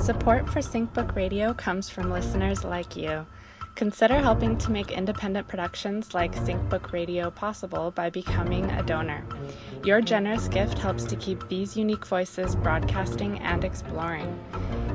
Support 0.00 0.48
for 0.48 0.60
SyncBook 0.60 1.14
Radio 1.14 1.52
comes 1.52 1.90
from 1.90 2.10
listeners 2.10 2.64
like 2.64 2.96
you. 2.96 3.26
Consider 3.74 4.18
helping 4.18 4.56
to 4.56 4.70
make 4.70 4.90
independent 4.90 5.46
productions 5.46 6.14
like 6.14 6.34
SyncBook 6.34 6.92
Radio 6.92 7.30
possible 7.30 7.90
by 7.90 8.08
becoming 8.08 8.64
a 8.70 8.82
donor. 8.82 9.22
Your 9.84 10.00
generous 10.00 10.48
gift 10.48 10.78
helps 10.78 11.04
to 11.04 11.16
keep 11.16 11.46
these 11.48 11.76
unique 11.76 12.06
voices 12.06 12.56
broadcasting 12.56 13.40
and 13.40 13.62
exploring. 13.62 14.42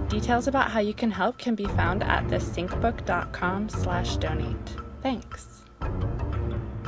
Details 0.10 0.48
about 0.48 0.72
how 0.72 0.80
you 0.80 0.96
can 0.96 1.12
help 1.12 1.38
can 1.38 1.54
be 1.54 1.66
found 1.66 2.02
at 2.02 2.26
thesyncbook.com 2.26 3.70
slash 3.70 4.18
donate. 4.18 4.76
Thanks. 5.04 5.62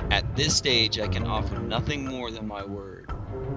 At 0.10 0.36
this 0.36 0.56
stage, 0.56 1.00
I 1.00 1.08
can 1.08 1.28
offer 1.28 1.60
nothing 1.60 2.08
more 2.08 2.32
than 2.32 2.48
my 2.48 2.66
word. 2.66 2.97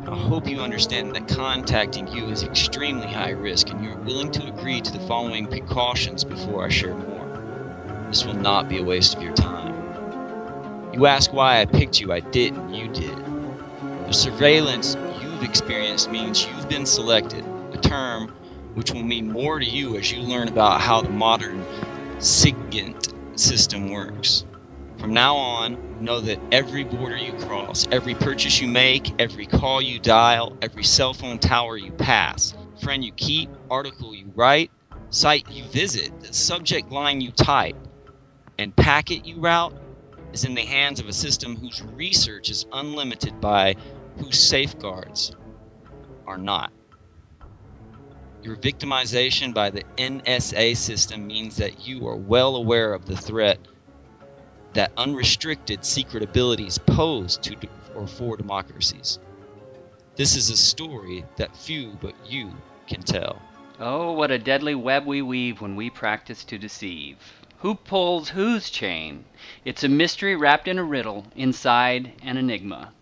I 0.06 0.16
hope 0.16 0.48
you 0.48 0.60
understand 0.60 1.14
that 1.14 1.28
contacting 1.28 2.08
you 2.08 2.24
is 2.30 2.42
extremely 2.42 3.06
high 3.06 3.30
risk 3.30 3.68
and 3.68 3.84
you're 3.84 3.96
willing 3.98 4.30
to 4.32 4.46
agree 4.46 4.80
to 4.80 4.92
the 4.92 4.98
following 5.00 5.46
precautions 5.46 6.24
before 6.24 6.64
I 6.64 6.70
share 6.70 6.94
more. 6.94 8.06
This 8.08 8.24
will 8.24 8.34
not 8.34 8.68
be 8.68 8.78
a 8.78 8.82
waste 8.82 9.14
of 9.14 9.22
your 9.22 9.34
time. 9.34 9.74
You 10.94 11.04
ask 11.06 11.32
why 11.32 11.60
I 11.60 11.66
picked 11.66 12.00
you, 12.00 12.12
I 12.12 12.20
didn't, 12.20 12.72
you 12.72 12.88
did. 12.88 13.16
The 14.06 14.12
surveillance 14.12 14.96
you've 15.20 15.42
experienced 15.42 16.10
means 16.10 16.46
you've 16.46 16.68
been 16.68 16.86
selected, 16.86 17.44
a 17.72 17.78
term 17.78 18.28
which 18.74 18.92
will 18.92 19.02
mean 19.02 19.30
more 19.30 19.58
to 19.58 19.66
you 19.66 19.96
as 19.98 20.10
you 20.10 20.22
learn 20.22 20.48
about 20.48 20.80
how 20.80 21.02
the 21.02 21.10
modern 21.10 21.64
SIGINT 22.18 23.12
system 23.38 23.90
works. 23.90 24.44
From 25.00 25.14
now 25.14 25.34
on, 25.34 26.04
know 26.04 26.20
that 26.20 26.38
every 26.52 26.84
border 26.84 27.16
you 27.16 27.32
cross, 27.32 27.88
every 27.90 28.14
purchase 28.14 28.60
you 28.60 28.68
make, 28.68 29.18
every 29.18 29.46
call 29.46 29.80
you 29.80 29.98
dial, 29.98 30.58
every 30.60 30.84
cell 30.84 31.14
phone 31.14 31.38
tower 31.38 31.78
you 31.78 31.90
pass, 31.92 32.54
friend 32.82 33.02
you 33.02 33.10
keep, 33.12 33.48
article 33.70 34.14
you 34.14 34.30
write, 34.36 34.70
site 35.08 35.50
you 35.50 35.64
visit, 35.64 36.12
subject 36.34 36.92
line 36.92 37.22
you 37.22 37.32
type, 37.32 37.76
and 38.58 38.76
packet 38.76 39.24
you 39.24 39.40
route 39.40 39.72
is 40.34 40.44
in 40.44 40.54
the 40.54 40.66
hands 40.66 41.00
of 41.00 41.08
a 41.08 41.14
system 41.14 41.56
whose 41.56 41.82
research 41.82 42.50
is 42.50 42.66
unlimited 42.70 43.40
by 43.40 43.76
whose 44.18 44.38
safeguards 44.38 45.34
are 46.26 46.36
not. 46.36 46.74
Your 48.42 48.56
victimization 48.56 49.54
by 49.54 49.70
the 49.70 49.84
NSA 49.96 50.76
system 50.76 51.26
means 51.26 51.56
that 51.56 51.86
you 51.86 52.06
are 52.06 52.16
well 52.16 52.54
aware 52.54 52.92
of 52.92 53.06
the 53.06 53.16
threat 53.16 53.58
that 54.74 54.92
unrestricted 54.96 55.84
secret 55.84 56.22
abilities 56.22 56.78
pose 56.78 57.36
to 57.38 57.56
or 57.94 58.06
for 58.06 58.36
democracies. 58.36 59.18
This 60.16 60.36
is 60.36 60.50
a 60.50 60.56
story 60.56 61.24
that 61.36 61.56
few 61.56 61.98
but 62.00 62.14
you 62.26 62.52
can 62.86 63.02
tell. 63.02 63.40
Oh, 63.78 64.12
what 64.12 64.30
a 64.30 64.38
deadly 64.38 64.74
web 64.74 65.06
we 65.06 65.22
weave 65.22 65.60
when 65.60 65.76
we 65.76 65.88
practice 65.88 66.44
to 66.44 66.58
deceive. 66.58 67.16
Who 67.60 67.74
pulls 67.74 68.30
whose 68.30 68.70
chain? 68.70 69.24
It's 69.64 69.84
a 69.84 69.88
mystery 69.88 70.36
wrapped 70.36 70.68
in 70.68 70.78
a 70.78 70.84
riddle, 70.84 71.26
inside 71.34 72.12
an 72.22 72.36
enigma, 72.36 72.92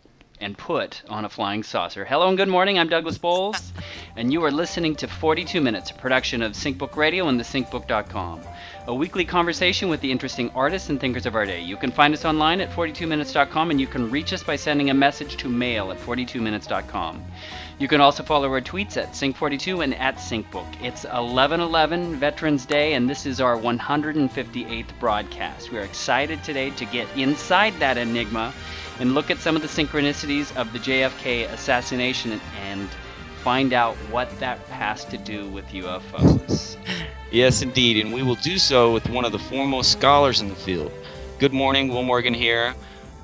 and 0.41 0.57
put 0.57 1.03
on 1.09 1.25
a 1.25 1.29
flying 1.29 1.63
saucer. 1.63 2.05
Hello 2.05 2.29
and 2.29 2.37
good 2.37 2.49
morning. 2.49 2.79
I'm 2.79 2.89
Douglas 2.89 3.19
Bowles, 3.19 3.73
and 4.17 4.33
you 4.33 4.45
are 4.45 4.53
listening 4.53 4.95
to 4.97 5.09
42 5.09 5.61
Minutes, 5.61 5.91
a 5.91 5.95
production 5.95 6.43
of 6.43 6.53
SyncBook 6.53 6.97
Radio 6.97 7.29
and 7.29 7.41
thesyncbook.com, 7.41 8.41
a 8.89 8.95
weekly 8.95 9.27
conversation 9.27 9.91
with 9.91 10.01
the 10.01 10.11
interesting 10.11 10.51
artists 10.55 10.89
and 10.89 10.99
thinkers 10.99 11.27
of 11.27 11.35
our 11.35 11.45
day. 11.45 11.61
You 11.61 11.77
can 11.77 11.91
find 11.91 12.15
us 12.15 12.25
online 12.25 12.63
at 12.63 12.71
42minutes.com, 12.71 13.71
and 13.71 13.79
you 13.79 13.87
can 13.87 14.11
reach 14.11 14.33
us 14.33 14.43
by 14.43 14.57
sending 14.57 14.89
a 14.89 14.95
message 14.95 15.37
to 15.37 15.49
mail 15.51 15.93
at 15.93 15.99
42minutes.com. 15.99 17.23
You 17.79 17.87
can 17.87 18.01
also 18.01 18.23
follow 18.23 18.49
our 18.49 18.63
tweets 18.63 18.97
at 18.97 19.11
Sync42 19.11 19.85
and 19.85 19.95
at 19.97 20.17
SyncBook. 20.17 20.67
It's 20.83 21.05
1111 21.05 22.17
Veterans 22.17 22.65
Day, 22.65 22.95
and 22.95 23.11
this 23.11 23.27
is 23.27 23.43
our 23.43 23.59
158th 23.59 24.99
broadcast. 24.99 25.71
We 25.71 25.77
are 25.77 25.83
excited 25.83 26.43
today 26.43 26.71
to 26.71 26.87
get 26.87 27.15
inside 27.15 27.75
that 27.81 27.99
enigma 27.99 28.55
and 29.01 29.13
look 29.13 29.31
at 29.31 29.37
some 29.37 29.55
of 29.55 29.61
the 29.61 29.69
synchronicities 29.69 30.57
of 30.57 30.73
the 30.73 30.79
JFK 30.79 31.53
assassination 31.53 32.41
and 32.63 32.89
find 33.45 33.75
out 33.75 33.97
what 34.11 34.31
that 34.41 34.59
has 34.69 35.05
to 35.05 35.19
do 35.19 35.47
with 35.51 35.67
UFOs. 35.67 36.79
yes, 37.31 37.63
indeed, 37.63 38.05
and 38.05 38.13
we 38.13 38.23
will 38.23 38.37
do 38.37 38.59
so 38.59 38.93
with 38.93 39.09
one 39.09 39.25
of 39.25 39.33
the 39.33 39.39
foremost 39.39 39.93
scholars 39.93 40.41
in 40.41 40.49
the 40.49 40.55
field. 40.55 40.93
Good 41.39 41.53
morning, 41.53 41.89
Will 41.89 42.03
Morgan 42.03 42.35
here. 42.35 42.75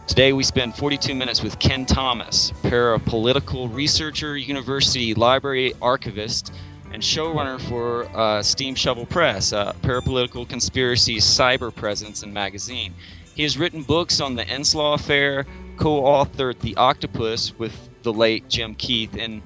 Today 0.06 0.32
we 0.32 0.42
spend 0.42 0.76
42 0.76 1.15
minutes 1.15 1.42
with 1.42 1.59
Kenn 1.59 1.87
Thomas, 1.87 2.53
parapolitical 2.62 3.75
researcher, 3.75 4.37
university 4.37 5.15
library 5.15 5.72
archivist, 5.81 6.53
and 6.92 7.03
showrunner 7.03 7.60
for 7.60 8.04
uh, 8.16 8.42
Steam 8.42 8.75
Shovel 8.75 9.06
Press, 9.06 9.53
uh, 9.53 9.72
Parapolitical 9.82 10.48
Conspiracy 10.48 11.16
Cyber 11.16 11.75
Presence 11.75 12.22
and 12.22 12.32
Magazine. 12.32 12.94
He 13.34 13.42
has 13.42 13.59
written 13.59 13.82
books 13.82 14.21
on 14.21 14.36
the 14.36 14.44
Inslaw 14.44 14.94
Affair, 14.94 15.47
co-authored 15.76 16.60
The 16.60 16.76
Octopus 16.76 17.59
with 17.59 17.88
the 18.03 18.12
late 18.12 18.48
Jim 18.48 18.75
Keith, 18.75 19.16
and 19.19 19.42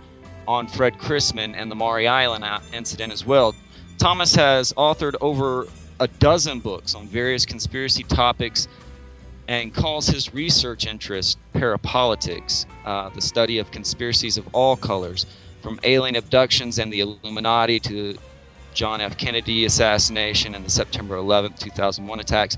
on 0.47 0.67
Fred 0.67 0.99
Crisman 0.99 1.55
and 1.55 1.71
the 1.71 1.75
Maury 1.75 2.09
Island 2.09 2.45
incident 2.73 3.13
as 3.13 3.25
well. 3.25 3.55
Thomas 3.99 4.37
has 4.37 4.73
authored 4.75 5.17
over 5.21 5.67
a 5.99 6.07
dozen 6.07 6.61
books 6.61 6.95
on 6.95 7.09
various 7.09 7.45
conspiracy 7.45 8.05
topics 8.05 8.69
and 9.49 9.75
calls 9.75 10.07
his 10.07 10.33
research 10.33 10.87
interest 10.87 11.37
parapolitics, 11.53 12.65
uh, 12.85 13.09
the 13.09 13.21
study 13.21 13.59
of 13.59 13.73
conspiracies 13.73 14.39
of 14.39 14.47
all 14.55 14.77
colors, 14.77 15.27
from 15.63 15.81
alien 15.83 16.15
abductions 16.15 16.79
and 16.79 16.93
the 16.93 17.01
Illuminati 17.01 17.81
to 17.81 18.17
John 18.73 19.01
F. 19.01 19.19
Kennedy 19.19 19.65
assassination 19.65 20.55
and 20.55 20.65
the 20.65 20.71
September 20.71 21.17
11th, 21.17 21.59
2001 21.59 22.21
attacks. 22.21 22.57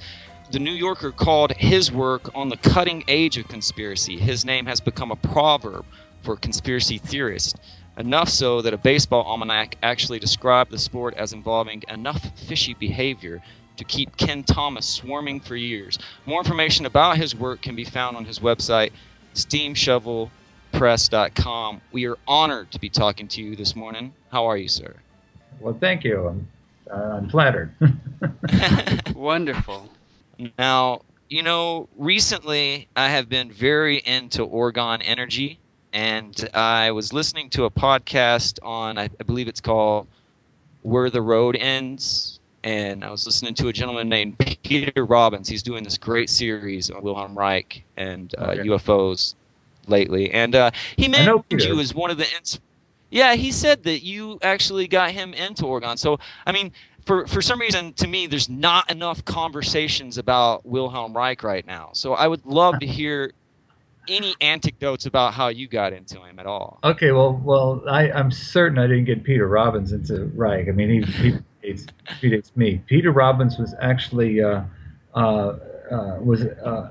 The 0.51 0.59
New 0.59 0.73
Yorker 0.73 1.11
called 1.11 1.53
his 1.53 1.91
work 1.91 2.31
on 2.35 2.51
the 2.51 2.59
cutting 2.59 3.03
edge 3.09 3.39
of 3.39 3.49
conspiracy. 3.49 4.19
His 4.19 4.45
name 4.45 4.67
has 4.67 4.81
become 4.81 5.11
a 5.11 5.17
proverb 5.17 5.87
for 6.23 6.37
conspiracy 6.37 6.99
theorists. 6.99 7.55
Enough 8.01 8.31
so 8.31 8.63
that 8.63 8.73
a 8.73 8.79
baseball 8.79 9.25
almanac 9.25 9.77
actually 9.83 10.19
described 10.19 10.71
the 10.71 10.79
sport 10.79 11.13
as 11.19 11.35
involving 11.35 11.85
enough 11.87 12.31
fishy 12.49 12.73
behavior 12.73 13.43
to 13.77 13.85
keep 13.85 14.17
Kenn 14.17 14.43
Thomas 14.43 14.87
swarming 14.87 15.39
for 15.39 15.55
years. 15.55 15.99
More 16.25 16.41
information 16.41 16.87
about 16.87 17.19
his 17.19 17.37
work 17.37 17.61
can 17.61 17.77
be 17.77 17.85
found 17.85 18.17
on 18.17 18.25
his 18.25 18.39
website, 18.39 18.93
steamshovelpress.com. 19.35 21.81
We 21.93 22.07
are 22.07 22.17
honored 22.27 22.71
to 22.71 22.81
be 22.81 22.89
talking 22.89 23.29
to 23.29 23.43
you 23.43 23.55
this 23.55 23.77
morning. 23.77 24.15
How 24.33 24.47
are 24.47 24.57
you, 24.57 24.69
sir? 24.69 24.95
Well, 25.61 25.77
thank 25.79 26.03
you. 26.03 26.27
I'm, 26.27 26.49
uh, 26.91 27.19
I'm 27.19 27.29
flattered. 27.29 27.75
Wonderful. 29.15 29.91
Now, 30.59 31.03
you 31.29 31.43
know, 31.43 31.91
recently 31.99 32.89
I 32.97 33.11
have 33.11 33.29
been 33.29 33.53
very 33.53 33.99
into 33.99 34.47
Orgone 34.47 35.03
Energy, 35.05 35.60
and 35.93 36.49
I 36.55 36.91
was 36.93 37.13
listening 37.13 37.51
to 37.51 37.65
a 37.65 37.71
podcast 37.71 38.59
on, 38.63 38.99
I, 38.99 39.05
I 39.05 39.23
believe 39.25 39.49
it's 39.49 39.61
called 39.61 40.07
Where 40.83 41.11
the 41.11 41.23
Road 41.23 41.57
Ends 41.57 42.41
and 42.63 43.05
I 43.05 43.11
was 43.11 43.27
listening 43.27 43.55
to 43.55 43.69
a 43.69 43.73
gentleman 43.73 44.09
named 44.09 44.39
Peter 44.39 45.05
Robbins. 45.05 45.49
He's 45.49 45.63
doing 45.63 45.85
this 45.85 45.97
great 45.97 46.29
series 46.29 46.91
on 46.91 47.03
Wilhelm 47.03 47.37
Reich 47.37 47.83
and 47.97 48.35
uh, 48.39 48.51
okay. 48.51 48.69
UFOs 48.69 49.35
lately, 49.87 50.31
and 50.31 50.55
uh, 50.55 50.71
he 50.97 51.09
mentioned 51.09 51.45
you 51.51 51.81
as 51.81 51.95
one 51.95 52.11
of 52.11 52.19
the. 52.19 52.27
Ins- 52.37 52.61
yeah, 53.11 53.35
he 53.35 53.51
said 53.51 53.83
that 53.85 54.05
you 54.05 54.39
actually 54.43 54.87
got 54.87 55.11
him 55.11 55.35
into 55.35 55.65
Orgone. 55.65 55.99
So, 55.99 56.19
I 56.47 56.53
mean, 56.53 56.71
for 57.07 57.27
for 57.27 57.43
some 57.43 57.59
reason, 57.59 57.93
to 57.95 58.07
me, 58.07 58.27
there's 58.27 58.49
not 58.49 58.91
enough 58.91 59.25
conversations 59.25 60.19
about 60.19 60.65
Wilhelm 60.65 61.17
Reich 61.17 61.43
right 61.43 61.67
now. 61.67 61.91
So, 61.93 62.15
I 62.15 62.29
would 62.29 62.45
love 62.47 62.79
to 62.81 62.87
hear 62.99 63.33
any 64.11 64.35
anecdotes 64.41 65.07
about 65.07 65.33
how 65.33 65.49
you 65.49 65.69
got 65.69 65.93
into 65.93 66.21
him 66.23 66.39
at 66.39 66.47
all. 66.47 66.81
Okay, 66.85 67.13
well, 67.13 67.41
well, 67.45 67.83
I, 67.89 68.11
I'm 68.11 68.31
certain 68.31 68.79
I 68.79 68.87
didn't 68.87 69.05
get 69.05 69.25
Peter 69.25 69.49
Robbins 69.49 69.93
into 69.93 70.27
Reich. 70.35 70.69
I 70.69 70.73
mean, 70.73 71.03
he, 71.03 71.13
he 71.13 71.39
predates, 72.21 72.57
me. 72.57 72.83
Peter 72.87 73.13
Robbins 73.13 73.59
was 73.59 73.75
actually 73.81 74.43
uh, 74.43 74.63
uh, 75.15 75.19
uh, 75.91 76.19
was 76.21 76.43
uh, 76.43 76.91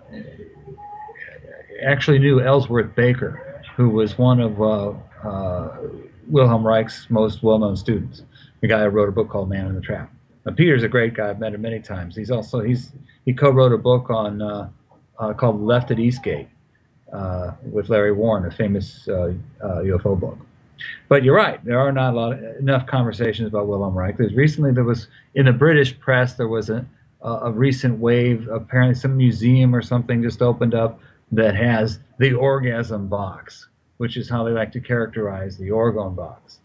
actually 1.83 2.19
knew 2.19 2.41
Elsworth 2.41 2.95
Baker, 2.95 3.63
who 3.75 3.89
was 3.89 4.17
one 4.17 4.39
of 4.39 4.61
uh, 4.61 4.93
uh, 5.27 5.77
Wilhelm 6.27 6.65
Reich's 6.65 7.07
most 7.09 7.43
well-known 7.43 7.75
students. 7.75 8.23
The 8.61 8.67
guy 8.67 8.83
who 8.83 8.89
wrote 8.89 9.09
a 9.09 9.11
book 9.11 9.29
called 9.29 9.49
Man 9.49 9.67
in 9.67 9.75
the 9.75 9.81
Trap. 9.81 10.11
Now, 10.45 10.53
Peter's 10.53 10.83
a 10.83 10.87
great 10.87 11.13
guy. 11.13 11.29
I've 11.29 11.39
met 11.39 11.53
him 11.53 11.61
many 11.61 11.79
times. 11.79 12.15
He's 12.15 12.31
also 12.31 12.61
he's 12.61 12.93
he 13.25 13.33
co-wrote 13.33 13.73
a 13.73 13.77
book 13.77 14.09
on 14.09 14.71
called 15.37 15.61
Left 15.61 15.91
at 15.91 15.99
Eastgate 15.99 16.47
Uh, 17.11 17.53
with 17.71 17.89
Larry 17.89 18.11
Warren, 18.11 18.45
a 18.45 18.51
famous 18.51 19.07
uh, 19.07 19.33
uh, 19.63 19.67
UFO 19.81 20.19
book. 20.19 20.37
But 21.07 21.23
you're 21.23 21.35
right. 21.35 21.63
There 21.65 21.79
are 21.79 21.91
not 21.91 22.13
a 22.13 22.15
lot 22.15 22.33
enough 22.59 22.85
conversations 22.85 23.47
about 23.47 23.67
Wilhelm 23.67 23.97
Reich. 23.97 24.17
There's 24.17 24.35
recently 24.35 24.71
there 24.71 24.83
was 24.83 25.07
in 25.33 25.45
the 25.45 25.51
British 25.51 25.99
press 25.99 26.35
there 26.35 26.47
was 26.47 26.69
a, 26.69 26.85
a 27.21 27.51
recent 27.51 27.97
wave. 27.97 28.47
Apparently, 28.49 28.93
some 28.93 29.17
museum 29.17 29.75
or 29.75 29.81
something 29.81 30.21
just 30.21 30.41
opened 30.41 30.75
up 30.75 30.99
that 31.31 31.55
has 31.55 31.99
the 32.19 32.33
orgasm 32.33 33.07
box, 33.07 33.67
which 33.97 34.15
is 34.15 34.29
how 34.29 34.43
they 34.43 34.51
like 34.51 34.71
to 34.73 34.79
characterize 34.79 35.57
the 35.57 35.69
orgone 35.69 36.15
box. 36.15 36.59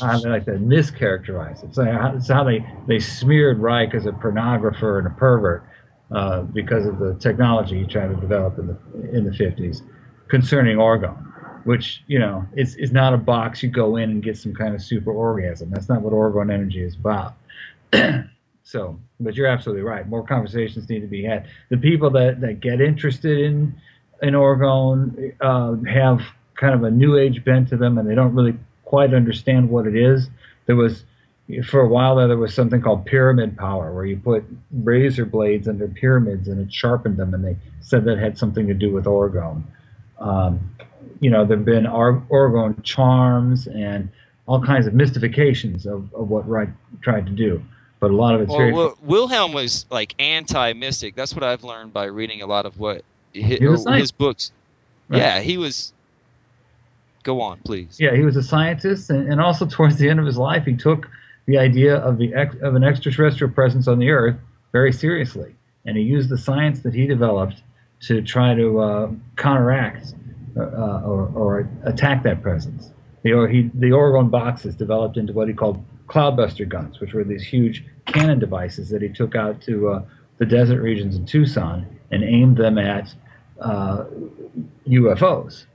how 0.00 0.18
they 0.18 0.30
like 0.30 0.46
to 0.46 0.52
mischaracterize 0.52 1.62
it. 1.62 1.76
How, 1.76 2.14
it's 2.16 2.28
how 2.28 2.44
they, 2.44 2.64
they 2.86 2.98
smeared 2.98 3.58
Reich 3.58 3.94
as 3.94 4.06
a 4.06 4.12
pornographer 4.12 4.98
and 4.98 5.06
a 5.06 5.10
pervert 5.10 5.64
uh, 6.12 6.42
because 6.42 6.86
of 6.86 6.98
the 6.98 7.14
technology 7.14 7.78
he 7.78 7.86
tried 7.86 8.08
to 8.08 8.16
develop 8.16 8.58
in 8.58 8.66
the 8.66 9.16
in 9.16 9.24
the 9.24 9.30
50s 9.30 9.82
concerning 10.28 10.76
orgone, 10.76 11.24
which 11.64 12.02
you 12.06 12.18
know 12.18 12.46
is 12.56 12.74
is 12.76 12.92
not 12.92 13.14
a 13.14 13.16
box 13.16 13.62
you 13.62 13.68
go 13.68 13.96
in 13.96 14.10
and 14.10 14.22
get 14.22 14.36
some 14.36 14.54
kind 14.54 14.74
of 14.74 14.82
super 14.82 15.12
orgasm. 15.12 15.70
That's 15.70 15.88
not 15.88 16.02
what 16.02 16.12
orgone 16.12 16.52
energy 16.52 16.82
is 16.82 16.96
about. 16.96 17.34
so, 18.62 18.98
but 19.20 19.34
you're 19.34 19.46
absolutely 19.46 19.82
right. 19.82 20.08
More 20.08 20.24
conversations 20.24 20.88
need 20.88 21.00
to 21.00 21.06
be 21.06 21.24
had. 21.24 21.48
The 21.68 21.76
people 21.76 22.10
that 22.10 22.40
that 22.40 22.60
get 22.60 22.80
interested 22.80 23.38
in 23.38 23.80
in 24.22 24.34
orgone 24.34 25.34
uh, 25.40 25.76
have 25.90 26.20
kind 26.56 26.74
of 26.74 26.82
a 26.82 26.90
new 26.90 27.16
age 27.16 27.44
bent 27.44 27.68
to 27.68 27.76
them, 27.76 27.98
and 27.98 28.08
they 28.08 28.14
don't 28.14 28.34
really 28.34 28.56
quite 28.84 29.14
understand 29.14 29.70
what 29.70 29.86
it 29.86 29.96
is. 29.96 30.28
There 30.66 30.76
was 30.76 31.04
for 31.64 31.80
a 31.80 31.88
while 31.88 32.16
there, 32.16 32.28
there 32.28 32.36
was 32.36 32.54
something 32.54 32.80
called 32.80 33.06
pyramid 33.06 33.56
power, 33.56 33.92
where 33.92 34.04
you 34.04 34.16
put 34.16 34.44
razor 34.72 35.24
blades 35.24 35.68
under 35.68 35.88
pyramids 35.88 36.48
and 36.48 36.60
it 36.60 36.72
sharpened 36.72 37.16
them, 37.16 37.34
and 37.34 37.44
they 37.44 37.56
said 37.80 38.04
that 38.04 38.18
had 38.18 38.38
something 38.38 38.66
to 38.66 38.74
do 38.74 38.92
with 38.92 39.04
orgone. 39.04 39.62
Um, 40.18 40.60
you 41.20 41.30
know, 41.30 41.44
there 41.44 41.56
have 41.56 41.66
been 41.66 41.86
or- 41.86 42.22
orgone 42.30 42.82
charms 42.82 43.66
and 43.66 44.08
all 44.46 44.62
kinds 44.62 44.86
of 44.86 44.94
mystifications 44.94 45.86
of, 45.86 46.12
of 46.14 46.28
what 46.28 46.48
Reich 46.48 46.68
tried 47.02 47.26
to 47.26 47.32
do. 47.32 47.62
But 48.00 48.10
a 48.10 48.14
lot 48.14 48.34
of 48.34 48.40
it's 48.40 48.48
well, 48.48 48.58
very. 48.58 48.72
Well, 48.72 48.98
Wilhelm 49.02 49.52
was 49.52 49.86
like 49.90 50.14
anti-mystic. 50.18 51.14
That's 51.14 51.34
what 51.34 51.44
I've 51.44 51.62
learned 51.64 51.92
by 51.92 52.06
reading 52.06 52.40
a 52.40 52.46
lot 52.46 52.64
of 52.64 52.78
what 52.78 53.04
his, 53.32 53.86
his 53.86 54.10
books. 54.10 54.52
Right. 55.08 55.18
Yeah, 55.18 55.40
he 55.40 55.58
was 55.58 55.92
go 57.22 57.40
on, 57.40 57.58
please. 57.64 57.98
Yeah, 58.00 58.14
he 58.14 58.22
was 58.22 58.36
a 58.36 58.42
scientist, 58.42 59.10
and, 59.10 59.30
and 59.30 59.40
also 59.40 59.66
towards 59.66 59.98
the 59.98 60.08
end 60.08 60.18
of 60.18 60.26
his 60.26 60.38
life, 60.38 60.64
he 60.64 60.74
took 60.74 61.08
the 61.50 61.58
idea 61.58 61.96
of 61.96 62.16
the 62.16 62.32
ex, 62.32 62.54
of 62.62 62.76
an 62.76 62.84
extraterrestrial 62.84 63.52
presence 63.52 63.88
on 63.88 63.98
the 63.98 64.10
Earth 64.10 64.36
very 64.70 64.92
seriously, 64.92 65.56
and 65.84 65.96
he 65.96 66.02
used 66.04 66.28
the 66.28 66.38
science 66.38 66.80
that 66.80 66.94
he 66.94 67.06
developed 67.06 67.62
to 68.02 68.22
try 68.22 68.54
to 68.54 68.78
uh, 68.78 69.10
counteract 69.36 70.14
uh, 70.56 70.60
or, 71.04 71.30
or, 71.34 71.68
attack 71.84 72.22
that 72.22 72.40
presence. 72.40 72.92
The, 73.22 73.32
or 73.32 73.48
he, 73.48 73.70
the 73.74 73.90
orgone 73.90 74.30
boxes 74.30 74.76
developed 74.76 75.16
into 75.16 75.32
what 75.32 75.48
he 75.48 75.54
called 75.54 75.84
cloudbuster 76.06 76.68
guns, 76.68 77.00
which 77.00 77.14
were 77.14 77.24
these 77.24 77.42
huge 77.42 77.84
cannon 78.06 78.38
devices 78.38 78.88
that 78.90 79.02
he 79.02 79.08
took 79.08 79.34
out 79.34 79.60
to 79.62 79.88
uh, 79.88 80.02
the 80.38 80.46
desert 80.46 80.80
regions 80.80 81.16
in 81.16 81.26
Tucson 81.26 81.84
and 82.12 82.22
aimed 82.22 82.56
them 82.56 82.78
at 82.78 83.12
UFOs. 84.88 85.66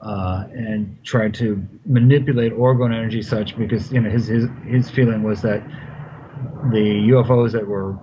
Uh, 0.00 0.08
uh, 0.08 0.46
and 0.52 0.96
tried 1.04 1.34
to 1.34 1.60
manipulate 1.84 2.52
orgone 2.52 2.94
energy 2.94 3.20
such 3.20 3.56
because 3.56 3.92
you 3.92 4.00
know 4.00 4.08
his 4.08 4.28
his 4.28 4.46
his 4.64 4.88
feeling 4.88 5.22
was 5.22 5.42
that 5.42 5.60
the 6.70 7.08
UFOs 7.10 7.52
that 7.52 7.66
were 7.66 7.98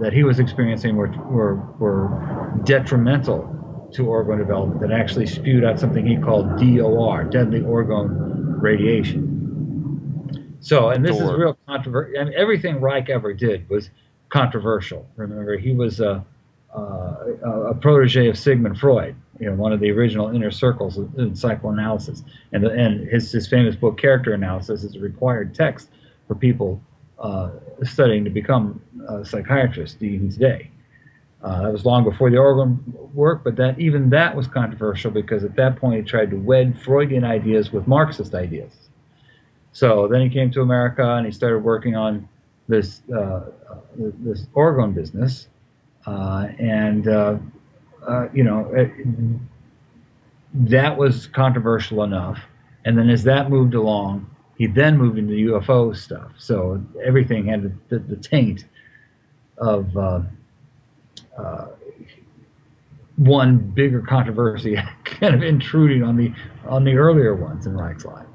that 0.00 0.12
he 0.12 0.22
was 0.22 0.38
experiencing 0.38 0.96
were 0.96 1.08
were 1.08 1.56
were 1.78 2.60
detrimental 2.64 3.88
to 3.92 4.02
orgone 4.02 4.38
development 4.38 4.80
that 4.80 4.92
actually 4.92 5.26
spewed 5.26 5.64
out 5.64 5.80
something 5.80 6.06
he 6.06 6.16
called 6.16 6.58
DOR, 6.58 7.24
deadly 7.24 7.60
orgone 7.60 8.60
radiation. 8.60 9.26
So, 10.60 10.90
and 10.90 11.04
this 11.04 11.16
DOR. 11.16 11.32
is 11.32 11.38
real 11.38 11.58
controversial. 11.66 12.20
I 12.20 12.24
mean, 12.24 12.34
everything 12.36 12.80
Reich 12.80 13.08
ever 13.08 13.32
did 13.32 13.68
was 13.70 13.90
controversial. 14.28 15.08
Remember, 15.16 15.56
he 15.56 15.72
was 15.72 16.00
a, 16.00 16.24
a 16.74 17.74
protege 17.80 18.28
of 18.28 18.38
Sigmund 18.38 18.78
Freud 18.78 19.16
you 19.40 19.46
know 19.46 19.54
one 19.54 19.72
of 19.72 19.80
the 19.80 19.90
original 19.90 20.28
inner 20.28 20.50
circles 20.50 20.98
in 21.16 21.34
psychoanalysis, 21.34 22.22
and 22.52 22.62
the, 22.62 22.70
and 22.70 23.08
his 23.08 23.32
his 23.32 23.48
famous 23.48 23.74
book 23.74 23.98
Character 23.98 24.34
Analysis 24.34 24.84
is 24.84 24.94
a 24.94 25.00
required 25.00 25.54
text 25.54 25.88
for 26.28 26.34
people 26.34 26.80
uh, 27.18 27.50
studying 27.82 28.22
to 28.24 28.30
become 28.30 28.80
a 29.08 29.24
psychiatrist 29.24 30.02
even 30.02 30.30
today. 30.30 30.70
Uh, 31.42 31.62
that 31.62 31.72
was 31.72 31.86
long 31.86 32.04
before 32.04 32.28
the 32.28 32.36
orgone 32.36 32.78
work, 33.14 33.42
but 33.42 33.56
that 33.56 33.80
even 33.80 34.10
that 34.10 34.36
was 34.36 34.46
controversial 34.46 35.10
because 35.10 35.42
at 35.42 35.56
that 35.56 35.76
point 35.76 35.96
he 35.96 36.02
tried 36.02 36.30
to 36.30 36.36
wed 36.36 36.78
Freudian 36.78 37.24
ideas 37.24 37.72
with 37.72 37.86
Marxist 37.86 38.34
ideas. 38.34 38.90
So 39.72 40.06
then 40.06 40.20
he 40.20 40.28
came 40.28 40.50
to 40.50 40.60
America 40.60 41.14
and 41.14 41.24
he 41.24 41.32
started 41.32 41.60
working 41.60 41.96
on 41.96 42.28
this 42.68 43.00
uh, 43.10 43.46
this 43.96 44.46
orgone 44.54 44.94
business, 44.94 45.48
uh, 46.06 46.48
and 46.58 47.08
uh, 48.02 48.10
uh, 48.10 48.28
you 48.32 48.44
know, 48.44 48.70
it, 48.74 48.90
that 50.54 50.96
was 50.96 51.26
controversial 51.28 52.02
enough. 52.02 52.38
And 52.84 52.96
then 52.98 53.10
as 53.10 53.24
that 53.24 53.50
moved 53.50 53.74
along, 53.74 54.28
he 54.56 54.66
then 54.66 54.98
moved 54.98 55.18
into 55.18 55.32
UFO 55.32 55.96
stuff. 55.96 56.32
So 56.36 56.82
everything 57.02 57.46
had 57.46 57.62
the, 57.62 57.72
the, 57.88 57.98
the 57.98 58.16
taint 58.16 58.66
of 59.58 59.96
uh, 59.96 60.22
uh, 61.38 61.66
one 63.16 63.58
bigger 63.58 64.00
controversy 64.00 64.76
kind 65.04 65.34
of 65.34 65.42
intruding 65.42 66.02
on 66.02 66.16
the 66.16 66.32
on 66.66 66.84
the 66.84 66.94
earlier 66.94 67.34
ones 67.34 67.66
in 67.66 67.76
Reich's 67.76 68.04
life. 68.04 68.26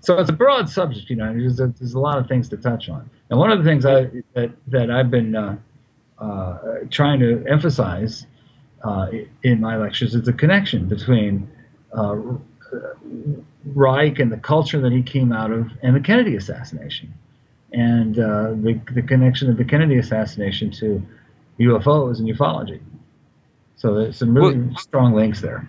So 0.00 0.18
it's 0.18 0.30
a 0.30 0.34
broad 0.34 0.68
subject, 0.68 1.10
you 1.10 1.16
know. 1.16 1.32
There's 1.32 1.58
a, 1.58 1.68
there's 1.78 1.94
a 1.94 1.98
lot 1.98 2.18
of 2.18 2.28
things 2.28 2.48
to 2.50 2.56
touch 2.56 2.88
on. 2.88 3.10
And 3.30 3.38
one 3.38 3.50
of 3.50 3.58
the 3.58 3.64
things 3.64 3.84
I 3.84 4.10
that 4.34 4.52
that 4.68 4.90
I've 4.90 5.10
been 5.10 5.34
uh, 5.34 5.56
uh 6.18 6.58
trying 6.90 7.18
to 7.20 7.44
emphasize 7.48 8.26
uh, 8.84 9.08
in 9.42 9.60
my 9.60 9.76
lectures 9.76 10.14
is 10.14 10.22
the 10.22 10.32
connection 10.32 10.88
between 10.88 11.50
uh, 11.92 12.16
Reich 13.64 14.18
and 14.18 14.30
the 14.30 14.36
culture 14.36 14.80
that 14.80 14.92
he 14.92 15.02
came 15.02 15.32
out 15.32 15.50
of 15.50 15.70
and 15.82 15.96
the 15.96 16.00
Kennedy 16.00 16.36
assassination, 16.36 17.12
and 17.72 18.18
uh, 18.18 18.50
the, 18.50 18.80
the 18.92 19.02
connection 19.02 19.50
of 19.50 19.56
the 19.56 19.64
Kennedy 19.64 19.98
assassination 19.98 20.70
to 20.72 21.02
UFOs 21.58 22.18
and 22.18 22.28
ufology. 22.28 22.80
So 23.76 23.94
there's 23.94 24.16
some 24.16 24.34
really 24.34 24.58
well, 24.58 24.78
strong 24.78 25.14
links 25.14 25.40
there. 25.40 25.68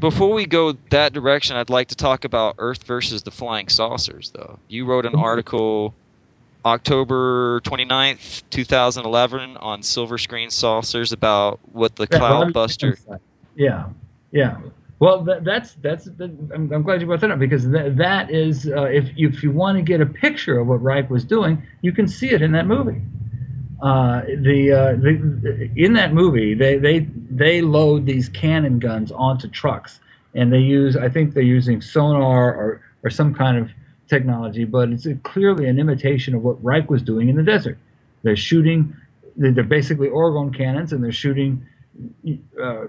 Before 0.00 0.32
we 0.32 0.46
go 0.46 0.72
that 0.90 1.12
direction, 1.12 1.56
I'd 1.56 1.70
like 1.70 1.88
to 1.88 1.94
talk 1.94 2.24
about 2.24 2.56
Earth 2.58 2.84
versus 2.84 3.22
the 3.22 3.30
flying 3.30 3.68
saucers, 3.68 4.32
though. 4.34 4.58
You 4.68 4.84
wrote 4.84 5.06
an 5.06 5.14
article 5.14 5.94
October 6.64 7.60
29th, 7.62 8.42
2011 8.50 9.56
on 9.56 9.82
Silver 9.82 10.18
Screen 10.18 10.50
Saucers 10.50 11.12
about 11.12 11.60
what 11.72 11.96
the 11.96 12.06
yeah, 12.10 12.18
Cloudbuster. 12.18 13.18
Yeah, 13.56 13.86
yeah. 14.30 14.58
Well, 14.98 15.22
that, 15.24 15.42
that's 15.42 15.74
that's. 15.82 16.06
I'm, 16.20 16.70
I'm, 16.72 16.82
glad 16.82 17.00
you 17.00 17.08
brought 17.08 17.20
that 17.22 17.32
up 17.32 17.40
because 17.40 17.68
that, 17.70 17.96
that 17.96 18.30
is 18.30 18.68
uh, 18.68 18.84
if 18.84 19.10
if 19.16 19.42
you 19.42 19.50
want 19.50 19.76
to 19.76 19.82
get 19.82 20.00
a 20.00 20.06
picture 20.06 20.60
of 20.60 20.68
what 20.68 20.80
Reich 20.80 21.10
was 21.10 21.24
doing, 21.24 21.60
you 21.80 21.90
can 21.90 22.06
see 22.06 22.30
it 22.30 22.40
in 22.40 22.52
that 22.52 22.66
movie. 22.66 23.02
Uh, 23.82 24.22
the, 24.38 24.70
uh, 24.70 24.92
the 24.92 25.68
in 25.74 25.94
that 25.94 26.14
movie 26.14 26.54
they 26.54 26.78
they 26.78 27.00
they 27.30 27.60
load 27.60 28.06
these 28.06 28.28
cannon 28.28 28.78
guns 28.78 29.10
onto 29.10 29.48
trucks 29.48 29.98
and 30.36 30.52
they 30.52 30.60
use 30.60 30.96
I 30.96 31.08
think 31.08 31.34
they're 31.34 31.42
using 31.42 31.80
sonar 31.80 32.54
or 32.54 32.80
or 33.02 33.10
some 33.10 33.34
kind 33.34 33.58
of 33.58 33.72
technology, 34.12 34.64
but 34.64 34.90
it's 34.90 35.06
clearly 35.22 35.66
an 35.66 35.78
imitation 35.78 36.34
of 36.34 36.42
what 36.42 36.62
Reich 36.62 36.90
was 36.90 37.02
doing 37.02 37.28
in 37.30 37.36
the 37.36 37.42
desert. 37.42 37.78
They're 38.22 38.36
shooting, 38.36 38.94
they're 39.36 39.64
basically 39.78 40.08
orgone 40.08 40.54
cannons, 40.54 40.92
and 40.92 41.02
they're 41.02 41.20
shooting 41.26 41.66
uh, 42.62 42.84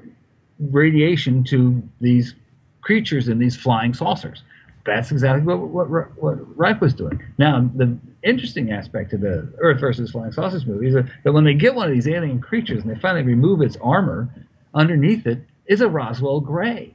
radiation 0.60 1.44
to 1.46 1.82
these 2.02 2.36
creatures 2.82 3.30
in 3.30 3.40
these 3.40 3.56
flying 3.56 3.94
saucers. 3.94 4.44
That's 4.86 5.12
exactly 5.12 5.46
what, 5.46 5.90
what, 5.90 6.18
what 6.22 6.58
Reich 6.58 6.82
was 6.82 6.94
doing. 6.94 7.24
Now, 7.38 7.70
the 7.74 7.98
interesting 8.22 8.72
aspect 8.74 9.14
of 9.14 9.22
the 9.22 9.48
Earth 9.60 9.80
versus 9.80 10.12
Flying 10.12 10.34
Saucers 10.34 10.66
movie 10.66 10.90
is 10.90 10.96
that 11.24 11.32
when 11.32 11.46
they 11.46 11.54
get 11.54 11.74
one 11.74 11.88
of 11.88 11.94
these 11.94 12.08
alien 12.08 12.42
creatures 12.42 12.84
and 12.84 12.94
they 12.94 13.00
finally 13.00 13.24
remove 13.24 13.62
its 13.62 13.78
armor, 13.82 14.28
underneath 14.74 15.26
it 15.26 15.40
is 15.68 15.80
a 15.80 15.88
Roswell 15.88 16.42
Gray. 16.42 16.94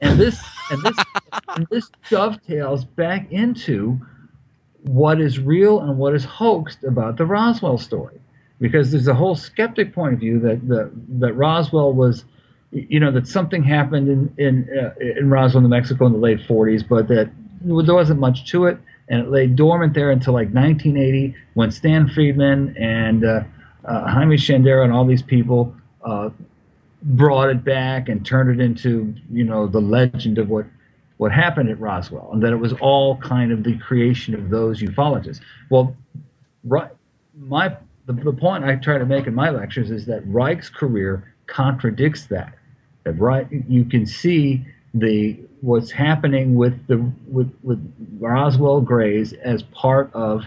And 0.00 0.18
this 0.18 0.40
and 0.70 0.82
this 0.82 0.96
and 1.54 1.66
this 1.70 1.90
dovetails 2.08 2.84
back 2.84 3.30
into 3.30 4.00
what 4.82 5.20
is 5.20 5.38
real 5.38 5.80
and 5.80 5.98
what 5.98 6.14
is 6.14 6.24
hoaxed 6.24 6.84
about 6.84 7.16
the 7.16 7.26
Roswell 7.26 7.78
story, 7.78 8.20
because 8.60 8.90
there's 8.90 9.08
a 9.08 9.14
whole 9.14 9.34
skeptic 9.34 9.94
point 9.94 10.14
of 10.14 10.20
view 10.20 10.40
that 10.40 10.66
the, 10.66 10.90
that 11.20 11.34
Roswell 11.34 11.92
was, 11.92 12.24
you 12.70 12.98
know, 12.98 13.12
that 13.12 13.26
something 13.26 13.62
happened 13.62 14.08
in 14.08 14.34
in 14.38 14.78
uh, 14.78 14.94
in 15.18 15.30
Roswell, 15.30 15.62
New 15.62 15.68
Mexico, 15.68 16.06
in 16.06 16.12
the 16.12 16.18
late 16.18 16.40
40s, 16.40 16.86
but 16.88 17.08
that 17.08 17.30
there 17.64 17.94
wasn't 17.94 18.18
much 18.18 18.50
to 18.50 18.66
it, 18.66 18.78
and 19.08 19.20
it 19.20 19.30
lay 19.30 19.46
dormant 19.46 19.94
there 19.94 20.10
until 20.10 20.32
like 20.32 20.48
1980 20.48 21.34
when 21.54 21.70
Stan 21.70 22.08
Friedman 22.08 22.76
and 22.76 23.24
uh, 23.24 23.42
uh, 23.84 24.08
Jaime 24.08 24.36
Shandera 24.36 24.84
and 24.84 24.92
all 24.92 25.04
these 25.04 25.22
people 25.22 25.74
uh, 26.04 26.30
brought 27.02 27.50
it 27.50 27.64
back 27.64 28.08
and 28.08 28.24
turned 28.24 28.60
it 28.60 28.64
into 28.64 29.14
you 29.30 29.44
know 29.44 29.66
the 29.66 29.80
legend 29.80 30.38
of 30.38 30.48
what 30.48 30.66
what 31.22 31.30
happened 31.30 31.70
at 31.70 31.78
Roswell, 31.78 32.30
and 32.32 32.42
that 32.42 32.52
it 32.52 32.56
was 32.56 32.72
all 32.80 33.16
kind 33.18 33.52
of 33.52 33.62
the 33.62 33.78
creation 33.78 34.34
of 34.34 34.50
those 34.50 34.82
ufologists. 34.82 35.38
Well, 35.70 35.94
right, 36.64 36.90
my 37.38 37.76
the, 38.06 38.12
the 38.12 38.32
point 38.32 38.64
I 38.64 38.74
try 38.74 38.98
to 38.98 39.06
make 39.06 39.28
in 39.28 39.34
my 39.34 39.50
lectures 39.50 39.92
is 39.92 40.04
that 40.06 40.26
Reich's 40.26 40.68
career 40.68 41.32
contradicts 41.46 42.26
that. 42.26 42.54
That 43.04 43.12
right, 43.20 43.46
you 43.68 43.84
can 43.84 44.04
see 44.04 44.66
the 44.94 45.38
what's 45.60 45.92
happening 45.92 46.56
with 46.56 46.88
the 46.88 46.98
with, 47.28 47.54
with 47.62 47.78
Roswell 48.18 48.80
Grays 48.80 49.32
as 49.32 49.62
part 49.62 50.12
of 50.14 50.42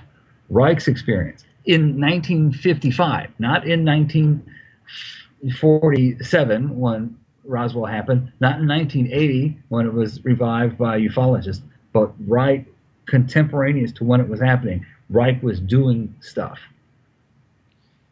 Reich's 0.49 0.89
experience 0.89 1.45
in 1.63 2.01
1955, 2.01 3.29
not 3.39 3.65
in 3.65 3.85
1947 3.85 6.77
when 6.77 7.17
Roswell 7.45 7.85
happened, 7.85 8.31
not 8.39 8.59
in 8.59 8.67
1980 8.67 9.57
when 9.69 9.85
it 9.85 9.93
was 9.93 10.23
revived 10.23 10.77
by 10.77 10.99
ufologists, 10.99 11.61
but 11.93 12.11
right 12.27 12.65
contemporaneous 13.05 13.91
to 13.93 14.03
when 14.03 14.19
it 14.19 14.27
was 14.27 14.41
happening. 14.41 14.85
Reich 15.09 15.41
was 15.43 15.59
doing 15.59 16.13
stuff. 16.21 16.59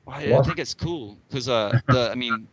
Well, 0.05 0.17
I, 0.17 0.39
I 0.39 0.43
think 0.43 0.59
it's 0.59 0.73
cool 0.73 1.17
because 1.29 1.49
uh, 1.49 1.79
the 1.87 2.11
I 2.11 2.15
mean, 2.15 2.47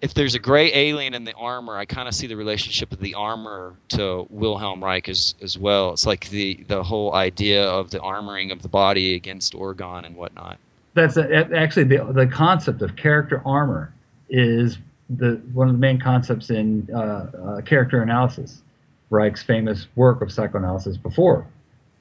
if 0.00 0.14
there's 0.14 0.34
a 0.34 0.38
gray 0.38 0.72
alien 0.72 1.14
in 1.14 1.24
the 1.24 1.34
armor, 1.34 1.76
I 1.76 1.84
kind 1.84 2.08
of 2.08 2.14
see 2.14 2.26
the 2.26 2.36
relationship 2.36 2.92
of 2.92 3.00
the 3.00 3.14
armor 3.14 3.74
to 3.88 4.26
Wilhelm 4.30 4.82
Reich 4.82 5.08
as 5.08 5.34
as 5.42 5.58
well. 5.58 5.92
It's 5.92 6.06
like 6.06 6.28
the 6.30 6.64
the 6.68 6.82
whole 6.82 7.14
idea 7.14 7.68
of 7.68 7.90
the 7.90 7.98
armoring 7.98 8.52
of 8.52 8.62
the 8.62 8.68
body 8.68 9.14
against 9.14 9.54
Orgone 9.54 10.06
and 10.06 10.16
whatnot. 10.16 10.58
That's 10.94 11.16
a, 11.16 11.48
actually 11.54 11.84
the 11.84 12.04
the 12.12 12.26
concept 12.26 12.80
of 12.80 12.96
character 12.96 13.42
armor 13.44 13.92
is 14.30 14.78
the 15.10 15.40
one 15.52 15.68
of 15.68 15.74
the 15.74 15.78
main 15.80 15.98
concepts 15.98 16.50
in 16.50 16.88
uh, 16.92 16.98
uh, 16.98 17.60
character 17.62 18.02
analysis. 18.02 18.62
Reich's 19.10 19.42
famous 19.42 19.86
work 19.96 20.22
of 20.22 20.32
psychoanalysis 20.32 20.96
before 20.96 21.46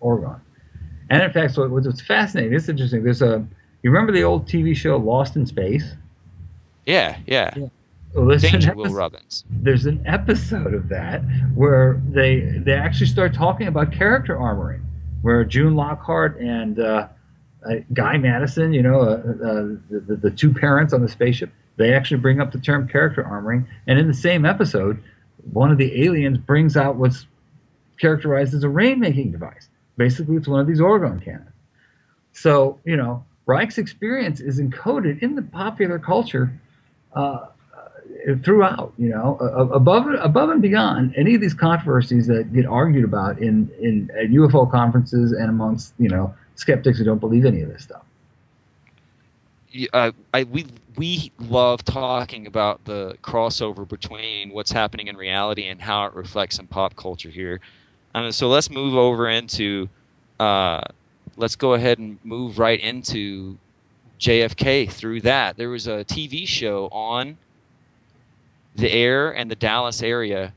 Orgone. 0.02 0.40
And 1.10 1.22
in 1.22 1.32
fact, 1.32 1.54
so 1.54 1.68
what's 1.68 2.02
fascinating, 2.02 2.54
it's 2.54 2.70
interesting. 2.70 3.04
There's 3.04 3.22
a 3.22 3.46
you 3.84 3.92
remember 3.92 4.12
the 4.14 4.24
old 4.24 4.48
TV 4.48 4.76
show 4.76 4.98
Lost 4.98 5.36
in 5.36 5.46
Space? 5.46 5.94
Yeah, 6.86 7.18
yeah. 7.28 7.54
yeah. 7.56 7.68
Well, 8.16 8.28
there's 8.28 8.42
Danger 8.44 8.72
an 8.72 8.78
Will 8.78 8.86
episode- 8.86 8.98
Robbins. 8.98 9.44
There's 9.50 9.86
an 9.86 10.02
episode 10.06 10.74
of 10.74 10.88
that 10.90 11.22
where 11.56 12.02
they 12.10 12.40
they 12.64 12.74
actually 12.74 13.08
start 13.08 13.34
talking 13.34 13.68
about 13.68 13.92
character 13.92 14.36
armoring, 14.38 14.82
where 15.24 15.44
June 15.44 15.76
Lockhart 15.76 16.40
and 16.40 16.80
uh, 16.80 17.08
uh, 17.70 17.76
Guy 17.94 18.18
Madison, 18.18 18.74
you 18.74 18.82
know, 18.82 19.02
uh, 19.02 19.04
uh, 19.04 19.64
the, 19.90 20.18
the 20.22 20.32
two 20.32 20.54
parents 20.54 20.94
on 20.94 21.02
the 21.02 21.10
spaceship, 21.10 21.52
they 21.78 21.94
actually 21.94 22.18
bring 22.18 22.40
up 22.40 22.52
the 22.52 22.60
term 22.60 22.88
character 22.88 23.24
armoring, 23.24 23.66
and 23.88 24.00
in 24.00 24.08
the 24.08 24.14
same 24.14 24.46
episode, 24.46 25.02
one 25.52 25.72
of 25.72 25.78
the 25.78 26.04
aliens 26.04 26.38
brings 26.38 26.78
out 26.78 26.96
what's 26.96 27.26
characterized 28.00 28.54
as 28.54 28.64
a 28.64 28.68
rainmaking 28.68 29.32
device. 29.32 29.70
Basically, 29.98 30.36
it's 30.36 30.48
one 30.48 30.60
of 30.60 30.68
these 30.68 30.80
orgone 30.80 31.24
cannons. 31.24 31.50
So, 32.32 32.80
you 32.84 32.98
know, 32.98 33.24
Reich's 33.46 33.78
experience 33.78 34.40
is 34.40 34.60
encoded 34.60 35.22
in 35.22 35.36
the 35.36 35.42
popular 35.42 36.00
culture 36.00 36.52
uh, 37.14 37.48
throughout. 38.44 38.94
You 38.98 39.10
know, 39.10 39.38
uh, 39.42 39.68
above 39.76 40.08
above 40.20 40.50
and 40.50 40.62
beyond 40.62 41.14
any 41.16 41.36
of 41.36 41.42
these 41.42 41.54
controversies 41.54 42.28
that 42.28 42.54
get 42.54 42.66
argued 42.66 43.04
about 43.04 43.40
in 43.40 43.70
in 43.80 44.10
at 44.20 44.30
UFO 44.30 44.70
conferences 44.70 45.32
and 45.32 45.50
amongst 45.50 45.94
you 46.00 46.10
know 46.10 46.34
skeptics 46.56 46.98
who 47.00 47.04
don't 47.04 47.20
believe 47.20 47.46
any 47.46 47.62
of 47.62 47.70
this 47.70 47.84
stuff. 47.84 48.04
Uh, 49.92 50.12
I 50.34 50.44
we 50.44 50.68
we 50.98 51.32
love 51.40 51.84
talking 51.84 52.48
about 52.48 52.84
the 52.86 53.18
crossover 53.24 53.88
between 53.88 54.52
what's 54.52 54.72
happening 54.72 55.08
in 55.08 55.18
reality 55.18 55.68
and 55.68 55.82
how 55.82 56.06
it 56.06 56.14
reflects 56.14 56.60
in 56.60 56.68
pop 56.68 56.96
culture 56.96 57.30
here. 57.30 57.60
Um, 58.14 58.32
so 58.32 58.48
let's 58.48 58.70
move 58.70 58.96
over 58.96 59.30
into 59.30 59.90
uh, 60.40 60.82
let's 61.38 61.56
go 61.56 61.74
ahead 61.74 61.98
and 61.98 62.20
move 62.24 62.60
right 62.60 62.80
into 62.80 63.58
JFK 64.20 64.92
through 64.92 65.22
that. 65.22 65.58
There 65.58 65.70
was 65.70 65.88
a 65.88 66.06
TV 66.06 66.48
show 66.48 66.88
on 66.92 67.38
the 68.76 68.92
air 68.92 69.32
and 69.32 69.50
the 69.50 69.56
Dallas 69.56 70.02
area. 70.02 70.54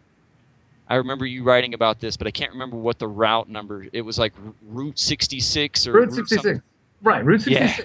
I 0.88 0.96
remember 0.96 1.26
you 1.26 1.42
writing 1.42 1.74
about 1.74 1.98
this, 2.00 2.16
but 2.16 2.26
I 2.26 2.30
can't 2.30 2.52
remember 2.52 2.76
what 2.76 2.98
the 2.98 3.08
route 3.08 3.48
number. 3.48 3.86
It 3.92 4.02
was 4.02 4.18
like 4.18 4.32
Route 4.68 4.98
66 4.98 5.86
or 5.86 5.92
Route 5.92 6.12
something. 6.12 6.26
66. 6.26 6.60
Right, 7.02 7.24
Route 7.24 7.42
66. 7.42 7.78
Yeah. 7.78 7.84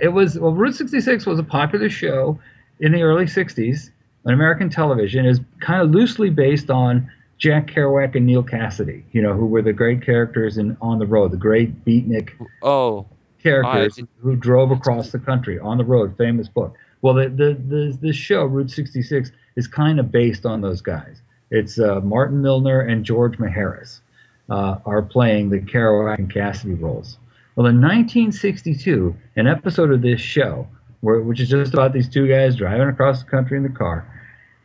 It 0.00 0.08
was 0.08 0.38
well 0.38 0.52
Route 0.52 0.74
66 0.74 1.26
was 1.26 1.38
a 1.38 1.42
popular 1.42 1.88
show 1.88 2.38
in 2.80 2.92
the 2.92 3.02
early 3.02 3.26
60s 3.26 3.90
on 4.26 4.32
American 4.34 4.68
television 4.70 5.26
is 5.26 5.40
kind 5.60 5.82
of 5.82 5.90
loosely 5.90 6.30
based 6.30 6.70
on 6.70 7.10
Jack 7.38 7.66
Kerouac 7.68 8.14
and 8.14 8.26
Neal 8.26 8.42
Cassady, 8.42 9.02
you 9.12 9.20
know, 9.20 9.34
who 9.34 9.46
were 9.46 9.60
the 9.62 9.72
great 9.72 10.02
characters 10.02 10.56
in 10.58 10.76
On 10.80 10.98
the 10.98 11.06
Road, 11.06 11.30
the 11.32 11.36
great 11.36 11.84
beatnik 11.84 12.30
Oh, 12.62 13.06
characters 13.42 13.98
I- 13.98 14.06
who 14.22 14.34
drove 14.36 14.70
across 14.70 15.10
the 15.10 15.18
country 15.18 15.58
on 15.58 15.76
the 15.78 15.84
road, 15.84 16.16
famous 16.16 16.48
book. 16.48 16.76
Well, 17.02 17.14
the 17.14 17.28
the 17.28 17.54
the 17.68 17.98
this 18.00 18.16
show 18.16 18.44
Route 18.46 18.70
66 18.70 19.30
is 19.56 19.66
kind 19.68 20.00
of 20.00 20.10
based 20.10 20.46
on 20.46 20.60
those 20.62 20.80
guys. 20.80 21.20
It's 21.50 21.78
uh, 21.78 22.00
Martin 22.00 22.40
Milner 22.40 22.80
and 22.80 23.04
George 23.04 23.36
Maharis 23.38 24.00
uh, 24.48 24.78
are 24.86 25.02
playing 25.02 25.50
the 25.50 25.60
Kerouac 25.60 26.18
and 26.18 26.32
Cassidy 26.32 26.74
roles. 26.74 27.18
Well, 27.56 27.66
in 27.66 27.80
1962, 27.80 29.14
an 29.36 29.46
episode 29.46 29.92
of 29.92 30.02
this 30.02 30.20
show, 30.20 30.66
where, 31.02 31.20
which 31.20 31.38
is 31.38 31.48
just 31.48 31.72
about 31.72 31.92
these 31.92 32.08
two 32.08 32.26
guys 32.26 32.56
driving 32.56 32.88
across 32.88 33.22
the 33.22 33.30
country 33.30 33.56
in 33.56 33.62
the 33.62 33.68
car, 33.68 34.04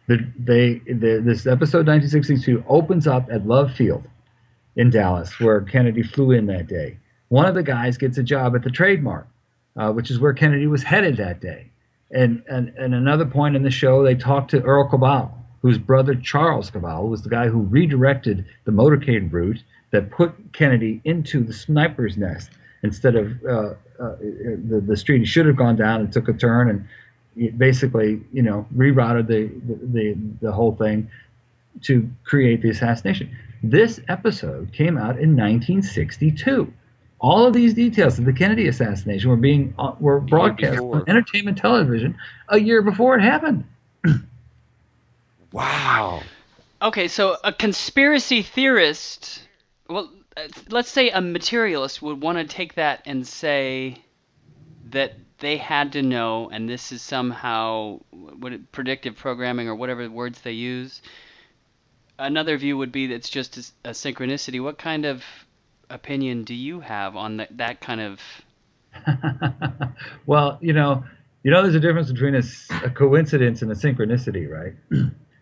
the, 0.08 0.28
they 0.40 0.82
the, 0.88 1.22
this 1.24 1.46
episode 1.46 1.86
1962 1.86 2.64
opens 2.68 3.06
up 3.06 3.28
at 3.32 3.46
Love 3.46 3.72
Field 3.76 4.08
in 4.76 4.90
Dallas, 4.90 5.40
where 5.40 5.62
Kennedy 5.62 6.02
flew 6.02 6.32
in 6.32 6.48
that 6.48 6.66
day. 6.66 6.98
One 7.28 7.46
of 7.46 7.54
the 7.54 7.62
guys 7.62 7.96
gets 7.96 8.18
a 8.18 8.24
job 8.24 8.56
at 8.56 8.64
the 8.64 8.72
Trade 8.72 9.04
Mart, 9.04 9.28
uh, 9.76 9.92
which 9.92 10.10
is 10.10 10.20
where 10.20 10.34
Kennedy 10.34 10.66
was 10.66 10.82
headed 10.82 11.18
that 11.18 11.42
day. 11.42 11.70
And, 12.10 12.42
and 12.50 12.70
and 12.70 12.96
another 12.96 13.26
point 13.26 13.56
in 13.56 13.62
the 13.62 13.70
show, 13.70 14.02
they 14.02 14.16
talked 14.16 14.50
to 14.50 14.64
Earle 14.64 14.90
Cabell, 14.90 15.32
whose 15.62 15.78
brother 15.78 16.16
Charles 16.16 16.72
Cabell 16.72 17.08
was 17.08 17.22
the 17.22 17.30
guy 17.30 17.50
who 17.50 17.62
redirected 17.62 18.48
the 18.64 18.72
motorcade 18.72 19.32
route 19.32 19.62
that 19.92 20.10
put 20.10 20.34
Kennedy 20.54 21.02
into 21.04 21.44
the 21.44 21.54
sniper's 21.54 22.18
nest 22.18 22.50
instead 22.84 23.16
of 23.16 23.44
uh, 23.46 23.74
uh, 24.00 24.16
the, 24.70 24.84
the 24.86 24.98
street 24.98 25.20
he 25.20 25.26
should 25.26 25.46
have 25.46 25.56
gone 25.56 25.76
down 25.76 26.02
and 26.02 26.12
took 26.12 26.28
a 26.28 26.34
turn 26.34 26.70
and 26.70 26.88
it 27.40 27.58
basically, 27.58 28.22
you 28.34 28.42
know, 28.42 28.68
rerouted 28.76 29.28
the, 29.28 29.50
the, 29.94 30.16
the 30.42 30.52
whole 30.52 30.76
thing 30.76 31.10
to 31.84 32.10
create 32.26 32.62
the 32.62 32.70
assassination. 32.70 33.36
This 33.64 34.00
episode 34.08 34.74
came 34.74 34.98
out 34.98 35.18
in 35.20 35.36
1962. 35.36 36.72
All 37.22 37.46
of 37.46 37.54
these 37.54 37.74
details 37.74 38.18
of 38.20 38.26
the 38.26 38.34
Kennedy 38.34 38.68
assassination 38.68 39.30
were 39.30 39.36
being 39.36 39.74
uh, 39.78 39.94
were 40.00 40.20
broadcast 40.20 40.80
on 40.80 41.04
entertainment 41.08 41.58
television 41.58 42.18
a 42.48 42.60
year 42.60 42.82
before 42.82 43.18
it 43.18 43.22
happened. 43.22 43.66
wow. 45.52 46.22
Okay, 46.82 47.10
so 47.10 47.36
a 47.44 47.52
conspiracy 47.52 48.42
theorist, 48.42 49.44
well, 49.90 50.10
Uh, 50.40 50.48
let's 50.70 50.90
say 50.90 51.10
a 51.10 51.22
materialist 51.22 52.02
would 52.02 52.22
want 52.22 52.38
to 52.38 52.46
take 52.46 52.76
that 52.76 53.02
and 53.06 53.28
say 53.28 54.02
that 54.90 55.14
they 55.40 55.58
had 55.58 55.94
to 55.94 56.02
know, 56.02 56.50
and 56.50 56.68
this 56.70 56.92
is 56.92 57.02
somehow 57.02 58.00
what 58.12 58.54
it- 58.54 58.72
predictive 58.72 59.16
programming 59.16 59.68
or 59.68 59.76
whatever 59.76 60.10
words 60.10 60.42
they 60.42 60.52
use. 60.52 61.02
Another 62.18 62.58
view 62.58 62.78
would 62.78 62.92
be 62.92 63.08
that 63.08 63.16
it's 63.16 63.30
just 63.30 63.74
a 63.86 63.92
synchronicity. 63.92 64.62
What 64.62 64.78
kind 64.78 65.06
of 65.06 65.24
opinion 65.90 66.44
do 66.44 66.54
you 66.54 66.82
have 66.82 67.16
on 67.16 67.38
that, 67.38 67.58
that 67.58 67.82
kind 67.82 68.02
of? 68.02 68.22
well, 70.26 70.58
you 70.62 70.74
know, 70.74 71.04
you 71.44 71.52
know, 71.52 71.62
there's 71.64 71.76
a 71.76 71.80
difference 71.80 72.12
between 72.12 72.36
a 72.36 72.90
coincidence 72.90 73.62
and 73.62 73.72
a 73.72 73.76
synchronicity, 73.76 74.50
right? 74.50 74.74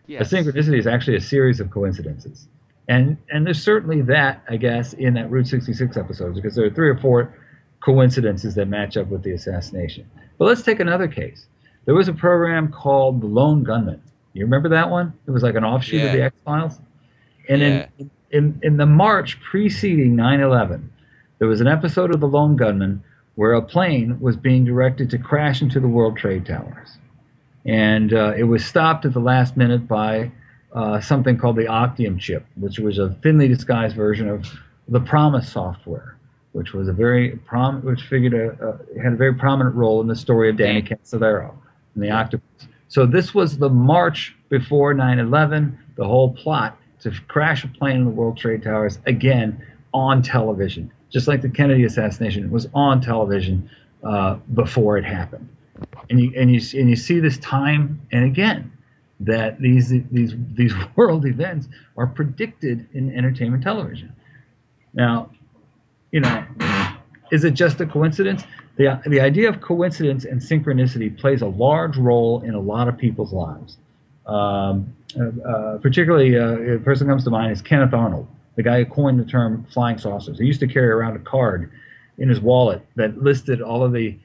Yes. 0.06 0.32
A 0.32 0.36
synchronicity 0.36 0.78
is 0.78 0.86
actually 0.86 1.16
a 1.16 1.20
series 1.20 1.60
of 1.60 1.70
coincidences, 1.70 2.46
and 2.88 3.16
and 3.30 3.46
there's 3.46 3.62
certainly 3.62 4.02
that, 4.02 4.42
I 4.48 4.56
guess, 4.56 4.92
in 4.94 5.14
that 5.14 5.30
Route 5.30 5.46
66 5.46 5.96
episode 5.96 6.34
because 6.34 6.54
there 6.54 6.64
are 6.66 6.70
three 6.70 6.88
or 6.88 6.96
four 6.96 7.34
coincidences 7.80 8.54
that 8.56 8.66
match 8.66 8.96
up 8.96 9.08
with 9.08 9.22
the 9.22 9.32
assassination. 9.32 10.08
But 10.38 10.46
let's 10.46 10.62
take 10.62 10.80
another 10.80 11.08
case. 11.08 11.46
There 11.84 11.94
was 11.94 12.08
a 12.08 12.12
program 12.12 12.72
called 12.72 13.20
The 13.20 13.26
Lone 13.26 13.62
Gunmen. 13.62 14.02
You 14.32 14.44
remember 14.44 14.68
that 14.70 14.90
one? 14.90 15.12
It 15.26 15.30
was 15.30 15.42
like 15.42 15.54
an 15.54 15.64
offshoot 15.64 16.04
of 16.04 16.12
the 16.12 16.22
X 16.22 16.36
Files. 16.44 16.78
And 17.48 17.60
Yeah. 17.60 17.86
in, 17.98 18.10
in 18.30 18.60
in 18.62 18.76
the 18.76 18.86
March 18.86 19.40
preceding 19.40 20.16
9/11, 20.16 20.88
there 21.38 21.48
was 21.48 21.60
an 21.60 21.68
episode 21.68 22.14
of 22.14 22.20
The 22.20 22.28
Lone 22.28 22.56
Gunmen 22.56 23.02
where 23.36 23.54
a 23.54 23.62
plane 23.62 24.18
was 24.20 24.36
being 24.36 24.64
directed 24.64 25.10
to 25.10 25.18
crash 25.18 25.62
into 25.62 25.78
the 25.78 25.88
World 25.88 26.16
Trade 26.16 26.44
Towers 26.44 26.98
and 27.68 28.12
uh, 28.14 28.32
it 28.36 28.44
was 28.44 28.64
stopped 28.64 29.04
at 29.04 29.12
the 29.12 29.20
last 29.20 29.56
minute 29.56 29.86
by 29.86 30.30
uh, 30.72 31.00
something 31.00 31.36
called 31.36 31.56
the 31.56 31.64
Octium 31.64 32.18
chip, 32.18 32.44
which 32.56 32.78
was 32.78 32.98
a 32.98 33.10
thinly 33.22 33.48
disguised 33.48 33.96
version 33.96 34.28
of 34.28 34.46
the 34.88 35.00
PROMIS 35.00 35.50
software, 35.50 36.16
which 36.52 36.72
was 36.72 36.88
a 36.88 36.92
very 36.92 37.36
prom, 37.46 37.82
which 37.82 38.02
figured 38.02 38.34
a, 38.34 38.78
had 39.02 39.12
a 39.12 39.16
very 39.16 39.34
prominent 39.34 39.74
role 39.74 40.00
in 40.00 40.06
the 40.06 40.16
story 40.16 40.50
of 40.50 40.56
Danny 40.56 40.82
Casolaro 40.82 41.54
and 41.94 42.04
the 42.04 42.10
Octopus. 42.10 42.68
So 42.88 43.06
this 43.06 43.34
was 43.34 43.58
the 43.58 43.68
March 43.68 44.34
before 44.48 44.94
9/11, 44.94 45.76
the 45.96 46.04
whole 46.04 46.32
plot 46.32 46.78
to 47.00 47.12
crash 47.28 47.64
a 47.64 47.68
plane 47.68 47.96
in 47.96 48.04
the 48.04 48.10
World 48.10 48.36
Trade 48.36 48.62
Towers 48.62 48.98
again 49.06 49.62
on 49.92 50.22
television, 50.22 50.90
just 51.10 51.28
like 51.28 51.42
the 51.42 51.48
Kennedy 51.48 51.84
assassination. 51.84 52.44
It 52.44 52.50
was 52.50 52.68
on 52.74 53.00
television 53.00 53.68
uh, 54.02 54.34
before 54.54 54.96
it 54.96 55.04
happened 55.04 55.48
and 56.10 56.20
you 56.20 56.32
and 56.36 56.52
you 56.52 56.60
and 56.78 56.90
you 56.90 56.96
see 56.96 57.20
this 57.20 57.38
time 57.38 58.00
and 58.12 58.24
again 58.24 58.72
that 59.20 59.60
these 59.60 59.88
these 60.10 60.34
these 60.54 60.72
world 60.96 61.26
events 61.26 61.68
are 61.96 62.06
predicted 62.06 62.86
in 62.92 63.14
entertainment 63.16 63.62
television. 63.62 64.12
Now, 64.94 65.30
you 66.12 66.20
know, 66.20 66.44
is 67.30 67.44
it 67.44 67.52
just 67.52 67.80
a 67.80 67.86
coincidence? 67.86 68.44
The, 68.76 69.00
the 69.06 69.20
idea 69.20 69.48
of 69.48 69.60
coincidence 69.60 70.24
and 70.24 70.40
synchronicity 70.40 71.16
plays 71.18 71.42
a 71.42 71.46
large 71.46 71.96
role 71.96 72.42
in 72.42 72.54
a 72.54 72.60
lot 72.60 72.88
of 72.88 72.96
people's 72.96 73.32
lives. 73.32 73.76
Um, 74.26 74.94
uh, 75.18 75.48
uh, 75.48 75.78
particularly, 75.78 76.38
uh, 76.38 76.76
a 76.76 76.78
person 76.78 77.08
comes 77.08 77.24
to 77.24 77.30
mind 77.30 77.52
is 77.52 77.60
Kenneth 77.62 77.92
Arnold, 77.92 78.28
the 78.56 78.62
guy 78.62 78.84
who 78.84 78.86
coined 78.86 79.18
the 79.18 79.24
term 79.24 79.66
flying 79.72 79.98
saucers. 79.98 80.38
He 80.38 80.44
used 80.44 80.60
to 80.60 80.68
carry 80.68 80.88
around 80.88 81.16
a 81.16 81.20
card 81.20 81.70
in 82.18 82.28
his 82.28 82.40
wallet 82.40 82.82
that 82.96 83.22
listed 83.22 83.62
all 83.62 83.82
of 83.82 83.92
the 83.92 84.16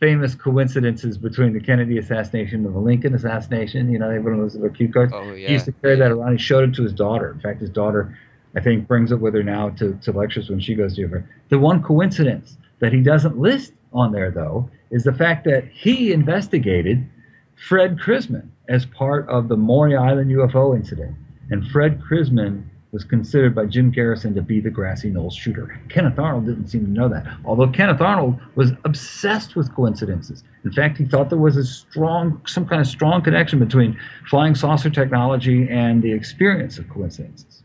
famous 0.00 0.34
coincidences 0.34 1.18
between 1.18 1.52
the 1.52 1.60
Kennedy 1.60 1.98
assassination 1.98 2.64
and 2.64 2.74
the 2.74 2.78
Lincoln 2.78 3.14
assassination. 3.14 3.90
You 3.90 3.98
know, 3.98 4.10
they 4.10 4.18
one 4.18 4.34
of 4.34 4.38
those 4.38 4.54
little 4.54 4.70
cue 4.70 4.92
cards. 4.92 5.12
Oh 5.14 5.32
yeah. 5.32 5.48
He 5.48 5.52
used 5.54 5.64
to 5.66 5.72
carry 5.72 5.96
that 5.96 6.10
around. 6.10 6.32
He 6.32 6.38
showed 6.38 6.68
it 6.68 6.74
to 6.76 6.82
his 6.82 6.92
daughter. 6.92 7.32
In 7.32 7.40
fact, 7.40 7.60
his 7.60 7.70
daughter, 7.70 8.16
I 8.54 8.60
think, 8.60 8.86
brings 8.86 9.12
it 9.12 9.20
with 9.20 9.34
her 9.34 9.42
now 9.42 9.70
to, 9.70 9.98
to 10.02 10.12
lectures 10.12 10.50
when 10.50 10.60
she 10.60 10.74
goes 10.74 10.94
to 10.96 11.06
her. 11.08 11.28
The 11.48 11.58
one 11.58 11.82
coincidence 11.82 12.56
that 12.80 12.92
he 12.92 13.02
doesn't 13.02 13.38
list 13.38 13.72
on 13.92 14.12
there, 14.12 14.30
though, 14.30 14.70
is 14.90 15.04
the 15.04 15.12
fact 15.12 15.44
that 15.44 15.66
he 15.68 16.12
investigated 16.12 17.08
Fred 17.56 17.98
Crisman 17.98 18.48
as 18.68 18.86
part 18.86 19.28
of 19.28 19.48
the 19.48 19.56
Maury 19.56 19.96
Island 19.96 20.30
UFO 20.30 20.76
incident. 20.76 21.16
And 21.50 21.66
Fred 21.68 22.00
Crisman 22.00 22.64
was 22.90 23.04
considered 23.04 23.54
by 23.54 23.66
Jim 23.66 23.90
Garrison 23.90 24.34
to 24.34 24.42
be 24.42 24.60
the 24.60 24.70
grassy 24.70 25.10
knoll 25.10 25.30
shooter. 25.30 25.78
Kenneth 25.88 26.18
Arnold 26.18 26.46
didn't 26.46 26.68
seem 26.68 26.86
to 26.86 26.90
know 26.90 27.08
that, 27.08 27.26
although 27.44 27.68
Kenneth 27.68 28.00
Arnold 28.00 28.40
was 28.54 28.72
obsessed 28.84 29.56
with 29.56 29.74
coincidences. 29.74 30.42
In 30.64 30.72
fact, 30.72 30.96
he 30.96 31.04
thought 31.04 31.28
there 31.28 31.38
was 31.38 31.56
a 31.56 31.64
strong, 31.64 32.40
some 32.46 32.66
kind 32.66 32.80
of 32.80 32.86
strong 32.86 33.20
connection 33.22 33.58
between 33.58 33.98
flying 34.28 34.54
saucer 34.54 34.88
technology 34.88 35.68
and 35.68 36.02
the 36.02 36.12
experience 36.12 36.78
of 36.78 36.88
coincidences. 36.88 37.62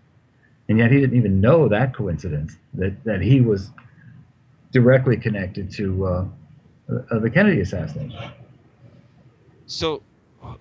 And 0.68 0.78
yet 0.78 0.92
he 0.92 1.00
didn't 1.00 1.18
even 1.18 1.40
know 1.40 1.70
that 1.70 1.96
coincidence, 1.96 2.58
that, 2.74 3.02
that 3.06 3.22
he 3.22 3.40
was 3.40 3.72
directly 4.72 5.16
connected 5.16 5.72
to 5.72 6.06
uh, 6.06 6.26
uh, 7.12 7.20
the 7.20 7.30
Kennedy 7.30 7.62
assassination. 7.62 8.32
So, 9.68 10.02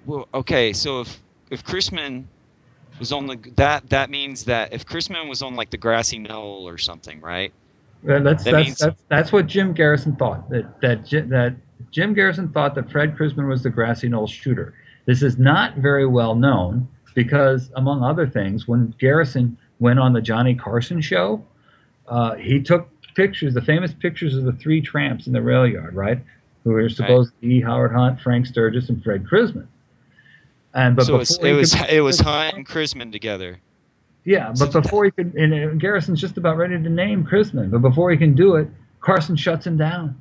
well, 0.06 0.28
okay. 0.32 0.72
So 0.72 1.00
if 1.00 1.20
if 1.50 1.64
Crisman 1.64 2.24
was 3.02 3.10
on 3.10 3.26
the 3.26 3.36
that 3.56 3.90
that 3.90 4.10
means 4.10 4.44
that 4.44 4.72
if 4.72 4.86
Crisman 4.86 5.28
was 5.28 5.42
on 5.42 5.56
like 5.56 5.70
the 5.70 5.76
grassy 5.76 6.20
knoll 6.20 6.68
or 6.68 6.78
something, 6.78 7.20
right? 7.20 7.52
Well, 8.04 8.22
that's 8.22 8.44
That 8.44 8.52
that's, 8.52 8.64
means- 8.64 8.78
that's 8.78 9.02
that's 9.08 9.32
what 9.32 9.48
Jim 9.48 9.72
Garrison 9.72 10.14
thought. 10.14 10.48
That 10.50 10.80
that 10.82 11.10
that 11.10 11.56
Jim 11.90 12.14
Garrison 12.14 12.48
thought 12.50 12.76
that 12.76 12.90
Fred 12.92 13.16
Crisman 13.16 13.48
was 13.48 13.64
the 13.64 13.70
grassy 13.70 14.08
knoll 14.08 14.28
shooter. 14.28 14.74
This 15.04 15.20
is 15.20 15.36
not 15.36 15.78
very 15.78 16.06
well 16.06 16.36
known 16.36 16.86
because, 17.16 17.72
among 17.74 18.04
other 18.04 18.26
things, 18.28 18.68
when 18.68 18.94
Garrison 19.00 19.56
went 19.80 19.98
on 19.98 20.12
the 20.12 20.20
Johnny 20.20 20.54
Carson 20.54 21.00
show, 21.00 21.44
uh, 22.06 22.36
he 22.36 22.62
took 22.62 22.88
pictures, 23.16 23.52
the 23.52 23.62
famous 23.62 23.92
pictures 23.92 24.36
of 24.36 24.44
the 24.44 24.52
three 24.52 24.80
tramps 24.80 25.26
in 25.26 25.32
the 25.32 25.42
rail 25.42 25.66
yard, 25.66 25.96
right? 25.96 26.20
Who 26.62 26.70
were 26.70 26.88
supposed 26.88 27.32
to 27.34 27.40
be 27.48 27.60
Howard 27.60 27.92
Hunt, 27.92 28.20
Frank 28.20 28.46
Sturgis, 28.46 28.88
and 28.90 29.02
Fred 29.02 29.24
Crisman. 29.24 29.66
And 30.74 30.96
but 30.96 31.06
so 31.06 31.16
it 31.16 31.18
was 31.54 31.74
could- 31.74 31.90
it 31.90 32.00
was 32.00 32.20
Hunt 32.20 32.56
and 32.56 32.66
Crisman 32.66 33.12
together. 33.12 33.60
Yeah, 34.24 34.52
but 34.56 34.72
before 34.72 35.04
he 35.04 35.10
could, 35.10 35.34
and 35.34 35.80
Garrison's 35.80 36.20
just 36.20 36.36
about 36.36 36.56
ready 36.56 36.80
to 36.80 36.88
name 36.88 37.24
Crisman, 37.24 37.70
but 37.72 37.80
before 37.80 38.10
he 38.12 38.16
can 38.16 38.34
do 38.34 38.54
it, 38.54 38.68
Carson 39.00 39.34
shuts 39.34 39.66
him 39.66 39.76
down. 39.76 40.20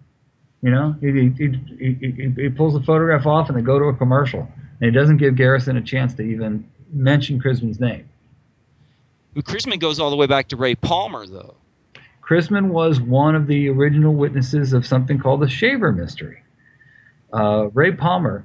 You 0.64 0.72
know, 0.72 0.96
he, 1.02 1.12
he, 1.12 1.30
he, 1.38 1.94
he, 2.00 2.34
he 2.36 2.50
pulls 2.50 2.74
the 2.74 2.82
photograph 2.82 3.26
off 3.26 3.50
and 3.50 3.58
they 3.58 3.62
go 3.62 3.80
to 3.80 3.86
a 3.86 3.94
commercial. 3.96 4.42
And 4.80 4.86
he 4.86 4.92
doesn't 4.92 5.18
give 5.18 5.36
Garrison 5.36 5.78
a 5.78 5.82
chance 5.82 6.14
to 6.16 6.24
even 6.24 6.68
mention 6.92 7.40
Crisman's 7.40 7.80
name. 7.80 8.08
Well, 9.36 9.44
Crisman 9.44 9.80
goes 9.80 10.00
all 10.00 10.10
the 10.10 10.16
way 10.16 10.28
back 10.28 10.48
to 10.50 10.56
Ray 10.58 10.76
Palmer, 10.76 11.26
though. 11.26 11.56
Crisman 12.22 12.70
was 12.70 13.00
one 13.00 13.36
of 13.36 13.48
the 13.48 13.70
original 13.70 14.14
witnesses 14.14 14.74
of 14.74 14.86
something 14.86 15.20
called 15.20 15.42
the 15.42 15.50
Shaver 15.50 15.92
Mystery. 15.92 16.42
Uh, 17.34 17.70
Ray 17.74 17.92
Palmer, 17.92 18.44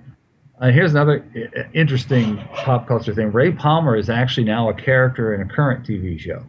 uh, 0.60 0.70
here's 0.70 0.92
another 0.92 1.24
i- 1.34 1.60
i- 1.60 1.68
interesting 1.74 2.36
pop 2.54 2.86
culture 2.86 3.14
thing. 3.14 3.32
Ray 3.32 3.52
Palmer 3.52 3.96
is 3.96 4.08
actually 4.10 4.44
now 4.44 4.68
a 4.68 4.74
character 4.74 5.34
in 5.34 5.40
a 5.42 5.46
current 5.46 5.86
TV 5.86 6.18
show. 6.18 6.42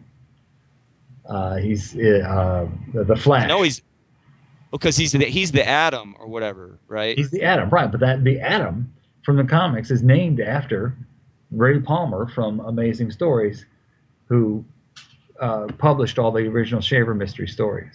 Uh, 1.26 1.56
he's 1.56 1.94
uh, 1.96 2.66
the, 2.94 3.04
the 3.04 3.16
Flash. 3.16 3.48
Know 3.48 3.62
he's 3.62 3.82
because 4.70 4.96
he's 4.96 5.12
the 5.12 5.24
he's 5.26 5.52
the 5.52 5.66
Atom 5.66 6.14
or 6.18 6.26
whatever, 6.26 6.78
right? 6.88 7.16
He's 7.16 7.30
the 7.30 7.42
Atom, 7.42 7.68
right? 7.70 7.90
But 7.90 8.00
that 8.00 8.24
the 8.24 8.40
Atom 8.40 8.92
from 9.24 9.36
the 9.36 9.44
comics 9.44 9.90
is 9.90 10.02
named 10.02 10.40
after 10.40 10.94
Ray 11.50 11.80
Palmer 11.80 12.26
from 12.28 12.60
Amazing 12.60 13.10
Stories, 13.10 13.66
who 14.26 14.64
uh, 15.40 15.66
published 15.78 16.18
all 16.18 16.32
the 16.32 16.46
original 16.46 16.80
Shaver 16.80 17.14
mystery 17.14 17.46
stories. 17.48 17.92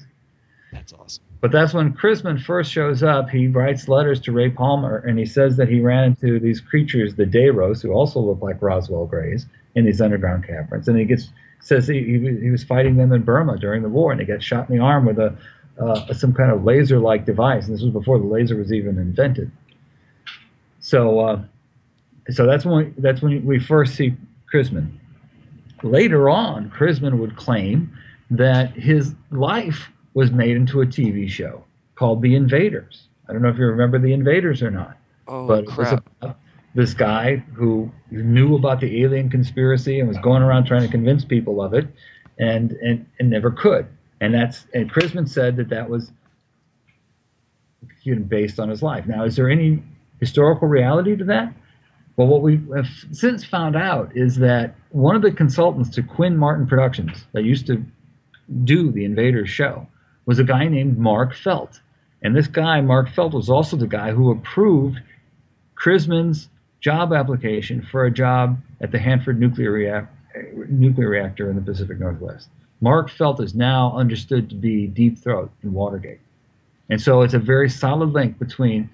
That's 0.72 0.94
awesome. 0.94 1.24
But 1.44 1.52
that's 1.52 1.74
when 1.74 1.94
Crisman 1.94 2.42
first 2.42 2.72
shows 2.72 3.04
up. 3.04 3.30
He 3.30 3.50
writes 3.50 3.90
letters 3.90 4.22
to 4.22 4.32
Ray 4.32 4.50
Palmer, 4.50 5.00
and 5.00 5.20
he 5.20 5.26
says 5.26 5.58
that 5.58 5.68
he 5.68 5.82
ran 5.82 6.06
into 6.06 6.40
these 6.40 6.62
creatures, 6.62 7.16
the 7.16 7.26
Deros, 7.26 7.82
who 7.82 7.92
also 7.92 8.22
look 8.22 8.42
like 8.42 8.62
Roswell 8.62 9.06
Greys, 9.06 9.46
in 9.76 9.84
these 9.84 10.00
underground 10.00 10.48
caverns. 10.48 10.88
And 10.88 10.98
he 10.98 11.04
gets 11.04 11.34
says 11.60 11.86
he, 11.86 12.02
he, 12.02 12.40
he 12.44 12.50
was 12.50 12.64
fighting 12.64 12.96
them 12.96 13.12
in 13.12 13.24
Burma 13.24 13.58
during 13.58 13.82
the 13.84 13.90
war, 13.90 14.14
and 14.14 14.22
he 14.22 14.26
got 14.26 14.42
shot 14.42 14.70
in 14.70 14.78
the 14.78 14.82
arm 14.82 15.06
with 15.06 15.20
a 15.20 15.38
uh, 15.82 16.14
some 16.14 16.34
kind 16.34 16.50
of 16.50 16.64
laser-like 16.64 17.26
device. 17.26 17.66
And 17.66 17.76
this 17.76 17.82
was 17.84 17.92
before 17.92 18.20
the 18.20 18.26
laser 18.26 18.56
was 18.56 18.72
even 18.72 18.98
invented. 18.98 19.52
So, 20.80 21.20
uh, 21.20 21.42
so 22.30 22.46
that's 22.46 22.64
when 22.64 22.78
we, 22.78 22.94
that's 23.00 23.22
when 23.22 23.46
we 23.46 23.60
first 23.60 23.96
see 23.96 24.16
Crisman. 24.50 24.94
Later 25.84 26.30
on, 26.30 26.70
Crisman 26.70 27.18
would 27.18 27.36
claim 27.36 27.92
that 28.32 28.72
his 28.72 29.14
life 29.30 29.90
was 30.14 30.32
made 30.32 30.56
into 30.56 30.82
a 30.82 30.86
TV 30.86 31.30
show 31.30 31.64
called 31.96 32.22
The 32.22 32.36
Invaders. 32.36 33.08
I 33.28 33.34
don't 33.34 33.42
know 33.42 33.50
if 33.50 33.58
you 33.58 33.66
remember 33.66 34.00
The 34.00 34.14
Invaders 34.14 34.62
or 34.62 34.72
not, 34.72 34.98
Oh 35.28 35.48
but 35.48 35.64
it 35.64 35.78
was 35.78 35.90
crap! 35.90 36.06
about 36.22 36.38
this 36.76 36.94
guy 36.94 37.38
who 37.54 37.92
knew 38.10 38.56
about 38.56 38.80
the 38.80 39.04
alien 39.04 39.30
conspiracy 39.30 40.00
and 40.00 40.08
was 40.08 40.18
going 40.18 40.42
around 40.42 40.66
trying 40.66 40.82
to 40.82 40.88
convince 40.88 41.24
people 41.24 41.62
of 41.62 41.74
it, 41.74 41.88
and 42.40 42.72
and, 42.74 43.06
and 43.20 43.30
never 43.30 43.52
could. 43.52 43.88
And 44.22 44.34
that's 44.34 44.66
and 44.74 44.92
Crisman 44.92 45.28
said 45.28 45.56
that 45.58 45.70
that 45.70 45.90
was 45.90 46.12
you 48.04 48.16
know, 48.16 48.24
based 48.24 48.60
on 48.60 48.70
his 48.70 48.84
life. 48.84 49.06
Now, 49.08 49.24
is 49.24 49.36
there 49.36 49.50
any 49.50 49.82
historical 50.20 50.68
reality 50.68 51.16
to 51.16 51.24
that? 51.26 51.54
Well, 52.16 52.28
what 52.28 52.42
we 52.42 52.62
have 52.76 52.88
since 53.12 53.44
found 53.44 53.76
out 53.76 54.16
is 54.16 54.36
that 54.38 54.76
one 54.92 55.16
of 55.16 55.22
the 55.22 55.32
consultants 55.32 55.90
to 55.92 56.04
Quinn 56.04 56.38
Martin 56.38 56.68
Productions 56.68 57.26
that 57.34 57.44
used 57.44 57.66
to 57.68 57.84
do 58.64 58.92
the 58.92 59.06
Invaders 59.06 59.50
show 59.50 59.88
was 60.26 60.40
a 60.40 60.44
guy 60.44 60.68
named 60.68 60.98
Mark 60.98 61.36
Felt. 61.36 61.80
And 62.22 62.36
this 62.36 62.48
guy, 62.48 62.82
Mark 62.82 63.10
Felt, 63.10 63.34
was 63.34 63.50
also 63.50 63.76
the 63.76 63.88
guy 63.88 64.12
who 64.12 64.32
approved 64.32 65.00
Crisman's 65.76 66.50
job 66.80 67.14
application 67.14 67.82
for 67.82 68.06
a 68.06 68.12
job 68.12 68.58
at 68.82 68.92
the 68.92 69.00
Hanford 69.00 69.40
nuclear, 69.40 69.72
reac- 69.72 70.70
nuclear 70.70 71.10
reactor 71.10 71.50
in 71.50 71.56
the 71.56 71.62
Pacific 71.62 72.00
Northwest. 72.00 72.50
Mark 72.82 73.10
Felt 73.10 73.42
is 73.42 73.56
now 73.56 73.94
understood 73.96 74.50
to 74.50 74.56
be 74.56 74.88
Deep 74.88 75.18
Throat 75.18 75.52
in 75.64 75.74
Watergate. 75.74 76.20
And 76.90 77.02
so 77.02 77.22
it's 77.22 77.34
a 77.34 77.40
very 77.40 77.70
solid 77.70 78.12
link 78.12 78.38
between 78.40 78.90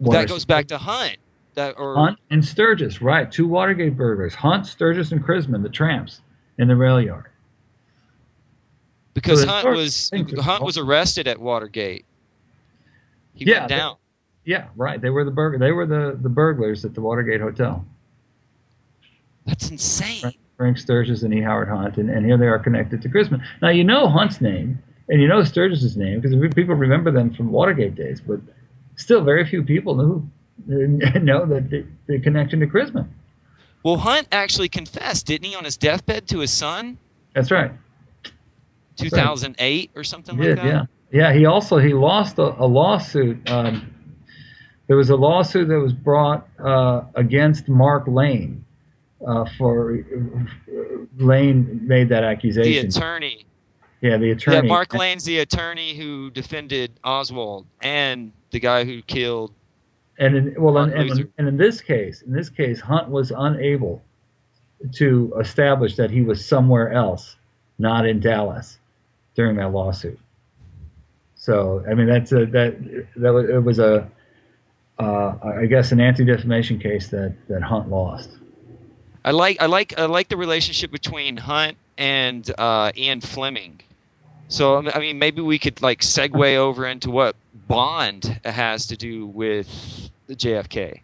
that 0.00 0.28
goes 0.28 0.44
back 0.44 0.66
to 0.68 0.78
Hunt. 0.78 1.16
That 1.54 1.74
or 1.78 1.94
Hunt 1.94 2.18
and 2.30 2.44
Sturgis, 2.44 3.00
right? 3.00 3.30
Two 3.30 3.48
Watergate 3.48 3.96
burglars. 3.96 4.34
Hunt, 4.34 4.66
Sturgis, 4.66 5.10
and 5.10 5.24
Crisman, 5.24 5.62
the 5.62 5.70
tramps 5.70 6.20
in 6.58 6.68
the 6.68 6.76
rail 6.76 7.00
yard. 7.00 7.26
Because 9.16 9.44
Hunt 9.44 9.66
was 9.66 10.10
Hunt 10.40 10.62
was 10.62 10.76
arrested 10.76 11.26
at 11.26 11.38
Watergate. 11.40 12.04
He 13.34 13.46
Yeah, 13.46 13.60
went 13.60 13.68
they- 13.70 13.76
down. 13.76 13.96
Yeah, 14.44 14.66
right. 14.76 15.00
They 15.00 15.08
were 15.10 15.24
the 15.24 15.30
burg- 15.30 15.58
They 15.58 15.72
were 15.72 15.86
the, 15.86 16.16
the 16.22 16.28
burglars 16.28 16.84
at 16.84 16.94
the 16.94 17.00
Watergate 17.00 17.40
Hotel. 17.40 17.84
That's 19.46 19.70
insane. 19.70 20.32
Frank 20.56 20.78
Sturgis 20.78 21.22
and 21.22 21.32
E. 21.34 21.40
Howard 21.40 21.68
Hunt, 21.68 21.96
and, 21.96 22.08
and 22.10 22.24
here 22.26 22.36
they 22.36 22.46
are 22.46 22.58
connected 22.58 23.00
to 23.02 23.08
Crisman. 23.08 23.42
Now 23.62 23.70
you 23.70 23.84
know 23.84 24.06
Hunt's 24.08 24.40
name, 24.40 24.78
and 25.08 25.20
you 25.20 25.28
know 25.28 25.42
Sturgis's 25.44 25.96
name 25.96 26.20
because 26.20 26.36
people 26.54 26.74
remember 26.74 27.10
them 27.10 27.32
from 27.34 27.50
Watergate 27.52 27.94
days, 27.94 28.20
but 28.20 28.38
still 28.96 29.22
very 29.24 29.44
few 29.46 29.62
people 29.64 29.96
knew 29.96 30.30
know 31.20 31.46
that 31.46 31.70
the, 31.70 31.84
the 32.06 32.18
connection 32.20 32.60
to 32.60 32.66
Crisman. 32.66 33.08
Well, 33.82 33.96
Hunt 33.96 34.28
actually 34.30 34.68
confessed, 34.68 35.26
didn't 35.26 35.46
he, 35.48 35.54
on 35.54 35.64
his 35.64 35.76
deathbed 35.78 36.28
to 36.28 36.38
his 36.40 36.50
son, 36.52 36.98
That's 37.34 37.50
right. 37.50 37.72
2008 38.96 39.90
or 39.94 40.04
something 40.04 40.36
He 40.36 40.48
like 40.48 40.56
that. 40.56 40.64
yeah, 40.64 40.84
yeah. 41.12 41.32
He 41.32 41.46
also 41.46 41.78
he 41.78 41.94
lost 41.94 42.38
a, 42.38 42.60
a 42.62 42.66
lawsuit. 42.66 43.48
Um, 43.50 43.92
there 44.88 44.96
was 44.96 45.10
a 45.10 45.16
lawsuit 45.16 45.68
that 45.68 45.78
was 45.78 45.92
brought 45.92 46.48
uh, 46.58 47.02
against 47.14 47.68
Mark 47.68 48.04
Lane 48.06 48.64
uh, 49.26 49.44
for 49.58 49.98
Lane 51.18 51.80
made 51.82 52.08
that 52.10 52.24
accusation. 52.24 52.88
The 52.88 52.98
attorney. 52.98 53.46
yeah, 54.00 54.16
the 54.16 54.30
attorney. 54.32 54.68
Yeah. 54.68 54.72
Mark 54.74 54.94
Lane's 54.94 55.24
the 55.24 55.38
attorney 55.40 55.96
who 55.96 56.30
defended 56.30 56.98
Oswald 57.04 57.66
and 57.80 58.32
the 58.50 58.60
guy 58.60 58.84
who 58.84 59.02
killed 59.02 59.52
And 60.18 60.36
in, 60.36 60.54
well, 60.58 60.78
and, 60.78 60.92
and, 60.92 61.28
and 61.38 61.48
in 61.48 61.56
this 61.56 61.80
case, 61.80 62.22
in 62.22 62.32
this 62.32 62.48
case, 62.48 62.80
Hunt 62.80 63.08
was 63.08 63.32
unable 63.36 64.02
to 64.94 65.34
establish 65.40 65.96
that 65.96 66.10
he 66.10 66.22
was 66.22 66.44
somewhere 66.44 66.92
else, 66.92 67.36
not 67.78 68.06
in 68.06 68.20
Dallas, 68.20 68.78
during 69.36 69.56
that 69.56 69.70
lawsuit. 69.70 70.18
So 71.36 71.84
I 71.88 71.94
mean, 71.94 72.08
that's 72.08 72.32
a 72.32 72.46
that 72.46 73.04
that 73.16 73.32
was, 73.32 73.48
it 73.48 73.62
was 73.62 73.78
a 73.78 74.10
uh, 74.98 75.34
I 75.44 75.66
guess 75.66 75.92
an 75.92 76.00
anti-defamation 76.00 76.78
case 76.80 77.08
that 77.08 77.36
that 77.48 77.62
Hunt 77.62 77.88
lost. 77.88 78.30
I 79.24 79.30
like 79.30 79.58
I 79.60 79.66
like 79.66 79.98
I 79.98 80.06
like 80.06 80.28
the 80.28 80.36
relationship 80.36 80.90
between 80.90 81.36
Hunt 81.36 81.76
and 81.98 82.50
uh, 82.58 82.90
Ian 82.96 83.20
Fleming. 83.20 83.80
So 84.48 84.88
I 84.90 84.98
mean, 84.98 85.18
maybe 85.18 85.42
we 85.42 85.58
could 85.58 85.82
like 85.82 86.00
segue 86.00 86.56
over 86.56 86.86
into 86.86 87.10
what 87.10 87.36
Bond 87.68 88.40
has 88.44 88.86
to 88.86 88.96
do 88.96 89.26
with 89.26 90.10
the 90.26 90.34
JFK. 90.34 91.00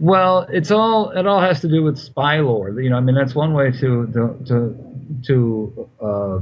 Well, 0.00 0.46
it's 0.50 0.70
all 0.70 1.10
it 1.10 1.26
all 1.26 1.40
has 1.40 1.60
to 1.60 1.68
do 1.68 1.82
with 1.82 1.98
spy 1.98 2.40
lore. 2.40 2.80
You 2.80 2.90
know, 2.90 2.96
I 2.96 3.00
mean, 3.00 3.14
that's 3.14 3.34
one 3.34 3.54
way 3.54 3.70
to 3.70 4.06
to 4.06 4.44
to, 4.46 4.93
to 5.26 5.88
uh, 6.00 6.40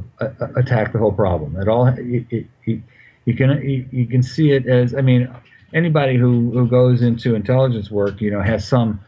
attack 0.56 0.92
the 0.92 0.98
whole 0.98 1.12
problem. 1.12 1.56
It 1.56 1.68
all 1.68 1.92
you 1.98 2.24
can 3.36 3.88
you, 3.90 4.06
can 4.06 4.22
see 4.22 4.52
it 4.52 4.66
as 4.66 4.94
I 4.94 5.00
mean, 5.00 5.32
anybody 5.74 6.16
who 6.16 6.50
who 6.50 6.66
goes 6.66 7.02
into 7.02 7.34
intelligence 7.34 7.90
work, 7.90 8.20
you 8.20 8.30
know, 8.30 8.42
has 8.42 8.66
some 8.66 9.00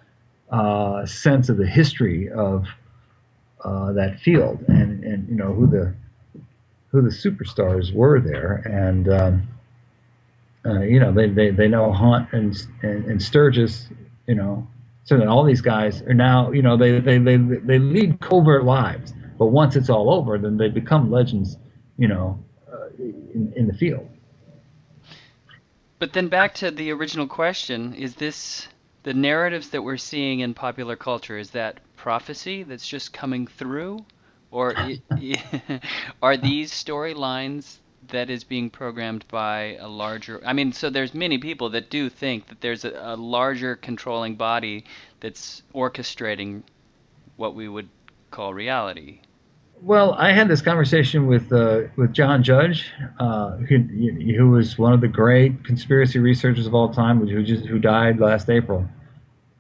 uh, 0.51 1.07
sense 1.07 1.49
of 1.49 1.57
the 1.57 1.67
history 1.67 2.31
of 2.31 2.67
uh, 3.65 3.93
that 3.93 4.21
field 4.21 4.65
and 4.69 5.03
and 5.05 5.29
you 5.29 5.37
know 5.37 5.53
who 5.53 5.67
the 5.67 5.95
who 6.89 7.03
the 7.03 7.11
superstars 7.11 7.93
were 7.95 8.21
there 8.21 8.63
and. 8.67 9.09
Um, 9.09 9.49
uh, 10.67 10.81
you 10.81 10.99
know, 10.99 11.13
they, 11.13 11.29
they, 11.29 11.51
they 11.51 11.69
know 11.69 11.93
Hunt 11.93 12.29
and, 12.33 12.57
and, 12.83 13.05
and 13.05 13.23
Sturgis, 13.23 13.89
you 14.27 14.35
know, 14.35 14.67
so 15.05 15.19
that 15.19 15.29
all 15.29 15.45
these 15.45 15.61
guys 15.61 16.01
are 16.03 16.15
now, 16.15 16.51
you 16.53 16.63
know, 16.63 16.77
they, 16.77 17.01
they, 17.01 17.19
they, 17.19 17.37
they 17.37 17.79
lead 17.79 18.21
covert 18.21 18.65
lives, 18.65 19.13
but 19.39 19.47
once 19.47 19.77
it's 19.77 19.91
all 19.91 20.13
over, 20.13 20.39
then 20.39 20.57
they 20.57 20.69
become 20.69 21.11
legends, 21.11 21.57
you 21.99 22.09
know, 22.09 22.39
uh, 22.73 22.89
in, 22.99 23.53
in 23.57 23.67
the 23.67 23.75
field. 23.75 24.09
But 25.99 26.13
then 26.13 26.29
back 26.29 26.55
to 26.57 26.71
the 26.71 26.91
original 26.93 27.27
question: 27.27 27.95
Is 27.95 28.15
this 28.17 28.69
the 29.05 29.15
narratives 29.15 29.71
that 29.71 29.83
we're 29.83 29.97
seeing 29.97 30.41
in 30.41 30.55
popular 30.55 30.97
culture? 30.97 31.39
Is 31.39 31.51
that 31.51 31.81
prophecy 31.97 32.63
that's 32.63 32.87
just 32.87 33.13
coming 33.13 33.47
through, 33.47 34.05
or 34.51 34.75
are 36.23 36.37
these 36.37 36.73
storylines 36.73 37.79
that 38.09 38.29
is 38.29 38.45
being 38.45 38.71
programmed 38.71 39.25
by 39.29 39.77
a 39.77 39.89
larger? 39.89 40.41
I 40.45 40.53
mean, 40.53 40.73
so 40.73 40.91
there's 40.91 41.15
many 41.15 41.39
people 41.39 41.71
that 41.71 41.91
do 41.91 42.11
think 42.11 42.49
that 42.49 42.61
there's 42.61 42.85
a, 42.85 42.93
a 42.93 43.17
larger 43.17 43.77
controlling 43.77 44.37
body 44.37 44.85
that's 45.21 45.63
orchestrating 45.75 46.63
what 47.37 47.55
we 47.55 47.69
would 47.69 47.89
call 48.31 48.53
reality. 48.53 49.21
Well, 49.85 50.15
I 50.15 50.33
had 50.33 50.49
this 50.49 50.63
conversation 50.63 51.27
with 51.27 51.53
uh, 51.53 51.83
with 51.97 52.15
John 52.15 52.43
Judge, 52.43 52.91
uh, 53.19 53.59
who, 53.59 53.81
who 53.81 54.49
was 54.49 54.79
one 54.79 54.95
of 54.95 55.03
the 55.03 55.09
great 55.09 55.63
conspiracy 55.63 56.19
researchers 56.19 56.67
of 56.67 56.75
all 56.75 56.89
time, 56.89 57.21
who 57.21 57.43
just 57.43 57.67
who 57.67 57.79
died 57.79 58.19
last 58.19 58.49
April. 58.49 58.89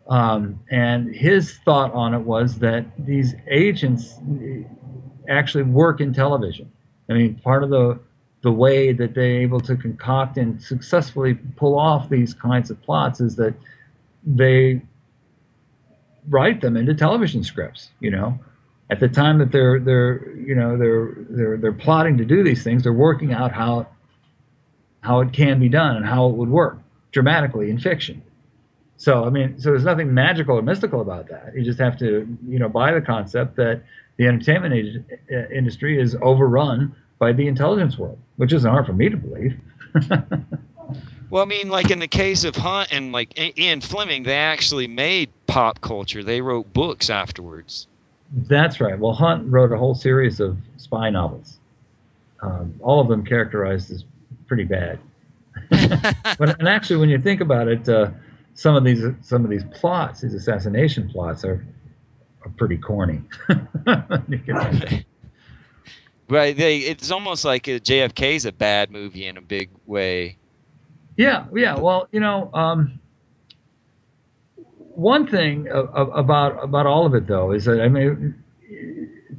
Um, 0.08 0.58
and 0.70 1.14
his 1.14 1.58
thought 1.58 1.92
on 1.92 2.14
it 2.14 2.20
was 2.20 2.58
that 2.60 2.86
these 2.98 3.34
agents 3.48 4.14
actually 5.28 5.64
work 5.64 6.00
in 6.00 6.14
television. 6.14 6.72
I 7.10 7.12
mean, 7.12 7.34
part 7.34 7.62
of 7.62 7.68
the 7.68 8.00
the 8.40 8.52
way 8.52 8.94
that 8.94 9.12
they're 9.12 9.42
able 9.42 9.60
to 9.60 9.76
concoct 9.76 10.38
and 10.38 10.62
successfully 10.62 11.34
pull 11.56 11.78
off 11.78 12.08
these 12.08 12.32
kinds 12.32 12.70
of 12.70 12.80
plots 12.80 13.20
is 13.20 13.36
that 13.36 13.52
they 14.24 14.80
write 16.30 16.62
them 16.62 16.78
into 16.78 16.94
television 16.94 17.44
scripts. 17.44 17.90
You 18.00 18.10
know, 18.10 18.38
at 18.90 19.00
the 19.00 19.08
time 19.08 19.38
that 19.38 19.50
they're 19.52 19.80
they're 19.80 20.30
you 20.36 20.54
know 20.54 20.76
they're 20.76 21.14
they're 21.30 21.56
they're 21.56 21.72
plotting 21.72 22.18
to 22.18 22.24
do 22.24 22.42
these 22.42 22.62
things, 22.62 22.82
they're 22.82 22.92
working 22.92 23.32
out 23.32 23.52
how 23.52 23.86
how 25.00 25.20
it 25.20 25.32
can 25.32 25.60
be 25.60 25.68
done 25.68 25.96
and 25.96 26.06
how 26.06 26.28
it 26.28 26.34
would 26.34 26.48
work 26.48 26.78
dramatically 27.12 27.70
in 27.70 27.78
fiction. 27.78 28.22
So 28.96 29.24
I 29.24 29.30
mean, 29.30 29.58
so 29.58 29.70
there's 29.70 29.84
nothing 29.84 30.12
magical 30.12 30.58
or 30.58 30.62
mystical 30.62 31.00
about 31.00 31.28
that. 31.28 31.52
You 31.54 31.62
just 31.62 31.78
have 31.78 31.98
to 31.98 32.26
you 32.46 32.58
know 32.58 32.68
buy 32.68 32.92
the 32.92 33.00
concept 33.00 33.56
that 33.56 33.82
the 34.16 34.26
entertainment 34.26 35.04
uh, 35.32 35.48
industry 35.48 36.00
is 36.00 36.16
overrun 36.22 36.94
by 37.18 37.32
the 37.32 37.48
intelligence 37.48 37.98
world, 37.98 38.18
which 38.36 38.52
isn't 38.52 38.70
hard 38.70 38.86
for 38.86 38.92
me 38.92 39.08
to 39.08 39.16
believe. 39.16 39.58
Well, 41.30 41.42
I 41.42 41.46
mean, 41.46 41.68
like 41.68 41.90
in 41.90 41.98
the 41.98 42.06
case 42.06 42.44
of 42.44 42.54
Hunt 42.54 42.92
and 42.92 43.10
like 43.10 43.36
Ian 43.58 43.80
Fleming, 43.80 44.22
they 44.22 44.36
actually 44.36 44.86
made 44.86 45.30
pop 45.48 45.80
culture. 45.80 46.22
They 46.22 46.40
wrote 46.40 46.72
books 46.72 47.10
afterwards. 47.10 47.88
That's 48.32 48.80
right. 48.80 48.98
Well, 48.98 49.12
Hunt 49.12 49.50
wrote 49.50 49.72
a 49.72 49.78
whole 49.78 49.94
series 49.94 50.40
of 50.40 50.58
spy 50.76 51.10
novels, 51.10 51.58
um, 52.40 52.74
all 52.80 53.00
of 53.00 53.08
them 53.08 53.24
characterized 53.24 53.90
as 53.90 54.04
pretty 54.46 54.64
bad. 54.64 54.98
but 55.70 56.58
and 56.58 56.68
actually, 56.68 56.96
when 56.96 57.08
you 57.08 57.18
think 57.18 57.40
about 57.40 57.68
it, 57.68 57.88
uh, 57.88 58.10
some 58.54 58.74
of 58.74 58.84
these 58.84 59.04
some 59.20 59.44
of 59.44 59.50
these 59.50 59.64
plots, 59.72 60.20
these 60.20 60.34
assassination 60.34 61.08
plots, 61.08 61.44
are 61.44 61.64
are 62.44 62.50
pretty 62.56 62.76
corny. 62.76 63.22
Right? 66.26 66.56
They 66.56 66.78
it's 66.78 67.10
almost 67.10 67.44
like 67.44 67.64
JFK 67.64 68.36
is 68.36 68.46
a 68.46 68.52
bad 68.52 68.90
movie 68.90 69.26
in 69.26 69.36
a 69.36 69.42
big 69.42 69.68
way. 69.84 70.38
yeah, 71.18 71.44
yeah. 71.54 71.78
Well, 71.78 72.08
you 72.12 72.20
know, 72.20 72.50
um, 72.54 72.98
one 74.94 75.26
thing 75.26 75.68
about 75.70 76.62
about 76.62 76.86
all 76.86 77.06
of 77.06 77.14
it 77.14 77.26
though 77.26 77.52
is 77.52 77.64
that 77.64 77.80
I 77.80 77.88
mean, 77.88 78.34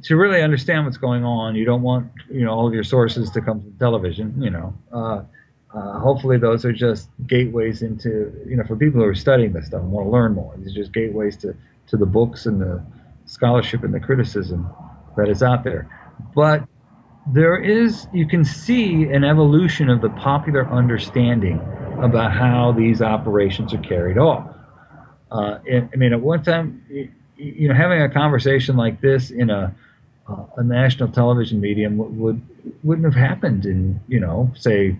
to 0.02 0.16
really 0.16 0.42
understand 0.42 0.84
what's 0.84 0.98
going 0.98 1.24
on, 1.24 1.54
you 1.54 1.64
don't 1.64 1.82
want 1.82 2.10
you 2.30 2.44
know 2.44 2.52
all 2.52 2.66
of 2.66 2.74
your 2.74 2.84
sources 2.84 3.30
to 3.30 3.40
come 3.40 3.60
from 3.60 3.72
television. 3.78 4.40
You 4.42 4.50
know, 4.50 4.74
uh, 4.92 5.22
uh, 5.74 5.98
hopefully 5.98 6.38
those 6.38 6.64
are 6.64 6.72
just 6.72 7.08
gateways 7.26 7.82
into 7.82 8.32
you 8.46 8.56
know 8.56 8.64
for 8.64 8.76
people 8.76 9.00
who 9.00 9.06
are 9.06 9.14
studying 9.14 9.52
this 9.52 9.66
stuff 9.66 9.80
and 9.80 9.90
want 9.90 10.06
to 10.06 10.10
learn 10.10 10.34
more. 10.34 10.54
These 10.58 10.72
are 10.72 10.80
just 10.80 10.92
gateways 10.92 11.36
to 11.38 11.54
to 11.88 11.96
the 11.96 12.06
books 12.06 12.46
and 12.46 12.60
the 12.60 12.84
scholarship 13.26 13.82
and 13.82 13.92
the 13.92 14.00
criticism 14.00 14.68
that 15.16 15.28
is 15.28 15.42
out 15.42 15.64
there. 15.64 15.88
But 16.34 16.66
there 17.32 17.56
is 17.56 18.06
you 18.12 18.26
can 18.26 18.44
see 18.44 19.04
an 19.04 19.24
evolution 19.24 19.88
of 19.90 20.00
the 20.00 20.10
popular 20.10 20.68
understanding 20.70 21.60
about 22.00 22.32
how 22.32 22.72
these 22.72 23.02
operations 23.02 23.74
are 23.74 23.78
carried 23.78 24.18
off. 24.18 24.55
Uh, 25.30 25.58
and, 25.70 25.88
I 25.92 25.96
mean, 25.96 26.12
at 26.12 26.20
one 26.20 26.42
time, 26.42 26.84
you 27.36 27.68
know, 27.68 27.74
having 27.74 28.00
a 28.00 28.08
conversation 28.08 28.76
like 28.76 29.00
this 29.00 29.30
in 29.30 29.50
a 29.50 29.74
uh, 30.28 30.44
a 30.56 30.62
national 30.62 31.08
television 31.08 31.60
medium 31.60 31.98
would, 31.98 32.16
would 32.18 32.42
wouldn't 32.82 33.04
have 33.04 33.14
happened 33.14 33.64
in 33.64 34.00
you 34.08 34.18
know 34.18 34.50
say 34.56 34.96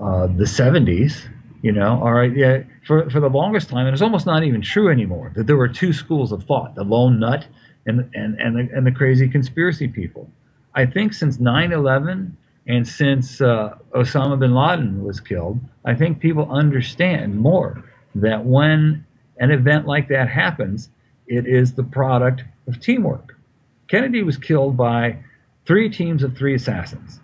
uh, 0.00 0.26
the 0.28 0.44
70s. 0.44 1.28
You 1.62 1.72
know, 1.72 2.00
all 2.02 2.12
right, 2.12 2.34
yeah. 2.34 2.62
For 2.86 3.10
for 3.10 3.20
the 3.20 3.28
longest 3.28 3.68
time, 3.68 3.86
and 3.86 3.92
it's 3.92 4.02
almost 4.02 4.24
not 4.24 4.44
even 4.44 4.62
true 4.62 4.90
anymore 4.90 5.30
that 5.36 5.46
there 5.46 5.56
were 5.56 5.68
two 5.68 5.92
schools 5.92 6.32
of 6.32 6.44
thought: 6.44 6.74
the 6.74 6.84
lone 6.84 7.20
nut 7.20 7.46
and 7.86 8.08
and 8.14 8.38
and 8.40 8.56
the, 8.56 8.74
and 8.74 8.86
the 8.86 8.92
crazy 8.92 9.28
conspiracy 9.28 9.86
people. 9.86 10.30
I 10.74 10.86
think 10.86 11.12
since 11.12 11.36
9/11 11.36 12.32
and 12.66 12.88
since 12.88 13.40
uh, 13.42 13.74
Osama 13.94 14.38
bin 14.38 14.54
Laden 14.54 15.04
was 15.04 15.20
killed, 15.20 15.60
I 15.84 15.94
think 15.94 16.20
people 16.20 16.50
understand 16.50 17.38
more 17.38 17.84
that 18.14 18.44
when 18.46 19.04
an 19.40 19.50
event 19.50 19.86
like 19.86 20.08
that 20.08 20.28
happens, 20.28 20.90
it 21.26 21.46
is 21.46 21.72
the 21.72 21.82
product 21.82 22.44
of 22.68 22.80
teamwork. 22.80 23.36
Kennedy 23.88 24.22
was 24.22 24.36
killed 24.36 24.76
by 24.76 25.16
three 25.66 25.88
teams 25.90 26.22
of 26.22 26.36
three 26.36 26.54
assassins, 26.54 27.18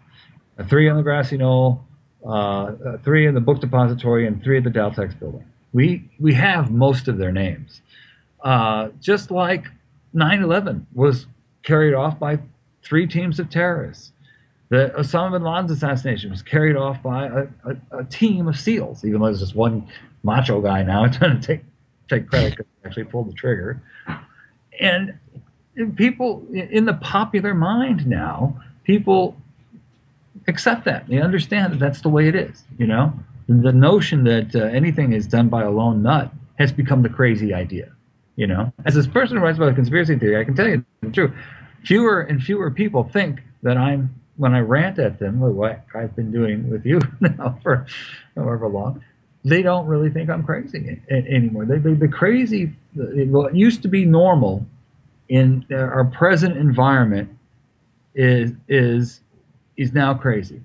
three 0.69 0.89
on 0.89 0.97
the 0.97 1.03
grassy 1.03 1.37
knoll, 1.37 1.85
uh, 2.27 2.73
three 3.05 3.27
in 3.27 3.35
the 3.35 3.41
book 3.41 3.61
depository, 3.61 4.27
and 4.27 4.43
three 4.43 4.57
at 4.57 4.65
the 4.65 4.71
Daltex 4.71 5.17
building. 5.19 5.45
We 5.73 6.09
we 6.19 6.35
have 6.35 6.71
most 6.71 7.07
of 7.07 7.19
their 7.19 7.33
names. 7.33 7.83
Uh, 8.43 8.89
just 9.01 9.31
like 9.31 9.67
9/11 10.15 10.87
was 10.95 11.27
carried 11.63 11.95
off 11.95 12.19
by 12.19 12.39
three 12.83 13.07
teams 13.07 13.39
of 13.39 13.51
terrorists. 13.51 14.13
The 14.69 14.93
Osama 14.99 15.33
bin 15.33 15.43
Laden's 15.43 15.71
assassination 15.71 16.31
was 16.31 16.43
carried 16.43 16.77
off 16.77 17.03
by 17.03 17.27
a, 17.27 17.47
a, 17.65 17.99
a 17.99 18.05
team 18.05 18.49
of 18.49 18.59
SEALs, 18.59 19.05
even 19.05 19.21
though 19.21 19.27
there's 19.27 19.41
just 19.41 19.55
one 19.55 19.87
macho 20.23 20.61
guy 20.61 20.83
now 20.83 21.07
trying 21.09 21.41
to 21.41 21.47
take 21.47 21.65
take 22.09 22.29
credit 22.29 22.57
because 22.57 22.67
actually 22.85 23.05
pulled 23.05 23.29
the 23.29 23.35
trigger. 23.35 23.81
And 24.81 25.19
people 25.97 26.47
in 26.53 26.85
the 26.85 26.95
popular 26.95 27.55
mind 27.55 28.07
now, 28.07 28.61
people 28.85 29.37
accept 30.49 30.85
that. 30.85 31.09
They 31.09 31.21
understand 31.21 31.73
that 31.73 31.79
that's 31.79 32.01
the 32.01 32.09
way 32.09 32.29
it 32.29 32.35
is. 32.35 32.63
You 32.79 32.87
know, 32.87 33.13
the 33.49 33.73
notion 33.73 34.25
that 34.25 34.55
uh, 34.55 34.65
anything 34.65 35.13
is 35.13 35.27
done 35.27 35.49
by 35.49 35.63
a 35.63 35.71
lone 35.71 36.03
nut 36.03 36.33
has 36.59 36.73
become 36.73 37.03
the 37.03 37.09
crazy 37.09 37.53
idea. 37.53 37.93
You 38.37 38.47
know, 38.47 38.73
as 38.85 38.95
this 38.95 39.07
person 39.07 39.37
who 39.37 39.43
writes 39.43 39.57
about 39.57 39.71
a 39.71 39.75
conspiracy 39.75 40.17
theory, 40.19 40.39
I 40.39 40.45
can 40.45 40.55
tell 40.55 40.69
you 40.69 40.85
the 41.01 41.11
truth. 41.11 41.33
Fewer 41.85 42.23
and 42.23 42.43
fewer 42.43 42.71
people 42.71 43.05
think 43.05 43.41
that 43.63 43.77
I'm 43.77 44.15
when 44.37 44.55
I 44.55 44.61
rant 44.61 44.99
at 44.99 45.19
them, 45.19 45.41
what 45.41 45.85
I've 45.95 46.15
been 46.15 46.31
doing 46.31 46.69
with 46.69 46.85
you 46.85 47.01
now 47.21 47.59
for 47.63 47.87
however 48.37 48.69
long. 48.69 49.03
They 49.47 49.63
don't 49.63 49.87
really 49.87 50.11
think 50.11 50.29
I'm 50.29 50.43
crazy 50.43 51.01
anymore. 51.09 51.67
They, 51.67 51.79
they, 51.79 51.95
the 51.95 52.09
crazy, 52.09 52.75
what 52.95 53.55
used 53.55 53.81
to 53.83 53.89
be 53.89 54.05
normal 54.05 54.67
in 55.29 55.65
our 55.71 56.05
present 56.05 56.57
environment 56.57 57.31
is 58.17 58.53
is 58.69 59.21
is 59.77 59.93
now 59.93 60.15
crazy. 60.15 60.61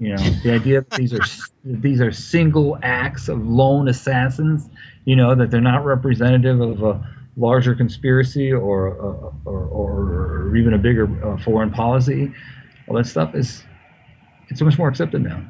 You 0.00 0.16
know, 0.16 0.30
the 0.42 0.52
idea 0.52 0.80
that 0.80 0.90
these 0.90 1.14
are 1.14 1.22
these 1.64 2.00
are 2.00 2.10
single 2.10 2.78
acts 2.82 3.28
of 3.28 3.46
lone 3.46 3.86
assassins. 3.86 4.68
You 5.04 5.14
know 5.14 5.36
that 5.36 5.52
they're 5.52 5.60
not 5.60 5.84
representative 5.84 6.60
of 6.60 6.82
a 6.82 7.08
larger 7.36 7.76
conspiracy 7.76 8.52
or 8.52 8.88
or, 8.88 9.34
or, 9.44 10.48
or 10.48 10.56
even 10.56 10.74
a 10.74 10.78
bigger 10.78 11.06
uh, 11.24 11.36
foreign 11.44 11.70
policy. 11.70 12.32
All 12.88 12.96
that 12.96 13.06
stuff 13.06 13.36
is 13.36 13.62
it's 14.48 14.58
so 14.58 14.64
much 14.64 14.78
more 14.78 14.88
accepted 14.88 15.22
now. 15.22 15.44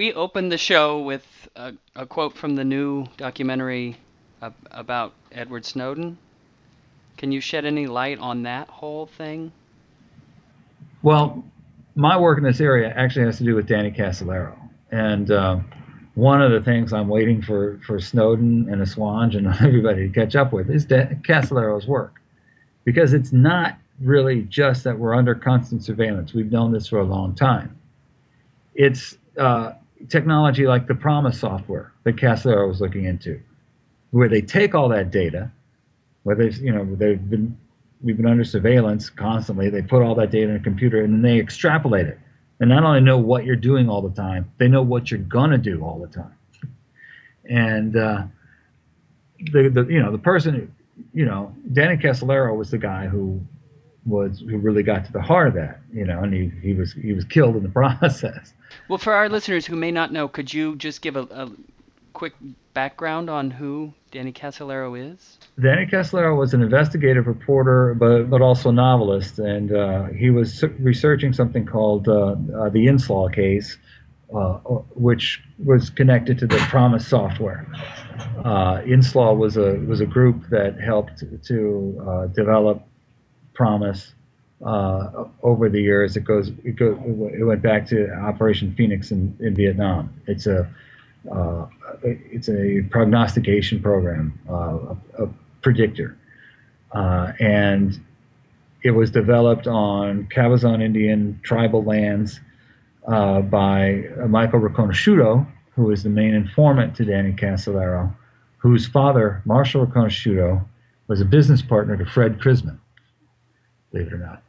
We 0.00 0.14
opened 0.14 0.50
the 0.50 0.56
show 0.56 1.02
with 1.02 1.26
a, 1.54 1.74
a 1.94 2.06
quote 2.06 2.34
from 2.34 2.56
the 2.56 2.64
new 2.64 3.04
documentary 3.18 3.98
about 4.70 5.12
Edward 5.30 5.66
Snowden. 5.66 6.16
Can 7.18 7.32
you 7.32 7.42
shed 7.42 7.66
any 7.66 7.86
light 7.86 8.18
on 8.18 8.44
that 8.44 8.68
whole 8.68 9.04
thing? 9.04 9.52
Well, 11.02 11.44
my 11.96 12.18
work 12.18 12.38
in 12.38 12.44
this 12.44 12.62
area 12.62 12.88
actually 12.96 13.26
has 13.26 13.36
to 13.36 13.44
do 13.44 13.54
with 13.54 13.66
Danny 13.66 13.90
Casolaro. 13.90 14.56
And 14.90 15.30
uh, 15.30 15.58
one 16.14 16.40
of 16.40 16.50
the 16.50 16.62
things 16.62 16.94
I'm 16.94 17.08
waiting 17.08 17.42
for, 17.42 17.78
for 17.86 18.00
Snowden 18.00 18.70
and 18.70 18.80
Assange 18.80 19.36
and 19.36 19.48
everybody 19.60 20.08
to 20.08 20.14
catch 20.14 20.34
up 20.34 20.50
with 20.54 20.70
is 20.70 20.86
da- 20.86 21.14
Casolaro's 21.28 21.86
work. 21.86 22.22
Because 22.84 23.12
it's 23.12 23.34
not 23.34 23.76
really 24.00 24.44
just 24.44 24.82
that 24.84 24.98
we're 24.98 25.14
under 25.14 25.34
constant 25.34 25.84
surveillance. 25.84 26.32
We've 26.32 26.50
known 26.50 26.72
this 26.72 26.86
for 26.86 27.00
a 27.00 27.04
long 27.04 27.34
time. 27.34 27.78
It's 28.74 29.18
uh, 29.36 29.72
technology 30.08 30.66
like 30.66 30.86
the 30.86 30.94
PROMIS 30.94 31.38
software 31.38 31.92
that 32.04 32.16
Casolaro 32.16 32.68
was 32.68 32.80
looking 32.80 33.04
into, 33.04 33.40
where 34.10 34.28
they 34.28 34.40
take 34.40 34.74
all 34.74 34.88
that 34.88 35.10
data, 35.10 35.50
where 36.22 36.36
they've, 36.36 36.56
you 36.58 36.72
know, 36.72 36.84
they've 36.96 37.30
been 37.30 37.56
we've 38.02 38.16
been 38.16 38.26
under 38.26 38.44
surveillance 38.44 39.10
constantly. 39.10 39.68
They 39.68 39.82
put 39.82 40.02
all 40.02 40.14
that 40.16 40.30
data 40.30 40.50
in 40.50 40.56
a 40.56 40.60
computer 40.60 41.02
and 41.02 41.12
then 41.12 41.22
they 41.22 41.38
extrapolate 41.38 42.06
it. 42.06 42.18
And 42.58 42.68
not 42.68 42.84
only 42.84 43.00
know 43.00 43.18
what 43.18 43.44
you're 43.44 43.56
doing 43.56 43.88
all 43.88 44.02
the 44.02 44.14
time, 44.14 44.50
they 44.58 44.68
know 44.68 44.82
what 44.82 45.10
you're 45.10 45.20
gonna 45.20 45.58
do 45.58 45.82
all 45.82 45.98
the 45.98 46.08
time. 46.08 46.34
And 47.48 47.96
uh, 47.96 48.24
the, 49.52 49.68
the 49.68 49.86
you 49.86 50.00
know 50.00 50.12
the 50.12 50.18
person 50.18 50.74
you 51.12 51.24
know 51.24 51.54
Danny 51.72 51.96
Casolaro 51.96 52.56
was 52.56 52.70
the 52.70 52.78
guy 52.78 53.06
who 53.06 53.40
was 54.06 54.40
who 54.40 54.58
really 54.58 54.82
got 54.82 55.04
to 55.04 55.12
the 55.12 55.20
heart 55.20 55.48
of 55.48 55.54
that 55.54 55.80
you 55.92 56.04
know 56.04 56.20
and 56.20 56.32
he, 56.32 56.50
he 56.62 56.72
was 56.72 56.92
he 56.92 57.12
was 57.12 57.24
killed 57.24 57.56
in 57.56 57.62
the 57.62 57.68
process. 57.80 58.52
Well, 58.88 58.98
for 58.98 59.12
our 59.12 59.28
listeners 59.28 59.66
who 59.66 59.76
may 59.76 59.90
not 59.90 60.12
know, 60.12 60.28
could 60.28 60.52
you 60.52 60.76
just 60.76 61.02
give 61.02 61.16
a, 61.16 61.22
a 61.22 61.50
quick 62.12 62.34
background 62.74 63.28
on 63.30 63.50
who 63.50 63.92
Danny 64.10 64.32
Casolaro 64.32 65.12
is? 65.12 65.38
Danny 65.60 65.86
Casolaro 65.86 66.36
was 66.36 66.54
an 66.54 66.62
investigative 66.62 67.26
reporter, 67.26 67.94
but 67.94 68.30
but 68.30 68.42
also 68.42 68.70
a 68.70 68.72
novelist, 68.72 69.38
and 69.38 69.72
uh, 69.72 70.04
he 70.06 70.30
was 70.30 70.62
researching 70.78 71.32
something 71.32 71.66
called 71.66 72.08
uh, 72.08 72.12
uh, 72.14 72.68
the 72.70 72.86
Inslaw 72.86 73.32
case, 73.32 73.76
uh, 74.34 74.54
which 74.94 75.42
was 75.64 75.90
connected 75.90 76.38
to 76.38 76.46
the 76.46 76.56
PROMIS 76.56 77.06
software. 77.06 77.66
Uh, 78.38 78.80
Inslaw 78.82 79.36
was 79.36 79.56
a 79.56 79.74
was 79.86 80.00
a 80.00 80.06
group 80.06 80.48
that 80.50 80.80
helped 80.80 81.22
to 81.44 82.04
uh, 82.06 82.26
develop 83.60 84.14
PROMIS. 84.62 85.32
over 85.42 85.68
the 85.68 85.80
years, 85.80 86.16
it 86.16 86.24
goes 86.24 86.52
it, 86.64 86.76
go, 86.76 86.98
it 87.32 87.44
went 87.44 87.62
back 87.62 87.86
to 87.86 88.10
Operation 88.14 88.74
Phoenix 88.74 89.10
in, 89.10 89.36
in 89.40 89.54
Vietnam. 89.54 90.12
It's 90.26 90.46
a 90.46 90.68
uh, 91.30 91.66
it's 92.02 92.48
a 92.48 92.82
prognostication 92.90 93.82
program, 93.82 94.38
uh, 94.48 94.94
a, 95.18 95.24
a, 95.24 95.28
predictor, 95.62 96.16
uh, 96.92 97.32
and 97.38 98.00
it 98.82 98.92
was 98.92 99.10
developed 99.10 99.66
on 99.66 100.26
Cabazon 100.34 100.82
Indian 100.82 101.38
tribal 101.42 101.84
lands 101.84 102.40
uh, 103.06 103.42
by 103.42 104.04
Michael 104.28 104.60
Riconosciuto, 104.60 105.46
who 105.76 105.90
is 105.90 106.02
the 106.02 106.08
main 106.08 106.32
informant 106.32 106.96
to 106.96 107.04
Danny 107.04 107.32
Casolaro, 107.32 108.14
whose 108.56 108.86
father, 108.86 109.42
Marshall 109.44 109.86
Riconosciuto, 109.86 110.64
was 111.08 111.20
a 111.20 111.26
business 111.26 111.60
partner 111.60 111.96
to 111.98 112.06
Fred 112.06 112.38
Crisman, 112.38 112.79
believe 113.92 114.08
it 114.08 114.12
or 114.12 114.18
not. 114.18 114.42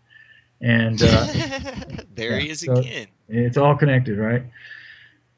And 0.62 1.02
uh, 1.02 1.28
there 2.16 2.32
yeah, 2.32 2.40
he 2.40 2.50
is 2.50 2.60
so 2.62 2.74
again. 2.74 3.08
It's 3.30 3.58
all 3.58 3.76
connected, 3.76 4.18
right? 4.18 4.44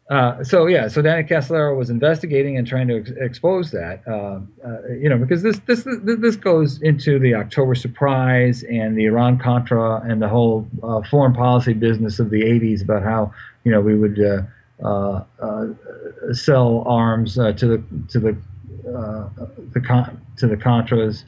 Uh, 0.09 0.43
so 0.43 0.67
yeah, 0.67 0.87
so 0.89 1.01
Danny 1.01 1.23
Casolaro 1.23 1.77
was 1.77 1.89
investigating 1.89 2.57
and 2.57 2.67
trying 2.67 2.89
to 2.89 2.97
ex- 2.99 3.11
expose 3.11 3.71
that, 3.71 4.01
uh, 4.05 4.41
uh, 4.65 4.87
you 4.89 5.07
know, 5.07 5.17
because 5.17 5.43
this 5.43 5.59
this 5.59 5.87
this 6.03 6.35
goes 6.35 6.81
into 6.81 7.17
the 7.19 7.33
October 7.33 7.73
surprise 7.73 8.63
and 8.63 8.97
the 8.97 9.05
Iran 9.05 9.39
Contra 9.39 10.01
and 10.01 10.21
the 10.21 10.27
whole 10.27 10.67
uh, 10.83 11.01
foreign 11.09 11.33
policy 11.33 11.71
business 11.71 12.19
of 12.19 12.31
the 12.31 12.41
'80s 12.41 12.83
about 12.83 13.01
how 13.03 13.33
you 13.63 13.71
know 13.71 13.79
we 13.79 13.97
would 13.97 14.19
uh, 14.19 15.23
sell 16.33 16.83
arms 16.85 17.35
to 17.35 17.53
the 17.53 17.83
to 18.09 18.19
the 18.19 18.37
the 19.71 19.79
con- 19.79 20.21
to 20.35 20.47
the 20.47 20.57
Contras, 20.57 21.23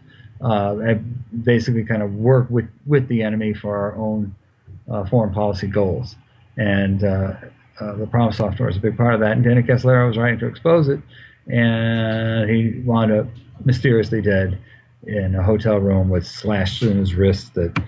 and 0.45 1.43
basically 1.43 1.83
kind 1.83 2.01
of 2.01 2.13
work 2.15 2.49
with 2.49 2.69
with 2.85 3.07
the 3.07 3.23
enemy 3.23 3.53
for 3.53 3.75
our 3.75 3.95
own 3.95 4.35
foreign 5.09 5.33
policy 5.33 5.67
goals, 5.67 6.15
and 6.57 7.03
uh, 7.03 7.33
the 7.79 8.07
PROMIS 8.09 8.37
software 8.37 8.69
is 8.69 8.77
a 8.77 8.79
big 8.79 8.97
part 8.97 9.13
of 9.13 9.19
that. 9.19 9.31
And 9.31 9.43
Danny 9.43 9.63
Casolaro 9.63 10.07
was 10.07 10.17
writing 10.17 10.39
to 10.39 10.47
expose 10.47 10.87
it, 10.87 10.99
and 11.47 12.49
he 12.49 12.81
wound 12.81 13.11
up 13.11 13.27
mysteriously 13.63 14.21
dead 14.21 14.59
in 15.07 15.35
a 15.35 15.43
hotel 15.43 15.77
room 15.77 16.09
with 16.09 16.25
slashes 16.25 16.89
in 16.89 16.97
his 16.97 17.13
wrist 17.13 17.53
that 17.53 17.81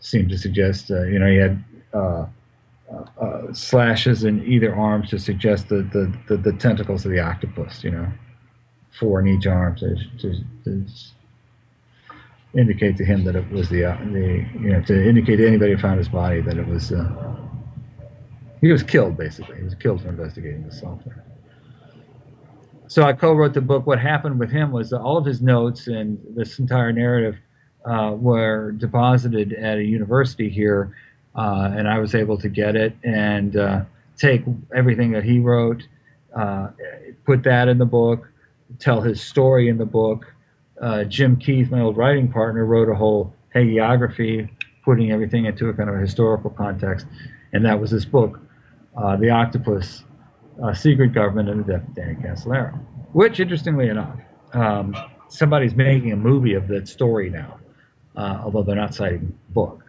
seemed 0.00 0.28
to 0.30 0.38
suggest, 0.38 0.90
uh, 0.90 1.02
you 1.04 1.18
know, 1.18 1.30
he 1.30 1.36
had 1.36 1.64
uh, 1.94 2.26
uh, 2.92 3.04
uh 3.20 3.52
slashes 3.52 4.24
in 4.24 4.44
either 4.44 4.74
arm 4.74 5.06
to 5.06 5.18
suggest 5.18 5.68
the, 5.68 5.76
the, 5.92 6.12
the, 6.28 6.36
the, 6.36 6.52
tentacles 6.58 7.04
of 7.04 7.10
the 7.10 7.20
octopus, 7.20 7.82
you 7.84 7.90
know, 7.90 8.06
four 8.98 9.20
in 9.20 9.28
each 9.28 9.46
arm 9.46 9.76
to, 9.76 9.96
to, 10.18 10.34
to 10.64 10.84
indicate 12.56 12.96
to 12.96 13.04
him 13.04 13.24
that 13.24 13.36
it 13.36 13.50
was 13.50 13.68
the, 13.68 13.84
uh, 13.84 13.96
the 14.12 14.46
you 14.54 14.70
know, 14.70 14.82
to 14.82 15.08
indicate 15.08 15.36
to 15.36 15.46
anybody 15.46 15.72
who 15.72 15.78
found 15.78 15.98
his 15.98 16.08
body 16.08 16.40
that 16.40 16.56
it 16.56 16.66
was 16.66 16.92
uh, 16.92 17.34
he 18.64 18.72
was 18.72 18.82
killed, 18.82 19.18
basically. 19.18 19.58
He 19.58 19.62
was 19.62 19.74
killed 19.74 20.00
for 20.00 20.08
investigating 20.08 20.66
the 20.66 20.72
software. 20.74 21.22
So 22.86 23.02
I 23.02 23.12
co-wrote 23.12 23.52
the 23.52 23.60
book. 23.60 23.86
What 23.86 23.98
happened 23.98 24.38
with 24.40 24.50
him 24.50 24.72
was 24.72 24.88
that 24.90 25.00
all 25.00 25.18
of 25.18 25.26
his 25.26 25.42
notes 25.42 25.86
and 25.86 26.18
this 26.34 26.58
entire 26.58 26.90
narrative 26.90 27.36
uh, 27.84 28.14
were 28.16 28.72
deposited 28.72 29.52
at 29.52 29.76
a 29.76 29.84
university 29.84 30.48
here, 30.48 30.96
uh, 31.34 31.72
and 31.76 31.86
I 31.86 31.98
was 31.98 32.14
able 32.14 32.38
to 32.38 32.48
get 32.48 32.74
it 32.74 32.96
and 33.04 33.54
uh, 33.56 33.82
take 34.16 34.44
everything 34.74 35.10
that 35.12 35.24
he 35.24 35.40
wrote, 35.40 35.86
uh, 36.34 36.68
put 37.26 37.42
that 37.42 37.68
in 37.68 37.76
the 37.76 37.84
book, 37.84 38.30
tell 38.78 39.02
his 39.02 39.20
story 39.20 39.68
in 39.68 39.76
the 39.76 39.84
book. 39.84 40.33
Uh, 40.80 41.04
Jim 41.04 41.36
Keith, 41.36 41.70
my 41.70 41.80
old 41.80 41.96
writing 41.96 42.30
partner, 42.30 42.64
wrote 42.64 42.88
a 42.88 42.94
whole 42.94 43.34
hagiography, 43.54 44.48
putting 44.84 45.12
everything 45.12 45.46
into 45.46 45.68
a 45.68 45.74
kind 45.74 45.88
of 45.88 45.96
a 45.96 46.00
historical 46.00 46.50
context, 46.50 47.06
and 47.52 47.64
that 47.64 47.80
was 47.80 47.90
this 47.90 48.04
book 48.04 48.40
uh, 48.96 49.16
the 49.16 49.30
octopus 49.30 50.04
uh, 50.62 50.72
secret 50.72 51.12
government 51.12 51.48
and 51.48 51.64
the 51.64 51.72
death 51.72 51.88
of 51.88 51.94
Danny 51.94 52.14
Casolaro. 52.14 52.78
Which, 53.12 53.40
interestingly 53.40 53.88
enough, 53.88 54.18
um, 54.52 54.94
somebody's 55.28 55.74
making 55.74 56.12
a 56.12 56.16
movie 56.16 56.54
of 56.54 56.68
that 56.68 56.88
story 56.88 57.30
now, 57.30 57.58
uh, 58.16 58.40
although 58.44 58.62
they're 58.62 58.76
not 58.76 58.94
citing 58.94 59.26
the 59.26 59.52
book. 59.52 59.82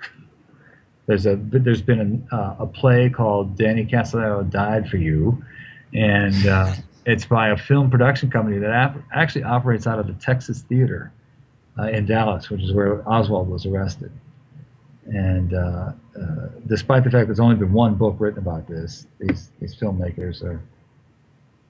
There's 1.07 1.27
a 1.27 1.35
there's 1.35 1.83
been 1.83 2.25
a, 2.31 2.35
uh, 2.35 2.55
a 2.61 2.67
play 2.67 3.09
called 3.09 3.57
Danny 3.57 3.85
Casolaro 3.85 4.49
Died 4.49 4.89
for 4.89 4.97
You, 4.97 5.43
and 5.93 6.47
uh, 6.47 6.73
it's 7.05 7.25
by 7.25 7.49
a 7.49 7.57
film 7.57 7.89
production 7.89 8.31
company 8.31 8.57
that 8.59 8.71
ap- 8.71 9.03
actually 9.13 9.43
operates 9.43 9.87
out 9.87 9.99
of 9.99 10.07
the 10.07 10.13
Texas 10.13 10.61
Theater 10.61 11.11
uh, 11.77 11.89
in 11.89 12.05
Dallas, 12.05 12.49
which 12.49 12.61
is 12.61 12.73
where 12.73 13.07
Oswald 13.07 13.49
was 13.49 13.65
arrested. 13.65 14.11
And 15.05 15.53
uh, 15.53 15.91
uh, 16.19 16.47
despite 16.65 17.03
the 17.03 17.11
fact 17.11 17.27
there's 17.27 17.39
only 17.39 17.55
been 17.55 17.71
one 17.71 17.95
book 17.95 18.15
written 18.17 18.39
about 18.39 18.67
this, 18.67 19.05
these 19.19 19.51
these 19.59 19.75
filmmakers 19.75 20.43
are 20.43 20.59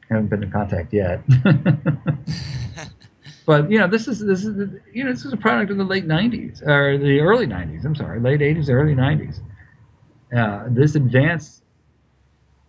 haven't 0.10 0.28
been 0.28 0.44
in 0.44 0.52
contact 0.52 0.94
yet. 0.94 1.22
but 3.46 3.70
you 3.70 3.78
know, 3.78 3.88
this 3.88 4.08
is 4.08 4.20
this 4.20 4.46
is 4.46 4.70
you 4.94 5.04
know 5.04 5.12
this 5.12 5.26
is 5.26 5.34
a 5.34 5.38
product 5.38 5.70
of 5.70 5.78
the 5.78 5.84
late 5.84 6.08
'90s 6.08 6.66
or 6.66 6.98
the 6.98 7.20
early 7.20 7.46
'90s. 7.46 7.84
I'm 7.84 7.96
sorry, 7.96 8.22
late 8.22 8.40
'80s, 8.40 8.70
early 8.70 8.96
'90s. 8.96 9.42
Uh, 10.36 10.66
this 10.70 10.96
advanced 10.96 11.64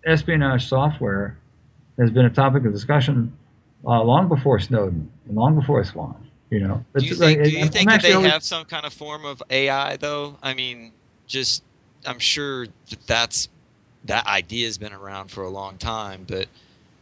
espionage 0.05 0.67
software 0.67 1.39
has 1.99 2.11
been 2.11 2.27
a 2.27 2.31
topic 2.31 2.65
of 2.65 2.73
discussion 2.73 3.37
uh, 3.87 4.03
long 4.03 4.29
before 4.29 4.59
Snowden 4.59 5.11
and 5.27 5.37
long 5.37 5.59
before 5.59 5.83
Assange. 5.83 6.17
You 6.51 6.61
know, 6.61 6.85
do 6.97 7.05
you 7.05 7.15
think, 7.15 7.43
do 7.43 7.51
you 7.51 7.67
think 7.67 7.91
that 7.91 8.03
they 8.03 8.13
always, 8.13 8.31
have 8.31 8.45
some 8.45 8.65
kind 8.67 8.87
of 8.87 8.93
form 8.93 9.25
of 9.25 9.43
AI 9.51 9.97
though? 9.97 10.39
I 10.43 10.55
mean, 10.55 10.93
just 11.27 11.65
I'm 12.07 12.21
sure 12.21 12.67
that 12.67 13.07
that's 13.07 13.49
that 14.05 14.27
idea 14.27 14.67
has 14.67 14.79
been 14.79 14.93
around 14.93 15.33
for 15.33 15.43
a 15.43 15.49
long 15.49 15.77
time, 15.77 16.25
but 16.29 16.47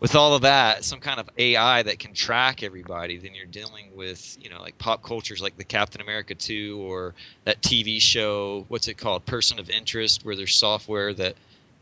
with 0.00 0.14
all 0.14 0.34
of 0.34 0.42
that, 0.42 0.84
some 0.84 1.00
kind 1.00 1.20
of 1.20 1.28
AI 1.38 1.82
that 1.82 1.98
can 1.98 2.12
track 2.12 2.62
everybody, 2.62 3.16
then 3.16 3.34
you're 3.34 3.46
dealing 3.46 3.94
with, 3.94 4.36
you 4.40 4.50
know, 4.50 4.60
like 4.60 4.76
pop 4.78 5.02
cultures 5.02 5.40
like 5.40 5.56
the 5.56 5.64
Captain 5.64 6.00
America 6.00 6.34
2 6.34 6.78
or 6.78 7.14
that 7.44 7.60
TV 7.62 8.00
show, 8.00 8.64
what's 8.68 8.88
it 8.88 8.98
called? 8.98 9.24
Person 9.24 9.58
of 9.58 9.70
Interest, 9.70 10.24
where 10.24 10.36
there's 10.36 10.54
software 10.54 11.14
that 11.14 11.36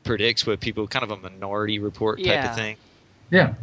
predicts 0.05 0.46
what 0.46 0.61
people, 0.61 0.87
kind 0.87 1.05
of 1.05 1.11
a 1.11 1.16
minority 1.16 1.79
report 1.79 2.18
type 2.18 2.27
Yeah. 2.27 2.48
of 2.51 2.55
thing. 2.55 2.77
Yeah. 3.33 3.55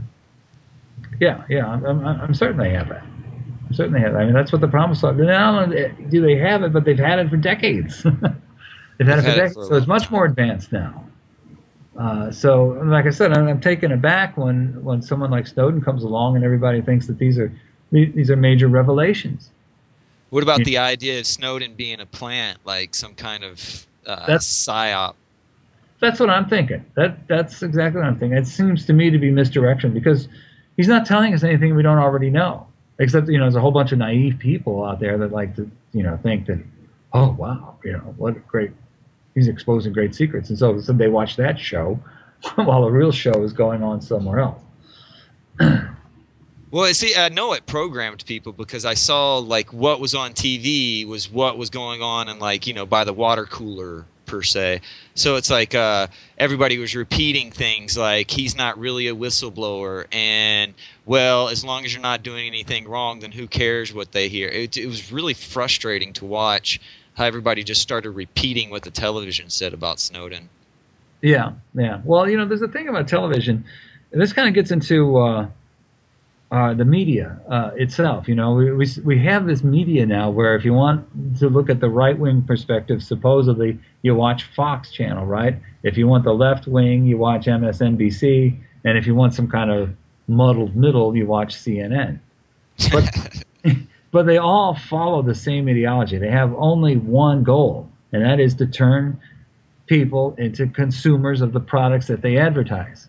Yeah, 1.22 1.44
yeah. 1.50 1.66
I'm, 1.68 1.86
I'm, 1.86 2.06
I'm 2.06 2.34
certain 2.34 2.58
they 2.58 2.72
have 2.72 2.90
that. 2.90 3.04
I'm 3.04 3.74
certain 3.74 3.94
they 3.94 4.00
have 4.02 4.14
that. 4.14 4.20
I 4.22 4.26
mean, 4.26 4.34
that's 4.34 4.52
what 4.52 4.62
the 4.62 4.68
PROMIS 4.68 5.04
of. 5.04 5.16
Not 5.18 5.64
only 5.64 5.90
do 6.10 6.22
they 6.22 6.36
have 6.38 6.64
it, 6.64 6.74
but 6.74 6.84
they've 6.86 6.98
had 7.00 7.20
it 7.20 7.30
for 7.30 7.38
decades. 7.38 8.04
they've 8.04 8.14
had 8.14 8.24
it 8.24 8.98
They've 8.98 9.08
for 9.08 9.14
had 9.14 9.28
it 9.28 9.36
decades. 9.38 9.54
for 9.56 9.66
so 9.66 9.76
it's 9.76 9.88
much 9.88 10.10
more 10.12 10.26
advanced 10.26 10.72
now. 10.72 11.06
Uh, 11.98 12.32
so, 12.32 12.82
like 12.86 13.06
I 13.06 13.10
said, 13.10 13.34
I'm, 13.38 13.48
I'm 13.48 13.60
taken 13.62 13.92
aback 13.92 14.38
when, 14.38 14.82
when 14.84 15.02
someone 15.02 15.30
like 15.32 15.46
Snowden 15.48 15.82
comes 15.82 16.04
along 16.04 16.36
and 16.38 16.46
everybody 16.46 16.82
thinks 16.82 17.08
that 17.08 17.18
these 17.20 17.38
are 17.38 17.52
these 17.92 18.30
are 18.30 18.36
major 18.36 18.68
revelations. 18.68 19.50
What 20.30 20.44
about 20.44 20.60
Yeah. 20.60 20.66
the 20.66 20.78
idea 20.78 21.20
of 21.20 21.26
Snowden 21.28 21.74
being 21.74 22.00
a 22.00 22.06
plant, 22.06 22.60
like 22.66 22.94
some 22.96 23.16
kind 23.16 23.44
of 23.44 23.86
uh, 24.06 24.16
That's- 24.28 24.46
psyop? 24.48 25.16
That's 26.00 26.20
what 26.20 26.30
I'm 26.30 26.48
thinking. 26.48 26.86
That 26.96 27.28
that's 27.28 27.62
exactly 27.62 28.02
what 28.02 28.08
I'm 28.08 28.18
thinking. 28.18 28.38
It 28.38 28.48
seems 28.48 28.86
to 28.86 28.94
me 28.94 29.10
to 29.10 29.18
be 29.18 29.32
misdirection 29.32 29.94
because 29.94 30.28
he's 30.78 30.88
not 30.88 31.06
telling 31.06 31.34
us 31.34 31.44
anything 31.44 31.76
we 31.76 31.84
don't 31.84 31.98
already 31.98 32.30
know. 32.30 32.68
Except 33.00 33.28
you 33.28 33.38
know, 33.38 33.46
there's 33.46 33.56
a 33.56 33.62
whole 33.62 33.72
bunch 33.72 33.92
of 33.92 33.98
naive 33.98 34.40
people 34.40 34.86
out 34.86 35.00
there 35.00 35.18
that 35.18 35.32
like 35.32 35.56
to 35.56 35.70
you 35.94 36.04
know 36.04 36.18
think 36.18 36.48
that, 36.48 36.60
oh 37.14 37.32
wow, 37.32 37.78
you 37.84 37.94
know 37.94 38.14
what 38.18 38.38
a 38.38 38.40
great, 38.40 38.72
he's 39.36 39.48
exposing 39.48 39.94
great 39.94 40.16
secrets, 40.16 40.50
and 40.50 40.58
so, 40.58 40.80
so 40.80 40.94
they 40.94 41.08
watch 41.08 41.36
that 41.36 41.60
show 41.60 42.00
while 42.56 42.84
the 42.84 42.92
real 42.92 43.12
show 43.12 43.44
is 43.44 43.54
going 43.54 43.84
on 43.84 44.02
somewhere 44.02 44.40
else. 44.40 44.62
Well, 46.72 46.94
see, 46.94 47.16
I 47.16 47.30
know 47.30 47.54
it 47.54 47.66
programmed 47.66 48.24
people 48.28 48.54
because 48.54 48.86
I 48.86 48.94
saw 48.94 49.38
like 49.40 49.74
what 49.74 50.00
was 50.00 50.14
on 50.14 50.34
TV 50.34 51.04
was 51.04 51.28
what 51.32 51.58
was 51.58 51.72
going 51.72 52.04
on, 52.04 52.30
and 52.30 52.40
like 52.40 52.68
you 52.68 52.76
know 52.76 52.86
by 52.86 53.06
the 53.06 53.14
water 53.14 53.46
cooler 53.46 54.06
per 54.30 54.44
se. 54.44 54.82
So 55.16 55.36
it's 55.36 55.50
like 55.50 55.76
uh, 55.76 56.08
everybody 56.38 56.78
was 56.78 56.96
repeating 56.96 57.52
things 57.52 57.98
like 57.98 58.30
he's 58.32 58.56
not 58.56 58.78
really 58.80 59.08
a 59.08 59.16
whistleblower, 59.16 60.06
and 60.14 60.74
well, 61.06 61.50
as 61.50 61.66
long 61.66 61.84
as 61.84 61.94
you're 61.94 62.02
not 62.02 62.24
doing 62.24 62.48
anything 62.48 62.88
wrong, 62.88 63.20
then 63.20 63.32
who 63.32 63.48
cares 63.48 63.94
what 63.94 64.12
they 64.12 64.30
hear? 64.30 64.48
It, 64.48 64.78
it 64.78 64.86
was 64.86 65.12
really 65.12 65.34
frustrating 65.34 66.14
to 66.14 66.26
watch 66.26 66.80
how 67.16 67.26
everybody 67.26 67.64
just 67.64 67.82
started 67.82 68.12
repeating 68.12 68.70
what 68.70 68.84
the 68.84 68.92
television 68.92 69.50
said 69.50 69.74
about 69.74 70.00
Snowden. 70.00 70.48
Yeah, 71.22 71.54
yeah. 71.74 72.00
Well, 72.06 72.30
you 72.30 72.38
know, 72.38 72.46
there's 72.46 72.62
a 72.62 72.68
thing 72.68 72.88
about 72.88 73.08
television. 73.08 73.66
This 74.12 74.32
kind 74.32 74.48
of 74.48 74.54
gets 74.54 74.72
into 74.72 75.18
uh, 75.18 75.48
uh, 76.52 76.74
the 76.74 76.86
media 76.86 77.40
uh, 77.50 77.72
itself. 77.76 78.28
You 78.28 78.36
know, 78.36 78.54
we, 78.54 78.72
we 78.72 78.88
we 79.04 79.24
have 79.24 79.46
this 79.46 79.64
media 79.64 80.06
now 80.06 80.30
where 80.32 80.56
if 80.56 80.66
you 80.66 80.74
want 80.74 81.06
to 81.40 81.48
look 81.48 81.70
at 81.70 81.80
the 81.80 81.90
right 81.90 82.18
wing 82.18 82.42
perspective, 82.42 83.04
supposedly 83.04 83.78
you 84.02 84.16
watch 84.16 84.44
Fox 84.56 84.92
Channel, 84.92 85.26
right? 85.26 85.58
If 85.84 85.98
you 85.98 86.08
want 86.08 86.24
the 86.24 86.34
left 86.34 86.68
wing, 86.68 87.06
you 87.06 87.18
watch 87.18 87.46
MSNBC, 87.46 88.58
and 88.84 88.98
if 88.98 89.06
you 89.06 89.14
want 89.14 89.36
some 89.36 89.48
kind 89.48 89.70
of 89.70 89.92
muddled 90.28 90.76
middle, 90.76 91.16
you 91.16 91.28
watch 91.28 91.54
CNN. 91.56 92.20
But 92.92 93.44
but 94.12 94.26
they 94.26 94.38
all 94.38 94.74
follow 94.74 95.22
the 95.22 95.36
same 95.36 95.68
ideology. 95.68 96.18
They 96.18 96.32
have 96.32 96.54
only 96.56 96.98
one 96.98 97.44
goal, 97.44 97.88
and 98.12 98.26
that 98.26 98.40
is 98.40 98.56
to 98.56 98.66
turn 98.66 99.20
people 99.86 100.34
into 100.40 100.66
consumers 100.66 101.42
of 101.42 101.54
the 101.54 101.60
products 101.60 102.08
that 102.08 102.24
they 102.24 102.38
advertise. 102.38 103.08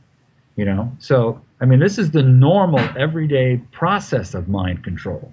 You 0.56 0.66
know, 0.66 0.92
so 0.98 1.40
I 1.60 1.66
mean, 1.66 1.78
this 1.78 1.98
is 1.98 2.10
the 2.12 2.22
normal, 2.22 2.80
everyday 2.98 3.58
process 3.72 4.34
of 4.34 4.48
mind 4.48 4.82
control. 4.82 5.32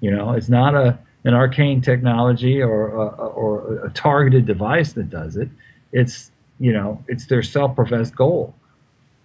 You 0.00 0.10
know, 0.10 0.32
it's 0.32 0.48
not 0.48 0.74
a 0.74 0.98
an 1.24 1.34
arcane 1.34 1.80
technology 1.80 2.62
or 2.62 2.88
a, 2.88 3.06
or 3.08 3.84
a 3.84 3.90
targeted 3.90 4.46
device 4.46 4.92
that 4.92 5.10
does 5.10 5.36
it. 5.36 5.48
It's 5.92 6.30
you 6.60 6.72
know, 6.72 7.02
it's 7.06 7.26
their 7.26 7.42
self-professed 7.42 8.16
goal. 8.16 8.54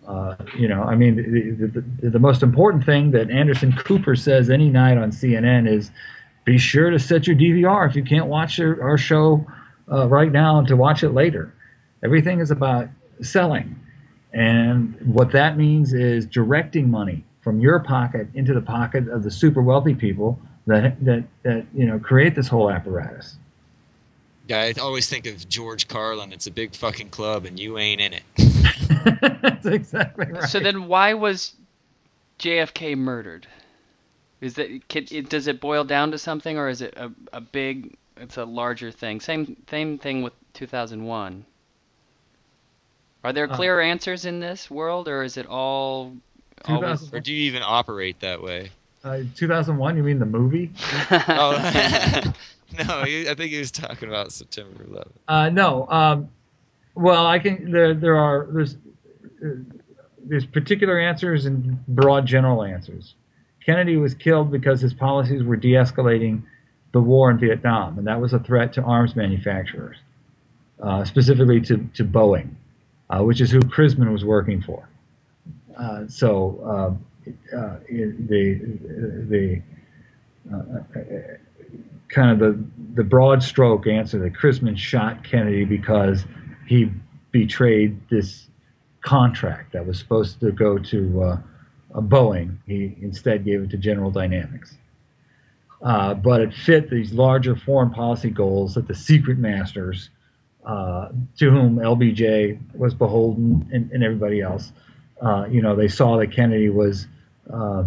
Uh, 0.08 0.36
you 0.58 0.68
know, 0.68 0.84
I 0.84 0.96
mean, 0.96 1.16
the, 1.16 1.66
the, 1.66 1.82
the, 2.02 2.10
the 2.10 2.20
most 2.20 2.44
important 2.44 2.86
thing 2.86 3.12
that 3.12 3.32
Anderson 3.32 3.72
Cooper 3.74 4.16
says 4.16 4.50
any 4.50 4.70
night 4.70 4.98
on 4.98 5.12
CNN 5.12 5.68
is 5.68 5.92
be 6.46 6.58
sure 6.58 6.89
to 6.89 7.00
set 7.00 7.26
your 7.26 7.36
DVR 7.36 7.89
if 7.89 7.96
you 7.96 8.04
can't 8.04 8.28
watch 8.28 8.60
our, 8.60 8.82
our 8.84 8.98
show 8.98 9.46
uh, 9.92 10.08
right 10.08 10.32
now 10.32 10.62
to 10.63 10.76
watch 10.76 11.04
it 11.04 11.10
later. 11.10 11.54
Everything 12.04 12.42
is 12.42 12.52
about 12.52 12.89
selling. 13.22 13.80
And 14.34 14.96
what 15.02 15.32
that 15.32 15.58
means 15.58 15.93
is 15.93 16.26
directing 16.26 16.89
money 16.89 17.24
from 17.41 17.60
your 17.60 17.80
pocket 17.80 18.28
into 18.34 18.54
the 18.54 18.62
pocket 18.62 19.08
of 19.10 19.24
the 19.24 19.32
super 19.32 19.62
wealthy 19.62 19.93
people 19.93 20.39
that, 20.65 21.04
that, 21.06 21.24
that 21.43 21.65
you 21.74 21.86
know, 21.86 22.00
create 22.00 22.36
this 22.36 22.48
whole 22.48 22.72
apparatus. 22.72 23.36
Yeah, 24.48 24.60
I 24.60 24.74
always 24.82 25.08
think 25.08 25.26
of 25.26 25.48
George 25.48 25.88
Carlin. 25.88 26.34
It's 26.34 26.48
a 26.48 26.52
big 26.52 26.76
fucking 26.76 27.10
club, 27.10 27.46
and 27.46 27.58
you 27.58 27.78
ain't 27.78 28.02
in 28.02 28.13
it. 28.13 28.24
That's 29.41 29.65
exactly 29.65 30.26
right. 30.26 30.43
So 30.50 30.60
then, 30.60 30.88
why 30.88 31.13
was 31.13 31.56
JFK 32.39 32.98
murdered? 32.98 33.48
Is 34.41 34.56
that 34.56 34.86
can, 34.89 35.06
it, 35.12 35.30
does 35.30 35.48
it 35.48 35.62
boil 35.62 35.86
down 35.86 36.12
to 36.12 36.17
something, 36.17 36.58
or 36.58 36.67
is 36.67 36.82
it 36.82 36.93
a, 36.98 37.10
a 37.32 37.39
big? 37.39 37.96
It's 38.17 38.36
a 38.36 38.43
larger 38.43 38.91
thing. 38.91 39.22
Same 39.22 39.56
same 39.69 39.98
thing 39.98 40.24
with 40.24 40.34
2001. 40.54 41.46
Are 43.24 43.34
there 43.34 43.50
Uh, 43.50 43.56
clear 43.56 43.80
answers 43.80 44.26
in 44.26 44.40
this 44.40 44.70
world, 44.70 45.08
or 45.08 45.24
is 45.24 45.38
it 45.38 45.46
all? 45.48 46.14
always- 46.66 47.14
Or 47.14 47.20
do 47.20 47.34
you 47.34 47.42
even 47.44 47.62
operate 47.64 48.20
that 48.22 48.42
way? 48.42 48.70
uh, 49.04 49.20
2001, 49.36 49.98
you 49.98 50.04
mean 50.04 50.20
the 50.20 50.26
movie? 50.26 50.72
Oh, 51.28 51.52
no, 52.88 53.04
he- 53.04 53.30
I 53.30 53.34
think 53.36 53.52
he 53.52 53.60
was 53.60 53.72
talking 53.72 54.08
about 54.10 54.32
September 54.32 54.84
11th. 54.84 55.12
Uh, 55.28 55.50
no. 55.50 55.88
Um, 55.90 56.30
well, 56.96 57.26
I 57.26 57.40
can. 57.40 57.72
There, 57.72 57.94
there 57.94 58.16
are. 58.18 58.48
There's, 58.52 58.76
uh, 59.44 59.50
there's 60.26 60.46
particular 60.46 61.00
answers 61.00 61.46
and 61.46 61.84
broad 61.88 62.26
general 62.26 62.64
answers. 62.64 63.16
Kennedy 63.66 63.98
was 63.98 64.14
killed 64.14 64.52
because 64.52 64.80
his 64.80 64.94
policies 64.94 65.44
were 65.44 65.56
de-escalating 65.56 66.44
the 66.92 67.02
war 67.02 67.32
in 67.32 67.38
Vietnam, 67.40 67.98
and 67.98 68.06
that 68.08 68.20
was 68.22 68.34
a 68.34 68.40
threat 68.40 68.72
to 68.74 68.82
arms 68.84 69.16
manufacturers, 69.16 69.98
uh, 70.82 71.04
specifically 71.04 71.60
to 71.62 71.78
to 71.96 72.06
Boeing, 72.06 72.50
uh, 72.50 72.54
which 73.21 73.41
is 73.41 73.52
who 73.52 73.60
Crisman 73.60 74.12
was 74.12 74.23
working 74.26 74.62
for. 74.62 74.88
Uh, 75.78 76.08
so 76.08 76.60
uh, 76.65 77.56
uh, 77.56 77.80
the 77.89 78.60
the 79.30 79.62
uh, 80.54 80.80
kind 82.10 82.32
of 82.32 82.39
the 82.39 82.63
the 82.95 83.04
broad 83.04 83.41
stroke 83.41 83.88
answer 83.88 84.19
that 84.19 84.34
Crisman 84.34 84.78
shot 84.78 85.23
Kennedy 85.23 85.65
because 85.65 86.26
he 86.67 86.91
betrayed 87.32 87.99
this 88.10 88.47
contract 89.02 89.73
that 89.73 89.86
was 89.86 89.99
supposed 89.99 90.39
to 90.39 90.52
go 90.52 90.78
to 90.78 91.21
uh, 91.23 91.38
Boeing. 92.02 92.58
He 92.65 92.95
instead 93.02 93.45
gave 93.45 93.63
it 93.63 93.69
to 93.71 93.78
General 93.78 94.12
Dynamics. 94.12 94.78
Uh, 95.82 96.13
but 96.13 96.39
it 96.39 96.54
fit 96.54 96.89
these 96.89 97.12
larger 97.12 97.56
foreign 97.56 97.89
policy 97.89 98.30
goals 98.30 98.76
that 98.76 98.88
the 98.88 98.95
secret 98.95 99.38
masters, 99.38 100.10
uh, 100.65 101.10
to 101.38 101.49
whom 101.49 101.78
LBJ 101.78 102.60
was 102.76 102.93
beholden 102.93 103.69
and, 103.73 103.91
and 103.91 104.04
everybody 104.04 104.41
else, 104.41 104.71
uh, 105.21 105.45
you 105.49 105.62
know, 105.62 105.76
they 105.76 105.88
saw 105.88 106.17
that 106.17 106.32
Kennedy 106.32 106.69
was 106.69 107.08
uh, 107.52 107.84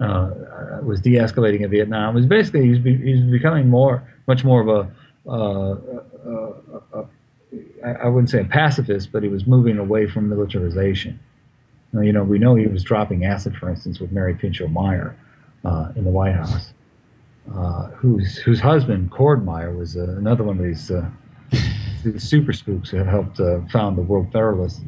uh, 0.00 0.30
was 0.82 1.00
de-escalating 1.00 1.62
in 1.62 1.70
Vietnam. 1.70 2.16
It 2.16 2.20
was 2.20 2.26
basically 2.26 2.62
he 2.62 2.70
was, 2.70 2.78
be, 2.78 2.96
he 2.96 3.14
was 3.14 3.24
becoming 3.24 3.68
more, 3.68 4.06
much 4.26 4.44
more 4.44 4.60
of 4.60 4.68
a, 4.68 5.30
uh, 5.30 5.72
uh, 6.26 6.80
uh, 6.94 7.04
I 7.84 8.08
wouldn't 8.08 8.30
say 8.30 8.40
a 8.40 8.44
pacifist, 8.44 9.10
but 9.12 9.22
he 9.22 9.28
was 9.28 9.46
moving 9.46 9.78
away 9.78 10.06
from 10.06 10.28
militarization. 10.28 11.18
Now, 11.92 12.02
you 12.02 12.12
know, 12.12 12.22
we 12.22 12.38
know 12.38 12.54
he 12.54 12.66
was 12.66 12.82
dropping 12.84 13.24
acid, 13.24 13.56
for 13.56 13.70
instance, 13.70 13.98
with 13.98 14.12
Mary 14.12 14.34
Pinchot 14.34 14.70
Meyer 14.70 15.16
uh, 15.64 15.92
in 15.96 16.04
the 16.04 16.10
White 16.10 16.34
House, 16.34 16.72
uh, 17.54 17.86
whose 17.88 18.36
whose 18.36 18.60
husband 18.60 19.10
Cord 19.10 19.44
Meyer 19.44 19.74
was 19.74 19.96
uh, 19.96 20.02
another 20.18 20.44
one 20.44 20.58
of 20.58 20.64
these, 20.64 20.90
these 22.04 22.22
super 22.22 22.52
spooks 22.52 22.90
that 22.90 23.06
helped 23.06 23.40
uh, 23.40 23.60
found 23.70 23.96
the 23.96 24.02
World 24.02 24.26
Federalists. 24.32 24.80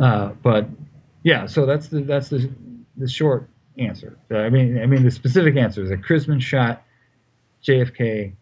Uh, 0.00 0.30
but 0.42 0.68
yeah, 1.22 1.46
so 1.46 1.66
that's 1.66 1.88
the 1.88 2.00
that's 2.00 2.28
the 2.28 2.50
the 2.96 3.08
short 3.08 3.48
answer. 3.78 4.18
Uh, 4.30 4.38
I 4.38 4.50
mean, 4.50 4.80
I 4.80 4.86
mean 4.86 5.02
the 5.02 5.10
specific 5.10 5.56
answer 5.56 5.82
is 5.82 5.90
that 5.90 6.02
Crisman 6.02 6.40
shot 6.40 6.82
JFK 7.64 8.32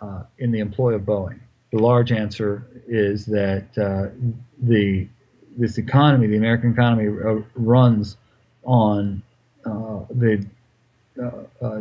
uh, 0.00 0.22
in 0.38 0.52
the 0.52 0.60
employ 0.60 0.94
of 0.94 1.02
Boeing. 1.02 1.38
The 1.72 1.78
large 1.78 2.12
answer 2.12 2.66
is 2.86 3.26
that 3.26 3.66
uh, 3.76 4.14
the 4.62 5.08
this 5.56 5.78
economy, 5.78 6.28
the 6.28 6.36
American 6.36 6.72
economy, 6.72 7.08
uh, 7.08 7.42
runs 7.54 8.16
on 8.64 9.22
the 10.10 10.46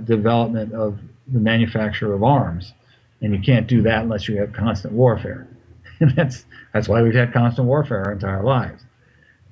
development 0.03 0.73
of 0.73 0.99
the 1.27 1.39
manufacture 1.39 2.13
of 2.13 2.23
arms, 2.23 2.73
and 3.21 3.33
you 3.33 3.41
can't 3.41 3.67
do 3.67 3.81
that 3.83 4.03
unless 4.03 4.27
you 4.27 4.37
have 4.37 4.53
constant 4.53 4.93
warfare. 4.93 5.47
And 5.99 6.11
that's 6.15 6.45
that's 6.73 6.87
why 6.87 7.01
we've 7.01 7.15
had 7.15 7.33
constant 7.33 7.67
warfare 7.67 8.03
our 8.05 8.11
entire 8.13 8.43
lives. 8.43 8.83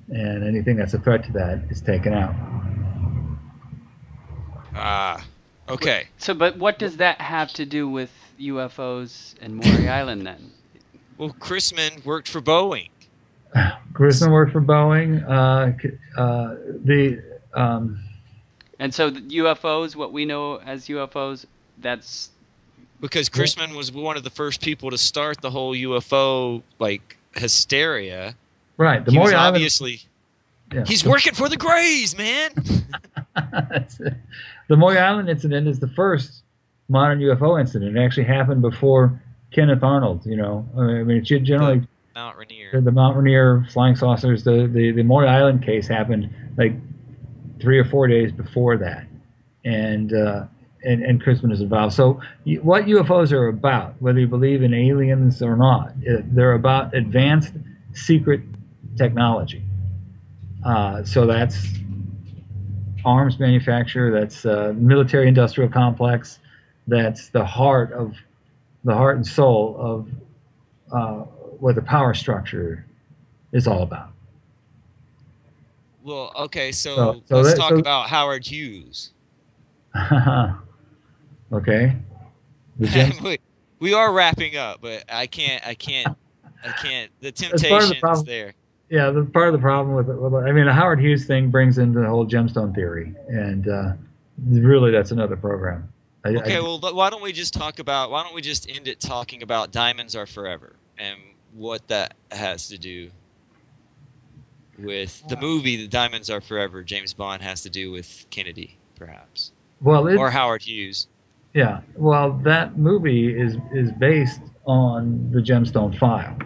and 0.08 0.44
anything 0.44 0.76
that's 0.76 0.94
a 0.94 0.98
threat 0.98 1.24
to 1.24 1.32
that 1.32 1.60
is 1.70 1.80
taken 1.80 2.12
out. 2.14 2.34
Ah, 4.74 5.24
okay. 5.68 6.08
So, 6.18 6.34
but 6.34 6.56
what 6.58 6.78
does 6.78 6.98
that 6.98 7.20
have 7.20 7.52
to 7.54 7.66
do 7.66 7.88
with 7.88 8.10
UFOs 8.38 9.34
and 9.40 9.56
Maury 9.56 9.88
Island 9.88 10.26
then? 10.26 10.52
Well, 11.18 11.30
Crisman 11.40 12.04
worked 12.04 12.28
for 12.28 12.40
Boeing. 12.40 12.90
Crisman 13.92 14.30
worked 14.32 14.52
for 14.52 14.60
Boeing. 14.60 15.24
Uh, 15.26 16.20
uh, 16.20 16.54
the 16.84 17.22
um, 17.54 17.98
And 18.78 18.94
so 18.94 19.10
the 19.10 19.20
UFOs, 19.20 19.96
what 19.96 20.12
we 20.12 20.24
know 20.26 20.56
as 20.56 20.88
UFOs, 20.88 21.46
that's 21.78 22.30
because 23.00 23.28
Crisman 23.28 23.74
was 23.76 23.92
one 23.92 24.16
of 24.16 24.24
the 24.24 24.30
first 24.30 24.60
people 24.60 24.90
to 24.90 24.98
start 24.98 25.40
the 25.40 25.50
whole 25.50 25.74
UFO 25.74 26.62
like 26.78 27.16
hysteria. 27.34 28.34
right. 28.76 29.04
The 29.04 29.12
he 29.12 29.18
was 29.18 29.32
obviously 29.32 30.00
yeah. 30.72 30.84
he's 30.86 31.04
working 31.04 31.34
for 31.34 31.48
the 31.48 31.56
Greys, 31.56 32.16
man. 32.16 32.50
The 34.68 34.76
Maury 34.76 34.98
Island 34.98 35.28
incident 35.28 35.68
is 35.68 35.78
the 35.78 35.88
first 35.88 36.42
modern 36.88 37.20
UFO 37.20 37.60
incident. 37.60 37.96
It 37.96 38.00
actually 38.00 38.24
happened 38.24 38.62
before 38.62 39.20
Kenneth 39.52 39.82
Arnold. 39.82 40.26
You 40.26 40.36
know, 40.36 40.68
I 40.76 41.04
mean, 41.04 41.18
it 41.18 41.22
generally 41.22 41.86
Mount 42.14 42.36
Rainier. 42.36 42.80
the 42.80 42.90
Mount 42.90 43.16
Rainier 43.16 43.66
flying 43.70 43.96
saucers. 43.96 44.42
The, 44.42 44.68
the 44.72 44.90
the 44.92 45.02
Maury 45.02 45.28
Island 45.28 45.64
case 45.64 45.86
happened 45.86 46.30
like 46.56 46.72
three 47.60 47.78
or 47.78 47.84
four 47.84 48.08
days 48.08 48.32
before 48.32 48.76
that, 48.78 49.06
and 49.64 50.12
uh, 50.12 50.46
and 50.86 51.02
and 51.02 51.22
Crisman 51.22 51.52
is 51.52 51.60
involved. 51.60 51.94
So 51.94 52.20
what 52.62 52.84
UFOs 52.86 53.32
are 53.32 53.48
about, 53.48 53.94
whether 54.00 54.20
you 54.20 54.26
believe 54.26 54.62
in 54.62 54.72
aliens 54.72 55.42
or 55.42 55.56
not, 55.56 55.88
uh, 56.08 56.22
they're 56.26 56.54
about 56.54 56.94
advanced 56.94 57.52
secret 57.92 58.40
technology. 58.96 59.62
Uh, 60.64 61.04
so 61.04 61.26
that's 61.26 61.68
arms 63.04 63.38
manufacture. 63.38 64.10
That's 64.10 64.46
uh, 64.46 64.72
military 64.76 65.28
industrial 65.28 65.70
complex. 65.70 66.38
That's 66.86 67.28
the 67.28 67.44
heart 67.44 67.92
of 67.92 68.14
the 68.84 68.94
heart 68.94 69.16
and 69.16 69.26
soul 69.26 69.76
of 69.78 70.08
uh, 70.92 71.24
what 71.58 71.74
the 71.74 71.82
power 71.82 72.14
structure 72.14 72.86
is 73.52 73.66
all 73.66 73.82
about. 73.82 74.10
Well, 76.04 76.30
okay, 76.36 76.70
so, 76.70 76.94
So- 76.94 77.22
so 77.26 77.36
let's 77.36 77.50
that- 77.50 77.56
talk 77.56 77.70
so- 77.70 77.78
about 77.78 78.08
Howard 78.08 78.46
Hughes. 78.46 79.10
okay. 81.52 81.96
We, 82.78 83.38
we 83.78 83.94
are 83.94 84.12
wrapping 84.12 84.56
up, 84.56 84.80
but 84.80 85.04
I 85.08 85.26
can't, 85.26 85.66
I 85.66 85.74
can't, 85.74 86.16
I 86.64 86.72
can't. 86.72 87.10
The 87.20 87.28
of 87.28 87.34
the 87.34 87.42
temptation 87.58 88.08
is 88.10 88.24
there. 88.24 88.54
yeah, 88.90 89.10
the 89.10 89.24
part 89.24 89.48
of 89.48 89.52
the 89.52 89.58
problem 89.58 89.96
with 89.96 90.08
it. 90.08 90.16
With, 90.16 90.34
I 90.34 90.52
mean, 90.52 90.66
the 90.66 90.72
Howard 90.72 91.00
Hughes 91.00 91.26
thing 91.26 91.50
brings 91.50 91.78
into 91.78 92.00
the 92.00 92.06
whole 92.06 92.26
gemstone 92.26 92.74
theory, 92.74 93.14
and 93.28 93.68
uh, 93.68 93.92
really, 94.48 94.90
that's 94.90 95.10
another 95.10 95.36
program. 95.36 95.92
I, 96.24 96.30
Okay, 96.30 96.56
I, 96.56 96.60
well, 96.60 96.78
why 96.78 97.10
don't 97.10 97.22
we 97.22 97.32
just 97.32 97.54
talk 97.54 97.78
about? 97.78 98.10
Why 98.10 98.22
don't 98.22 98.34
we 98.34 98.42
just 98.42 98.68
end 98.68 98.88
it 98.88 99.00
talking 99.00 99.42
about 99.42 99.72
diamonds 99.72 100.16
are 100.16 100.26
forever 100.26 100.76
and 100.98 101.18
what 101.52 101.86
that 101.88 102.14
has 102.30 102.68
to 102.68 102.78
do 102.78 103.10
with 104.78 105.22
the 105.28 105.36
movie 105.36 105.76
"The 105.76 105.88
Diamonds 105.88 106.30
Are 106.30 106.40
Forever"? 106.40 106.82
James 106.82 107.12
Bond 107.12 107.42
has 107.42 107.62
to 107.62 107.70
do 107.70 107.90
with 107.90 108.26
Kennedy, 108.30 108.76
perhaps, 108.94 109.52
well, 109.80 110.06
it, 110.06 110.16
or 110.16 110.30
Howard 110.30 110.62
Hughes. 110.62 111.08
Yeah, 111.56 111.80
well, 111.96 112.32
that 112.44 112.76
movie 112.76 113.34
is 113.34 113.56
is 113.72 113.90
based 113.92 114.42
on 114.66 115.30
the 115.32 115.40
Gemstone 115.40 115.98
File, 115.98 116.36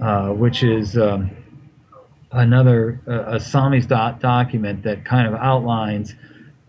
uh, 0.00 0.28
which 0.34 0.62
is 0.62 0.96
um, 0.96 1.32
another 2.30 3.00
uh, 3.08 3.34
a 3.34 3.36
samizdat 3.40 4.20
document 4.20 4.84
that 4.84 5.04
kind 5.04 5.26
of 5.26 5.34
outlines 5.34 6.14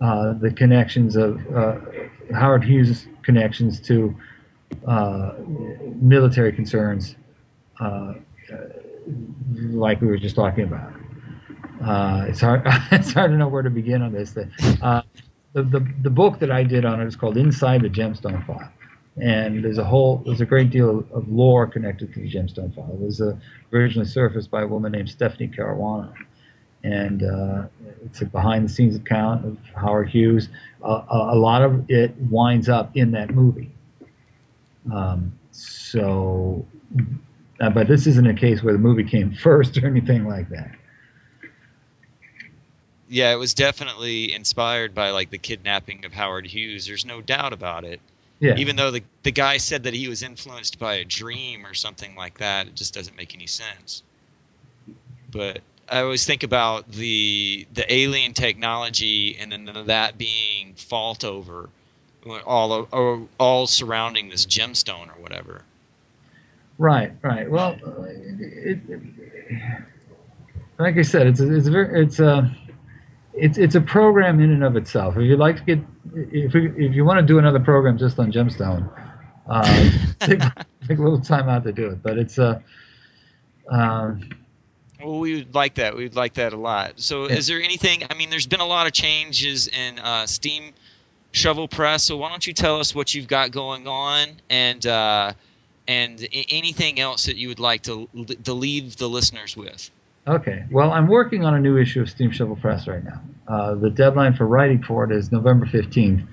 uh, 0.02 0.34
the 0.34 0.50
connections 0.50 1.16
of 1.16 1.40
uh, 1.56 1.76
Howard 2.34 2.64
Hughes' 2.64 3.06
connections 3.22 3.80
to 3.82 4.16
uh, 4.88 5.34
military 6.02 6.54
concerns, 6.54 7.16
uh, 7.80 8.16
like 9.70 10.02
we 10.02 10.08
were 10.08 10.18
just 10.18 10.36
talking 10.36 10.64
about. 10.64 10.94
It's 12.28 12.42
hard 12.42 12.64
it's 12.92 13.14
hard 13.14 13.30
to 13.30 13.38
know 13.38 13.48
where 13.48 13.62
to 13.62 13.70
begin 13.70 14.02
on 14.02 14.14
this. 14.14 14.36
Uh, 14.82 15.04
the, 15.58 15.64
the, 15.64 15.94
the 16.04 16.10
book 16.12 16.38
that 16.40 16.52
I 16.52 16.64
did 16.64 16.86
on 16.86 17.02
it 17.02 17.08
is 17.08 17.16
called 17.16 17.36
Inside 17.36 17.82
the 17.82 17.90
Gemstone 17.90 18.46
File. 18.46 18.72
And 19.20 19.66
there's 19.66 19.80
a 19.80 19.84
whole, 19.84 20.22
there's 20.24 20.42
a 20.42 20.46
great 20.46 20.70
deal 20.70 21.04
of 21.12 21.28
lore 21.28 21.66
connected 21.66 22.14
to 22.14 22.20
the 22.20 22.30
Gemstone 22.30 22.76
File. 22.76 22.92
It 22.94 23.00
was 23.00 23.20
uh, 23.20 23.36
originally 23.74 24.08
surfaced 24.08 24.52
by 24.52 24.62
a 24.62 24.68
woman 24.68 24.92
named 24.92 25.10
Stephanie 25.10 25.48
Caruana. 25.48 26.14
And 26.84 27.24
uh, 27.24 27.64
it's 28.06 28.22
a 28.22 28.26
behind 28.26 28.66
the 28.66 28.70
scenes 28.70 28.96
account 28.96 29.46
of 29.46 29.58
Howard 29.76 30.10
Hughes. 30.10 30.50
Uh, 30.84 31.02
a, 31.10 31.18
a 31.34 31.38
lot 31.38 31.64
of 31.64 31.90
it 31.90 32.16
winds 32.30 32.70
up 32.70 32.96
in 32.96 33.12
that 33.12 33.32
movie. 33.32 33.72
Um, 34.94 35.34
so, 35.50 36.68
uh, 37.60 37.72
but 37.72 37.88
this 37.88 38.06
isn't 38.06 38.28
a 38.28 38.36
case 38.36 38.62
where 38.62 38.74
the 38.74 38.80
movie 38.80 39.04
came 39.04 39.34
first 39.44 39.76
or 39.80 39.88
anything 39.88 40.28
like 40.28 40.50
that. 40.50 40.77
Yeah, 43.10 43.32
it 43.32 43.38
was 43.38 43.54
definitely 43.54 44.34
inspired 44.34 44.94
by 44.94 45.12
like 45.12 45.30
the 45.30 45.38
kidnapping 45.38 46.06
of 46.06 46.14
Howard 46.14 46.48
Hughes. 46.48 46.88
There's 46.88 47.06
no 47.06 47.22
doubt 47.22 47.54
about 47.54 47.84
it. 47.84 48.02
Yeah. 48.40 48.56
Even 48.58 48.76
though 48.76 48.92
the 48.92 49.04
the 49.24 49.32
guy 49.32 49.58
said 49.58 49.84
that 49.84 49.94
he 49.94 50.08
was 50.08 50.22
influenced 50.22 50.78
by 50.78 50.96
a 50.96 51.06
dream 51.06 51.66
or 51.66 51.74
something 51.74 52.16
like 52.16 52.38
that, 52.38 52.68
it 52.68 52.76
just 52.76 52.94
doesn't 52.94 53.16
make 53.18 53.34
any 53.34 53.48
sense. 53.48 54.04
But 55.32 55.62
I 55.90 56.02
always 56.02 56.26
think 56.26 56.44
about 56.44 56.92
the 56.92 57.66
the 57.74 57.92
alien 57.92 58.34
technology 58.34 59.38
and 59.40 59.52
then 59.52 59.70
that 59.86 60.18
being 60.18 60.74
fault 60.76 61.24
over 61.24 61.70
all 62.46 62.88
or 62.92 63.28
all 63.40 63.68
surrounding 63.68 64.30
this 64.30 64.46
gemstone 64.46 65.08
or 65.08 65.22
whatever. 65.22 65.64
Right, 66.78 67.12
right. 67.24 67.50
Well, 67.50 67.78
it, 68.06 68.80
it, 68.88 69.02
like 70.78 70.98
I 70.98 71.02
said, 71.02 71.26
it's 71.26 71.40
a, 71.40 71.56
it's 71.56 71.68
a 71.68 71.72
very 71.72 72.04
it's 72.04 72.20
a 72.20 72.56
it's 73.38 73.58
it's 73.58 73.76
a 73.76 73.82
program 73.82 74.40
in 74.40 74.52
and 74.52 74.64
of 74.64 74.76
itself. 74.76 75.16
If 75.18 75.24
you'd 75.24 75.40
like 75.40 75.58
to 75.58 75.64
get 75.64 75.80
if 76.16 76.54
we, 76.54 76.70
if 76.86 76.94
you 76.96 77.06
want 77.06 77.20
to 77.20 77.26
do 77.26 77.40
another 77.40 77.60
program 77.60 77.98
just 77.98 78.18
on 78.20 78.32
gemstone, 78.32 78.90
uh, 79.50 79.90
take, 80.20 80.40
take 80.88 80.98
a 80.98 81.02
little 81.02 81.22
time 81.22 81.48
out 81.50 81.64
to 81.66 81.72
do 81.72 81.88
it. 81.88 82.02
But 82.04 82.18
it's 82.18 82.38
a 82.38 82.62
um, 83.70 84.30
Well, 85.04 85.20
we 85.20 85.36
would 85.36 85.54
like 85.54 85.76
that. 85.76 85.96
We 85.96 86.04
would 86.04 86.16
like 86.16 86.34
that 86.36 86.54
a 86.54 86.58
lot. 86.58 86.94
So, 87.00 87.28
Yeah. 87.28 87.36
is 87.36 87.48
there 87.48 87.62
anything? 87.62 88.04
I 88.10 88.14
mean, 88.16 88.30
there's 88.30 88.48
been 88.48 88.62
a 88.62 88.66
lot 88.66 88.88
of 88.88 88.94
changes 88.94 89.68
in 89.68 90.00
uh, 90.00 90.26
Steam 90.26 90.74
Shovel 91.32 91.68
Press. 91.68 92.04
So, 92.04 92.18
why 92.18 92.30
don't 92.30 92.46
you 92.48 92.54
tell 92.54 92.80
us 92.80 92.96
what 92.96 93.14
you've 93.14 93.28
got 93.28 93.52
going 93.52 93.88
on 93.88 94.28
and 94.50 94.86
uh, 94.88 95.34
and 95.88 96.28
anything 96.50 97.00
else 97.00 97.26
that 97.26 97.36
you 97.38 97.48
would 97.50 97.60
like 97.60 97.84
to 97.84 98.08
to 98.44 98.54
leave 98.54 98.98
the 98.98 99.08
listeners 99.08 99.56
with? 99.56 99.92
Okay. 100.28 100.66
Well, 100.70 100.92
I'm 100.92 101.08
working 101.08 101.46
on 101.46 101.54
a 101.54 101.60
new 101.60 101.78
issue 101.78 102.02
of 102.02 102.10
Steam 102.10 102.32
Shovel 102.32 102.58
Press 102.58 102.86
right 102.88 103.04
now. 103.04 103.22
Uh, 103.48 103.76
the 103.76 103.90
deadline 103.90 104.34
for 104.34 104.46
writing 104.46 104.84
for 104.84 105.06
it 105.06 105.12
is 105.16 105.32
November 105.32 105.66
15th, 105.66 106.28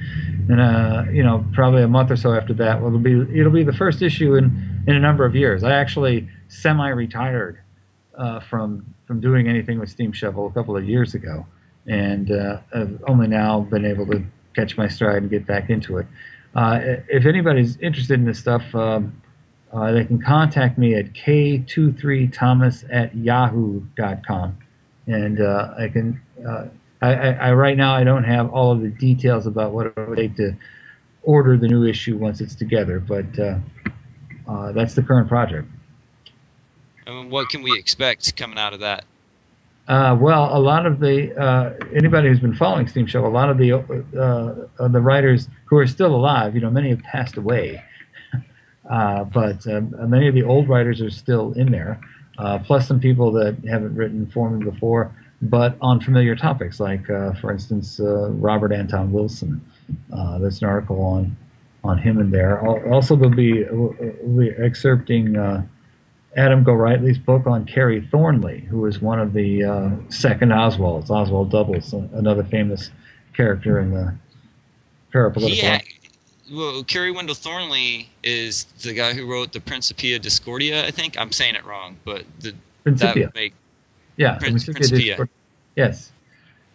and 0.49 0.61
uh, 0.61 1.05
you 1.13 1.23
know, 1.23 1.45
probably 1.53 1.83
a 1.85 1.89
month 1.89 2.11
or 2.11 2.17
so 2.17 2.35
after 2.35 2.53
that, 2.55 2.81
well, 2.81 2.89
it'll 2.89 2.99
be 2.99 3.39
it'll 3.39 3.53
be 3.53 3.63
the 3.63 3.73
first 3.73 4.03
issue 4.03 4.35
in 4.35 4.83
in 4.89 4.97
a 4.97 5.01
number 5.01 5.25
of 5.25 5.37
years. 5.37 5.63
I 5.63 5.73
actually 5.75 6.29
semi-retired 6.49 7.61
uh, 8.19 8.41
from 8.41 8.85
from 9.07 9.21
doing 9.21 9.47
anything 9.47 9.79
with 9.79 9.91
Steam 9.91 10.11
Shovel 10.11 10.49
a 10.49 10.51
couple 10.51 10.77
of 10.77 10.89
years 10.89 11.15
ago, 11.15 11.47
and 11.87 12.33
uh, 12.33 12.59
I've 12.75 13.01
only 13.07 13.29
now 13.29 13.61
been 13.61 13.85
able 13.85 14.07
to 14.07 14.25
catch 14.57 14.77
my 14.77 14.89
stride 14.89 15.19
and 15.19 15.31
get 15.31 15.47
back 15.47 15.71
into 15.71 15.99
it. 15.99 16.07
Uh, 16.57 16.81
if 17.09 17.27
anybody's 17.27 17.77
interested 17.79 18.19
in 18.19 18.27
this 18.27 18.41
stuff. 18.41 18.75
Um, 18.75 19.21
uh, 19.75 19.93
they 19.93 20.05
can 20.05 20.21
contact 20.23 20.79
me 20.79 20.95
at 20.95 21.13
k23thomas 21.13 22.85
at 22.93 23.15
yahoo.com. 23.15 24.57
And 25.07 25.41
uh, 25.41 25.75
I 25.77 25.89
can, 25.89 26.23
uh, 26.47 26.67
I, 27.03 27.15
I, 27.15 27.31
I, 27.33 27.53
right 27.53 27.77
now, 27.77 27.95
I 27.95 28.05
don't 28.05 28.25
have 28.25 28.51
all 28.51 28.73
of 28.73 28.81
the 28.81 28.89
details 28.89 29.47
about 29.47 29.73
what 29.73 29.87
it 29.87 29.97
would 29.97 30.17
take 30.17 30.37
to 30.37 30.57
order 31.25 31.57
the 31.57 31.67
new 31.67 31.85
issue 31.85 32.17
once 32.17 32.41
it's 32.41 32.55
together, 32.55 33.01
but 33.01 33.39
uh, 33.39 33.59
uh, 34.47 34.73
that's 34.73 34.95
the 34.95 35.03
current 35.03 35.29
project. 35.29 35.69
And 37.07 37.31
what 37.31 37.49
can 37.49 37.63
we 37.63 37.79
expect 37.79 38.37
coming 38.37 38.59
out 38.59 38.73
of 38.73 38.81
that? 38.81 39.05
Uh, 39.87 40.17
well, 40.19 40.57
a 40.57 40.59
lot 40.59 40.87
of 40.87 41.01
the 41.01 41.37
uh, 41.39 41.75
anybody 41.95 42.29
who's 42.29 42.41
been 42.41 42.55
following 42.55 42.87
Steam 42.87 43.07
Show, 43.07 43.27
a 43.27 43.29
lot 43.29 43.51
of 43.51 43.59
the 43.59 43.73
uh, 43.73 44.83
uh, 44.83 44.89
the 44.89 45.01
writers 45.01 45.49
who 45.67 45.77
are 45.77 45.87
still 45.87 46.15
alive, 46.15 46.55
you 46.55 46.63
know, 46.63 46.71
many 46.71 46.89
have 46.89 47.03
passed 47.03 47.37
away, 47.37 47.83
uh, 48.89 49.25
but 49.25 49.67
uh, 49.67 49.81
many 50.07 50.29
of 50.29 50.35
the 50.35 50.43
old 50.43 50.69
writers 50.69 51.01
are 51.01 51.11
still 51.11 51.53
in 51.53 51.71
there. 51.71 52.01
Uh, 52.39 52.59
plus 52.59 52.89
some 52.89 52.99
people 52.99 53.31
that 53.31 53.57
haven't 53.69 53.95
written 53.95 54.27
for 54.27 54.51
me 54.51 54.65
before, 54.65 55.15
but 55.43 55.77
on 55.81 56.01
familiar 56.01 56.35
topics, 56.35 56.81
like 56.81 57.09
uh, 57.09 57.33
for 57.35 57.53
instance 57.53 58.01
uh, 58.01 58.29
Robert 58.31 58.73
Anton 58.73 59.13
Wilson. 59.13 59.61
There's 60.41 60.61
an 60.61 60.69
article 60.69 61.01
on 61.03 61.37
on 61.85 61.99
him 61.99 62.19
in 62.19 62.31
there. 62.31 62.67
Also, 62.93 63.15
there'll 63.15 63.35
be 63.35 63.65
we'll 63.65 63.93
be 64.39 64.51
excerpting. 64.51 65.69
Adam 66.37 66.65
Gorightly's 66.65 67.19
book 67.19 67.47
on 67.47 67.65
Kerry 67.65 68.09
Thornley, 68.11 68.63
who 68.63 68.81
was 68.81 69.01
one 69.01 69.21
of 69.21 69.33
the 69.35 69.63
second 70.09 70.49
Oswalds, 70.49 71.09
Oswald 71.09 71.53
Doubles, 71.53 71.93
another 71.93 72.43
famous 72.43 72.91
character 73.37 73.79
in 73.79 73.93
the 73.93 74.13
parapolitical. 75.13 75.85
Well, 76.53 76.85
Kerry 76.85 77.11
Wendell 77.11 77.35
Thornley 77.35 78.11
is 78.23 78.65
the 78.83 78.93
guy 78.93 79.15
who 79.15 79.27
wrote 79.27 79.53
the 79.53 79.61
Principia 79.61 80.19
Discordia. 80.19 80.87
I 80.87 80.91
think 80.91 81.19
I'm 81.19 81.33
saying 81.33 81.55
it 81.55 81.65
wrong, 81.65 81.97
but 82.05 82.25
the 82.41 82.55
Principia. 82.83 83.27
that 83.27 83.35
make 83.35 83.55
yeah, 84.17 84.37
Prince- 84.39 84.65
Principia. 84.65 85.13
Discord- 85.13 85.29
Yes. 85.77 86.13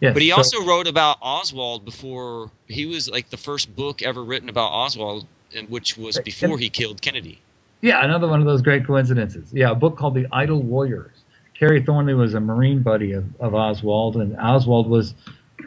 Yes. 0.00 0.12
But 0.14 0.22
he 0.22 0.30
so- 0.30 0.36
also 0.36 0.64
wrote 0.64 0.86
about 0.86 1.18
Oswald 1.22 1.84
before 1.84 2.50
he 2.68 2.86
was 2.86 3.08
like 3.10 3.30
the 3.30 3.36
first 3.36 3.74
book 3.76 4.02
ever 4.02 4.24
written 4.24 4.48
about 4.48 4.70
Oswald, 4.72 5.26
which 5.68 5.96
was 5.96 6.18
before 6.18 6.58
he 6.58 6.68
killed 6.68 7.00
Kennedy. 7.02 7.40
Yeah, 7.82 8.04
another 8.04 8.28
one 8.28 8.40
of 8.40 8.46
those 8.46 8.60
great 8.60 8.86
coincidences. 8.86 9.50
Yeah, 9.52 9.70
a 9.70 9.74
book 9.74 9.96
called 9.96 10.14
The 10.14 10.26
Idle 10.32 10.62
Warriors. 10.62 11.12
Kerry 11.58 11.82
Thornley 11.82 12.14
was 12.14 12.34
a 12.34 12.40
Marine 12.40 12.82
buddy 12.82 13.12
of, 13.12 13.24
of 13.40 13.54
Oswald, 13.54 14.16
and 14.16 14.36
Oswald 14.38 14.88
was 14.88 15.14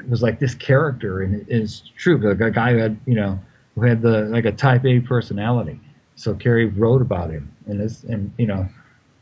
was 0.10 0.22
like 0.24 0.40
this 0.40 0.56
character, 0.56 1.22
and 1.22 1.36
it 1.36 1.46
is 1.48 1.84
true. 1.98 2.18
Like 2.18 2.42
a 2.42 2.52
guy 2.52 2.72
who 2.74 2.78
had 2.78 2.98
you 3.06 3.16
know 3.16 3.40
who 3.76 3.82
had 3.82 4.02
the 4.02 4.24
like 4.24 4.46
a 4.46 4.52
Type 4.52 4.86
A 4.86 5.00
personality. 5.00 5.80
So 6.16 6.36
Kerry 6.36 6.68
wrote 6.68 7.02
about 7.02 7.32
him, 7.32 7.52
and 7.68 7.80
this 7.80 8.04
and 8.04 8.32
you 8.38 8.48
know, 8.48 8.68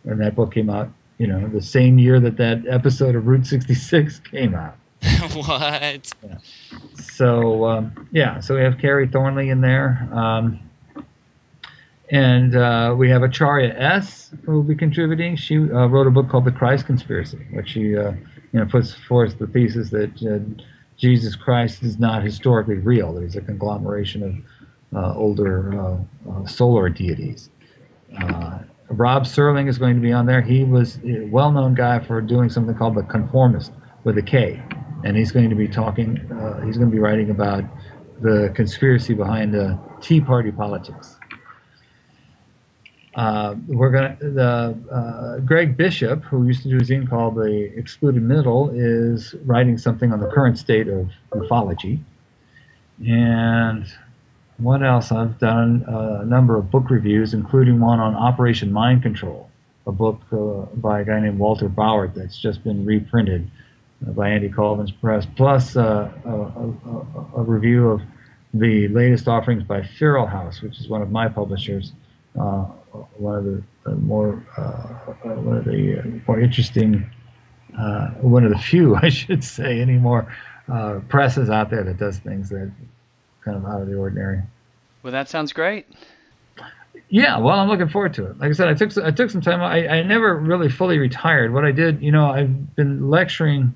and 0.03 0.19
that 0.21 0.35
book 0.35 0.53
came 0.53 0.69
out 0.69 0.89
you 1.17 1.27
know 1.27 1.47
the 1.47 1.61
same 1.61 1.99
year 1.99 2.19
that 2.19 2.37
that 2.37 2.65
episode 2.67 3.15
of 3.15 3.27
Route 3.27 3.45
66 3.45 4.19
came 4.31 4.55
out. 4.55 4.75
what? 5.33 6.13
Yeah. 6.23 6.37
So 6.95 7.65
um, 7.65 8.07
yeah, 8.11 8.39
so 8.39 8.55
we 8.55 8.61
have 8.61 8.77
Kerry 8.77 9.07
Thornley 9.07 9.49
in 9.49 9.61
there, 9.61 10.07
um, 10.11 10.59
and 12.09 12.55
uh, 12.55 12.95
we 12.97 13.09
have 13.09 13.23
Acharya 13.23 13.73
S. 13.77 14.31
who 14.45 14.53
will 14.53 14.63
be 14.63 14.75
contributing. 14.75 15.35
She 15.35 15.57
uh, 15.57 15.87
wrote 15.87 16.07
a 16.07 16.11
book 16.11 16.29
called 16.29 16.45
The 16.45 16.51
Christ 16.51 16.85
Conspiracy, 16.85 17.45
which 17.51 17.69
she 17.69 17.95
uh, 17.95 18.11
you 18.51 18.59
know 18.59 18.65
puts 18.65 18.93
forth 18.93 19.39
the 19.39 19.47
thesis 19.47 19.91
that 19.91 20.11
uh, 20.23 20.63
Jesus 21.01 21.35
Christ 21.35 21.81
is 21.81 21.97
not 21.97 22.23
historically 22.23 22.75
real. 22.75 23.11
That 23.13 23.23
he's 23.23 23.35
a 23.35 23.41
conglomeration 23.41 24.45
of 24.93 25.03
uh, 25.03 25.17
older 25.17 25.81
uh, 25.81 25.97
uh, 26.29 26.45
solar 26.45 26.89
deities. 26.89 27.49
Uh, 28.21 28.59
Rob 28.89 29.25
Sterling 29.25 29.67
is 29.67 29.79
going 29.79 29.95
to 29.95 30.01
be 30.01 30.11
on 30.11 30.27
there. 30.27 30.41
He 30.41 30.63
was 30.63 30.99
a 31.03 31.21
well-known 31.25 31.73
guy 31.73 31.99
for 31.99 32.21
doing 32.21 32.49
something 32.49 32.75
called 32.75 32.95
the 32.95 33.01
Konformist 33.01 33.71
with 34.03 34.17
a 34.19 34.21
K, 34.21 34.61
and 35.03 35.17
he's 35.17 35.31
going 35.31 35.49
to 35.49 35.55
be 35.55 35.67
talking. 35.67 36.19
Uh, 36.31 36.63
he's 36.65 36.77
going 36.77 36.89
to 36.89 36.95
be 36.95 36.99
writing 36.99 37.31
about 37.31 37.63
the 38.21 38.51
conspiracy 38.53 39.15
behind 39.15 39.53
the 39.53 39.79
Tea 40.01 40.21
Party 40.21 40.51
politics. 40.51 41.17
Uh, 43.13 43.55
we're 43.67 43.91
to 43.91 44.29
the 44.29 44.77
uh, 44.89 45.39
Greg 45.39 45.75
Bishop, 45.75 46.23
who 46.23 46.47
used 46.47 46.63
to 46.63 46.69
do 46.69 46.77
a 46.77 46.79
zine 46.79 47.09
called 47.09 47.35
The 47.35 47.71
Excluded 47.75 48.23
Middle, 48.23 48.71
is 48.73 49.35
writing 49.45 49.77
something 49.77 50.13
on 50.13 50.19
the 50.19 50.27
current 50.27 50.57
state 50.57 50.87
of 50.87 51.09
ufology. 51.31 51.99
And 53.05 53.85
what 54.57 54.81
else? 54.81 55.11
I've 55.11 55.39
done 55.39 55.83
a 55.87 56.23
number 56.23 56.55
of 56.55 56.71
book 56.71 56.89
reviews, 56.89 57.33
including 57.33 57.79
one 57.79 57.99
on 57.99 58.15
Operation 58.15 58.71
Mind 58.71 59.01
Control, 59.01 59.49
a 59.87 59.91
book 59.91 60.21
uh, 60.31 60.73
by 60.77 61.01
a 61.01 61.05
guy 61.05 61.19
named 61.19 61.39
Walter 61.39 61.67
Bowart 61.67 62.13
that's 62.13 62.39
just 62.39 62.63
been 62.63 62.85
reprinted 62.85 63.49
by 64.01 64.29
Andy 64.29 64.49
Colvin's 64.49 64.91
Press, 64.91 65.27
plus 65.35 65.75
uh, 65.75 66.11
a, 66.25 66.29
a, 66.29 66.35
a, 66.35 67.41
a 67.41 67.43
review 67.43 67.89
of 67.89 68.01
the 68.53 68.87
latest 68.89 69.27
offerings 69.27 69.63
by 69.63 69.81
Feral 69.81 70.27
House, 70.27 70.61
which 70.61 70.79
is 70.79 70.87
one 70.87 71.01
of 71.01 71.11
my 71.11 71.27
publishers, 71.27 71.91
uh, 72.39 72.65
one 73.17 73.37
of 73.37 73.45
the 73.45 73.63
uh, 73.85 73.95
more 73.95 74.43
uh, 74.57 74.83
one 75.23 75.57
of 75.57 75.65
the 75.65 75.99
uh, 75.99 76.03
more 76.27 76.39
interesting, 76.39 77.09
uh, 77.77 78.09
one 78.21 78.43
of 78.43 78.51
the 78.51 78.57
few, 78.57 78.95
I 79.01 79.09
should 79.09 79.43
say, 79.43 79.81
any 79.81 79.97
more 79.97 80.33
uh, 80.71 80.99
presses 81.09 81.49
out 81.49 81.69
there 81.69 81.83
that 81.83 81.97
does 81.97 82.19
things 82.19 82.49
that 82.49 82.71
kind 83.43 83.57
of 83.57 83.65
out 83.65 83.81
of 83.81 83.87
the 83.87 83.95
ordinary. 83.95 84.41
Well, 85.03 85.13
that 85.13 85.29
sounds 85.29 85.53
great. 85.53 85.87
Yeah, 87.09 87.39
well, 87.39 87.59
I'm 87.59 87.67
looking 87.67 87.89
forward 87.89 88.13
to 88.15 88.27
it. 88.27 88.39
Like 88.39 88.49
I 88.49 88.53
said, 88.53 88.67
I 88.67 88.73
took 88.73 88.97
I 88.97 89.11
took 89.11 89.29
some 89.29 89.41
time. 89.41 89.61
I, 89.61 89.87
I 89.87 90.03
never 90.03 90.35
really 90.35 90.69
fully 90.69 90.97
retired. 90.97 91.53
What 91.53 91.65
I 91.65 91.71
did, 91.71 92.01
you 92.01 92.11
know, 92.11 92.27
I've 92.27 92.75
been 92.75 93.09
lecturing 93.09 93.75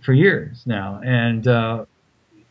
for 0.00 0.12
years 0.12 0.62
now, 0.64 1.00
and 1.04 1.46
uh, 1.46 1.84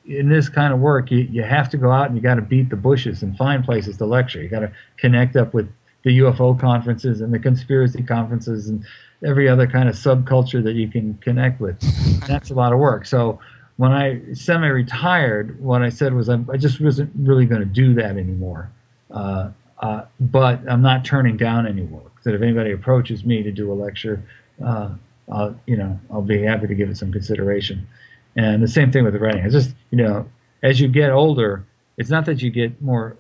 in 0.08 0.30
this 0.30 0.50
kind 0.50 0.74
of 0.74 0.80
work, 0.80 1.12
you, 1.12 1.20
you 1.20 1.44
have 1.44 1.70
to 1.70 1.78
go 1.78 1.92
out 1.92 2.08
and 2.08 2.16
you 2.16 2.22
got 2.22 2.36
to 2.36 2.42
beat 2.42 2.70
the 2.70 2.76
bushes 2.76 3.24
and 3.24 3.36
find 3.38 3.64
places 3.64 3.98
to 3.98 4.06
lecture. 4.06 4.42
You 4.42 4.50
got 4.50 4.60
to 4.60 4.72
connect 4.98 5.36
up 5.36 5.54
with 5.54 5.70
the 6.04 6.20
UFO 6.20 6.60
conferences 6.60 7.22
and 7.22 7.34
the 7.34 7.40
conspiracy 7.40 8.04
conferences 8.04 8.70
and 8.70 8.86
every 9.26 9.50
other 9.50 9.66
kind 9.66 9.90
of 9.90 9.96
subculture 9.96 10.64
that 10.64 10.74
you 10.74 10.88
can 10.88 11.16
connect 11.16 11.60
with. 11.60 11.80
That's 12.28 12.52
a 12.52 12.54
lot 12.54 12.74
of 12.74 12.80
work. 12.80 13.06
So 13.06 13.40
when 13.78 13.92
I 13.92 14.22
semi-retired, 14.34 15.62
what 15.62 15.82
I 15.82 15.90
said 15.90 16.14
was 16.14 16.30
I, 16.30 16.40
I 16.52 16.58
just 16.58 16.80
wasn't 16.80 17.12
really 17.18 17.46
going 17.46 17.62
to 17.62 17.66
do 17.66 17.94
that 17.96 18.18
anymore. 18.18 18.70
Uh, 19.10 19.50
uh, 19.80 20.06
but 20.20 20.62
I'm 20.70 20.82
not 20.82 21.04
turning 21.04 21.38
down 21.38 21.68
any 21.68 21.84
work. 21.84 22.24
That 22.24 22.34
if 22.34 22.42
anybody 22.42 22.72
approaches 22.72 23.26
me 23.26 23.44
to 23.44 23.52
do 23.52 23.72
a 23.72 23.76
lecture, 23.76 24.24
uh, 24.64 24.90
I'll, 25.32 25.60
you 25.66 25.78
know, 25.78 26.00
I'll 26.12 26.22
be 26.22 26.42
happy 26.44 26.68
to 26.68 26.76
give 26.76 26.90
it 26.90 26.98
some 26.98 27.12
consideration. 27.12 27.88
And 28.36 28.62
the 28.62 28.68
same 28.68 28.92
thing 28.92 29.04
with 29.04 29.14
the 29.14 29.20
writing. 29.20 29.44
It's 29.44 29.54
just, 29.54 29.76
you 29.92 29.98
know, 29.98 30.28
as 30.62 30.80
you 30.80 30.88
get 30.88 31.12
older, 31.12 31.66
it's 31.98 32.10
not 32.10 32.26
that 32.26 32.42
you 32.42 32.50
get 32.50 32.82
more 32.82 33.16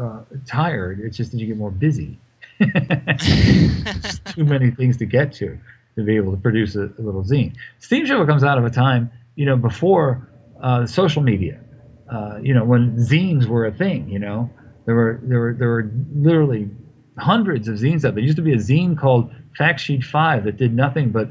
uh, 0.00 0.20
tired. 0.46 1.00
It's 1.00 1.16
just 1.16 1.32
that 1.32 1.38
you 1.38 1.46
get 1.46 1.56
more 1.56 1.70
busy. 1.70 2.18
Too 2.60 4.44
many 4.44 4.70
things 4.70 4.96
to 4.98 5.04
get 5.04 5.32
to 5.34 5.58
to 5.96 6.02
be 6.02 6.16
able 6.16 6.32
to 6.32 6.38
produce 6.38 6.76
a, 6.76 6.84
a 6.98 7.02
little 7.02 7.22
zine. 7.22 7.54
Steam 7.78 8.06
Shovel 8.06 8.26
comes 8.26 8.42
out 8.42 8.58
of 8.58 8.64
a 8.64 8.70
time, 8.70 9.10
you 9.36 9.44
know, 9.44 9.56
before 9.56 10.28
uh, 10.60 10.86
social 10.86 11.22
media. 11.22 11.60
Uh, 12.10 12.38
you 12.42 12.54
know, 12.54 12.64
when 12.64 12.96
zines 12.96 13.46
were 13.46 13.66
a 13.66 13.72
thing. 13.72 14.08
You 14.08 14.18
know, 14.18 14.50
there 14.86 14.94
were 14.94 15.20
there 15.22 15.38
were 15.38 15.54
there 15.58 15.68
were 15.68 15.90
literally 16.14 16.70
hundreds 17.18 17.68
of 17.68 17.76
zines 17.76 17.96
out 17.96 18.02
there. 18.02 18.12
There 18.12 18.22
used 18.22 18.36
to 18.36 18.42
be 18.42 18.52
a 18.52 18.58
zine 18.58 18.96
called 18.96 19.30
Fact 19.56 19.80
Sheet 19.80 20.04
Five 20.04 20.44
that 20.44 20.56
did 20.56 20.74
nothing 20.74 21.10
but 21.10 21.28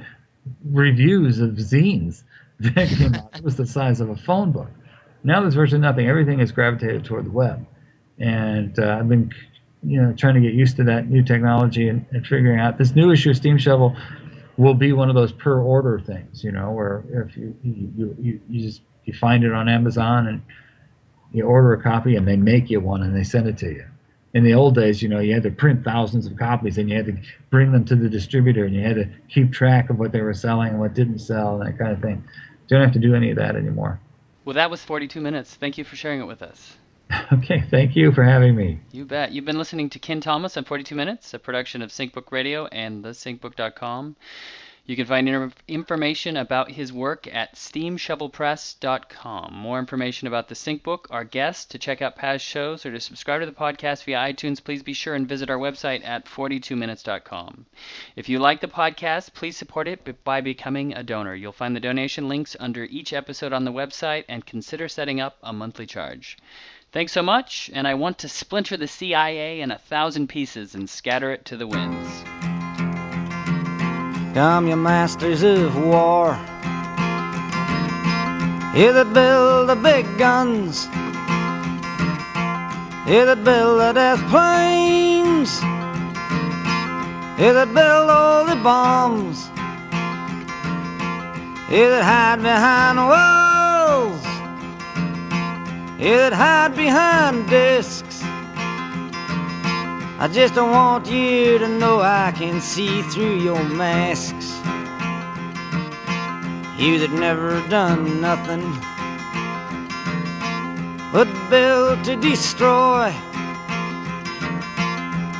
reviews 0.65 1.39
of 1.39 1.51
zines 1.51 2.23
came 2.71 3.15
out. 3.15 3.35
It 3.35 3.43
was 3.43 3.55
the 3.55 3.65
size 3.65 4.01
of 4.01 4.09
a 4.09 4.15
phone 4.15 4.51
book. 4.51 4.69
Now 5.23 5.41
there's 5.41 5.55
virtually 5.55 5.81
nothing. 5.81 6.07
Everything 6.07 6.39
is 6.39 6.51
gravitated 6.51 7.05
toward 7.05 7.25
the 7.25 7.31
web, 7.31 7.65
and 8.19 8.77
uh, 8.77 8.97
I've 8.99 9.07
been, 9.07 9.31
you 9.83 10.01
know, 10.01 10.13
trying 10.13 10.35
to 10.35 10.41
get 10.41 10.53
used 10.53 10.75
to 10.77 10.83
that 10.85 11.09
new 11.09 11.23
technology 11.23 11.87
and, 11.87 12.05
and 12.11 12.25
figuring 12.25 12.59
out 12.59 12.77
this 12.77 12.93
new 12.95 13.11
issue 13.11 13.29
of 13.29 13.37
Steam 13.37 13.57
Shovel 13.57 13.95
will 14.57 14.73
be 14.73 14.93
one 14.93 15.09
of 15.09 15.15
those 15.15 15.31
per 15.31 15.61
order 15.61 15.99
things, 15.99 16.43
you 16.43 16.51
know, 16.51 16.71
where 16.71 17.03
if 17.27 17.37
you 17.37 17.55
you, 17.63 18.15
you, 18.19 18.41
you 18.49 18.61
just 18.61 18.81
you 19.05 19.13
find 19.13 19.43
it 19.43 19.53
on 19.53 19.69
Amazon 19.69 20.27
and 20.27 20.41
you 21.31 21.43
order 21.45 21.73
a 21.73 21.81
copy 21.81 22.15
and 22.15 22.27
they 22.27 22.37
make 22.37 22.69
you 22.69 22.79
one 22.79 23.01
and 23.01 23.15
they 23.15 23.23
send 23.23 23.47
it 23.47 23.57
to 23.57 23.67
you. 23.67 23.85
In 24.33 24.43
the 24.43 24.53
old 24.53 24.75
days, 24.75 25.01
you 25.01 25.09
know, 25.09 25.19
you 25.19 25.33
had 25.33 25.43
to 25.43 25.51
print 25.51 25.83
thousands 25.83 26.25
of 26.25 26.35
copies 26.37 26.77
and 26.77 26.89
you 26.89 26.95
had 26.95 27.05
to 27.05 27.17
bring 27.51 27.71
them 27.71 27.85
to 27.85 27.95
the 27.95 28.09
distributor 28.09 28.65
and 28.65 28.73
you 28.73 28.81
had 28.81 28.95
to 28.95 29.07
keep 29.29 29.51
track 29.51 29.89
of 29.89 29.99
what 29.99 30.11
they 30.11 30.21
were 30.21 30.33
selling 30.33 30.69
and 30.69 30.79
what 30.79 30.93
didn't 30.93 31.19
sell 31.19 31.59
and 31.59 31.67
that 31.67 31.77
kind 31.77 31.91
of 31.91 32.01
thing. 32.01 32.23
You 32.67 32.77
don't 32.77 32.83
have 32.83 32.93
to 32.93 32.99
do 32.99 33.15
any 33.15 33.29
of 33.29 33.37
that 33.37 33.55
anymore. 33.55 33.99
Well, 34.45 34.55
that 34.55 34.71
was 34.71 34.83
42 34.83 35.21
minutes. 35.21 35.55
Thank 35.55 35.77
you 35.77 35.83
for 35.83 35.95
sharing 35.95 36.21
it 36.21 36.25
with 36.25 36.41
us. 36.41 36.77
Okay, 37.31 37.63
thank 37.69 37.95
you 37.95 38.11
for 38.11 38.23
having 38.23 38.55
me. 38.55 38.79
You 38.91 39.05
bet. 39.05 39.31
You've 39.31 39.45
been 39.45 39.57
listening 39.57 39.89
to 39.91 39.99
Kenn 39.99 40.19
Thomas 40.19 40.57
on 40.57 40.63
42 40.63 40.95
Minutes, 40.95 41.33
a 41.33 41.39
production 41.39 41.81
of 41.81 41.91
SyncBook 41.91 42.31
Radio 42.31 42.65
and 42.67 43.03
thesyncbook.com. 43.03 44.15
You 44.85 44.97
can 44.97 45.05
find 45.05 45.53
information 45.65 46.35
about 46.35 46.71
his 46.71 46.91
work 46.91 47.25
at 47.33 47.55
steamshovelpress.com. 47.55 49.53
More 49.53 49.79
information 49.79 50.27
about 50.27 50.49
the 50.49 50.55
Sync 50.55 50.83
Book, 50.83 51.07
our 51.09 51.23
guests, 51.23 51.63
to 51.67 51.79
check 51.79 52.01
out 52.01 52.17
past 52.17 52.43
shows, 52.43 52.85
or 52.85 52.91
to 52.91 52.99
subscribe 52.99 53.39
to 53.39 53.45
the 53.45 53.53
podcast 53.53 54.03
via 54.03 54.17
iTunes, 54.17 54.61
please 54.61 54.83
be 54.83 54.91
sure 54.91 55.15
and 55.15 55.25
visit 55.25 55.49
our 55.49 55.57
website 55.57 56.03
at 56.03 56.25
42minutes.com. 56.25 57.65
If 58.17 58.27
you 58.27 58.39
like 58.39 58.59
the 58.59 58.67
podcast, 58.67 59.33
please 59.33 59.55
support 59.55 59.87
it 59.87 60.21
by 60.25 60.41
becoming 60.41 60.93
a 60.93 61.01
donor. 61.01 61.33
You'll 61.33 61.53
find 61.53 61.73
the 61.73 61.79
donation 61.79 62.27
links 62.27 62.57
under 62.59 62.83
each 62.83 63.13
episode 63.13 63.53
on 63.53 63.63
the 63.63 63.71
website 63.71 64.25
and 64.27 64.45
consider 64.45 64.89
setting 64.89 65.21
up 65.21 65.37
a 65.41 65.53
monthly 65.53 65.85
charge. 65.85 66.37
Thanks 66.91 67.13
so 67.13 67.23
much, 67.23 67.71
and 67.73 67.87
I 67.87 67.93
want 67.93 68.17
to 68.17 68.27
splinter 68.27 68.75
the 68.75 68.89
CIA 68.89 69.61
in 69.61 69.71
a 69.71 69.77
thousand 69.77 70.27
pieces 70.27 70.75
and 70.75 70.89
scatter 70.89 71.31
it 71.31 71.45
to 71.45 71.55
the 71.55 71.67
winds. 71.67 72.25
Come, 74.33 74.67
you 74.67 74.75
masters 74.75 75.43
of 75.43 75.75
war. 75.77 76.35
You 78.75 78.91
that 78.91 79.13
build 79.13 79.69
the 79.69 79.75
big 79.75 80.05
guns. 80.17 80.87
You 83.05 83.25
that 83.27 83.43
build 83.43 83.79
the 83.79 83.93
death 83.93 84.19
planes. 84.31 85.61
You 87.39 87.53
that 87.53 87.71
build 87.75 88.09
all 88.09 88.45
the 88.47 88.55
bombs. 88.55 89.49
You 91.69 91.89
that 91.93 92.03
hide 92.03 92.41
behind 92.41 92.97
walls. 92.97 94.25
You 95.99 96.17
that 96.17 96.33
hide 96.33 96.75
behind 96.75 97.47
discs. 97.51 98.12
I 100.23 100.29
just 100.29 100.55
don't 100.55 100.71
want 100.71 101.05
you 101.07 101.57
to 101.59 101.67
know 101.67 101.99
I 101.99 102.31
can 102.33 102.61
see 102.61 103.01
through 103.01 103.39
your 103.39 103.61
masks. 103.61 104.55
You 106.79 106.97
that 106.99 107.11
never 107.11 107.59
done 107.67 108.21
nothing 108.21 108.63
but 111.11 111.27
build 111.49 112.05
to 112.05 112.15
destroy. 112.15 113.13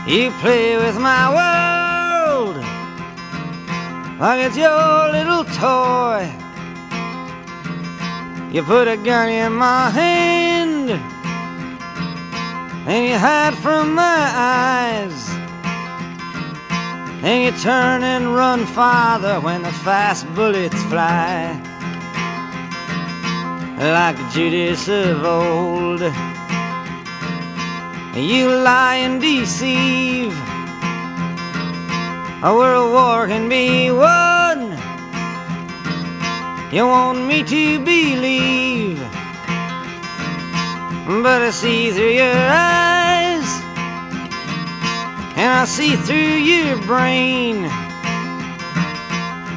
You 0.05 0.31
play 0.41 0.75
with 0.75 0.99
my 0.99 1.31
world 1.31 2.57
like 4.19 4.41
it's 4.45 4.57
your 4.57 5.11
little 5.15 5.45
toy. 5.45 6.29
You 8.51 8.63
put 8.63 8.89
a 8.89 8.97
gun 8.97 9.29
in 9.29 9.53
my 9.53 9.89
hand 9.91 11.22
and 12.85 13.07
you 13.07 13.17
hide 13.17 13.55
from 13.55 13.95
my 13.95 14.31
eyes. 14.35 15.29
And 17.23 17.43
you 17.45 17.61
turn 17.61 18.03
and 18.03 18.35
run 18.35 18.65
farther 18.65 19.39
when 19.39 19.61
the 19.61 19.71
fast 19.71 20.27
bullets 20.35 20.81
fly. 20.83 21.59
Like 23.77 24.17
Judas 24.31 24.87
of 24.89 25.23
old, 25.23 26.01
you 28.15 28.49
lie 28.49 28.97
and 29.05 29.21
deceive. 29.21 30.33
A 32.43 32.53
world 32.53 32.91
war 32.91 33.27
can 33.27 33.47
be 33.47 33.89
won. 33.91 34.77
You 36.73 36.87
want 36.87 37.25
me 37.25 37.43
to 37.43 37.79
believe 37.79 39.12
but 41.05 41.41
I 41.41 41.49
see 41.51 41.91
through 41.91 42.11
your 42.11 42.33
eyes, 42.33 43.43
and 45.35 45.51
I 45.51 45.65
see 45.65 45.97
through 45.97 46.15
your 46.15 46.77
brain, 46.83 47.63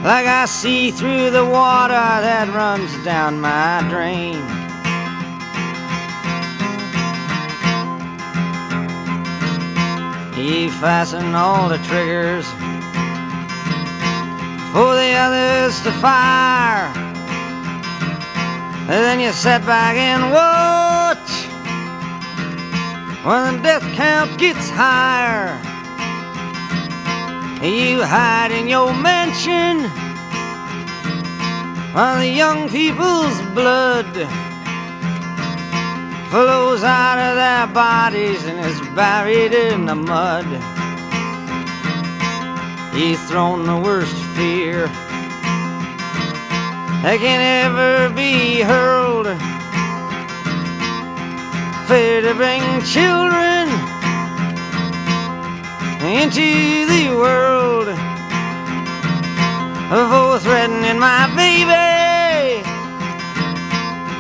like 0.03 0.27
I 0.27 0.47
see 0.47 0.91
through 0.91 1.31
the 1.31 1.45
water 1.45 1.95
that 1.95 2.49
runs 2.53 2.93
down 3.05 3.41
my 3.41 3.87
drain. 3.89 4.43
You 10.37 10.71
fasten 10.71 11.35
all 11.35 11.69
the 11.69 11.79
triggers 11.79 12.47
for 14.73 14.95
the 14.95 15.13
others 15.15 15.81
to 15.83 15.93
fire. 16.01 16.93
And 18.89 19.03
then 19.03 19.19
you 19.19 19.33
sit 19.33 19.65
back 19.65 19.97
and 19.97 20.33
watch 20.33 20.86
when 23.27 23.57
the 23.57 23.63
death 23.63 23.83
count 23.97 24.39
gets 24.39 24.71
higher. 24.71 25.59
You 27.61 28.05
hide 28.05 28.53
in 28.53 28.69
your 28.69 28.95
mansion 28.95 29.91
while 31.93 32.21
the 32.21 32.29
young 32.29 32.69
people's 32.69 33.37
blood 33.53 34.07
flows 36.31 36.85
out 36.85 37.19
of 37.19 37.35
their 37.35 37.67
bodies 37.75 38.45
and 38.47 38.61
is 38.61 38.81
buried 38.95 39.53
in 39.53 39.87
the 39.87 39.97
mud. 39.97 40.47
You've 42.95 43.19
thrown 43.27 43.67
the 43.67 43.77
worst 43.77 44.15
fear 44.37 44.87
that 47.03 47.19
can 47.19 47.41
ever 47.65 48.15
be 48.15 48.61
hurled. 48.61 49.56
Fear 51.89 52.23
to 52.23 52.35
bring 52.35 52.63
children 52.83 53.69
into 56.03 56.85
the 56.87 57.15
world. 57.15 57.87
For 59.89 60.41
threatening 60.41 60.99
my 60.99 61.31
baby, 61.37 62.67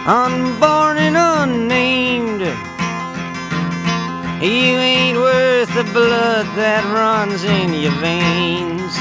unborn 0.06 0.98
and 0.98 1.16
unnamed. 1.16 2.42
You 4.40 4.78
ain't 4.78 5.18
worth 5.18 5.74
the 5.74 5.90
blood 5.92 6.46
that 6.54 6.84
runs 6.94 7.42
in 7.42 7.74
your 7.74 7.90
veins. 7.98 8.94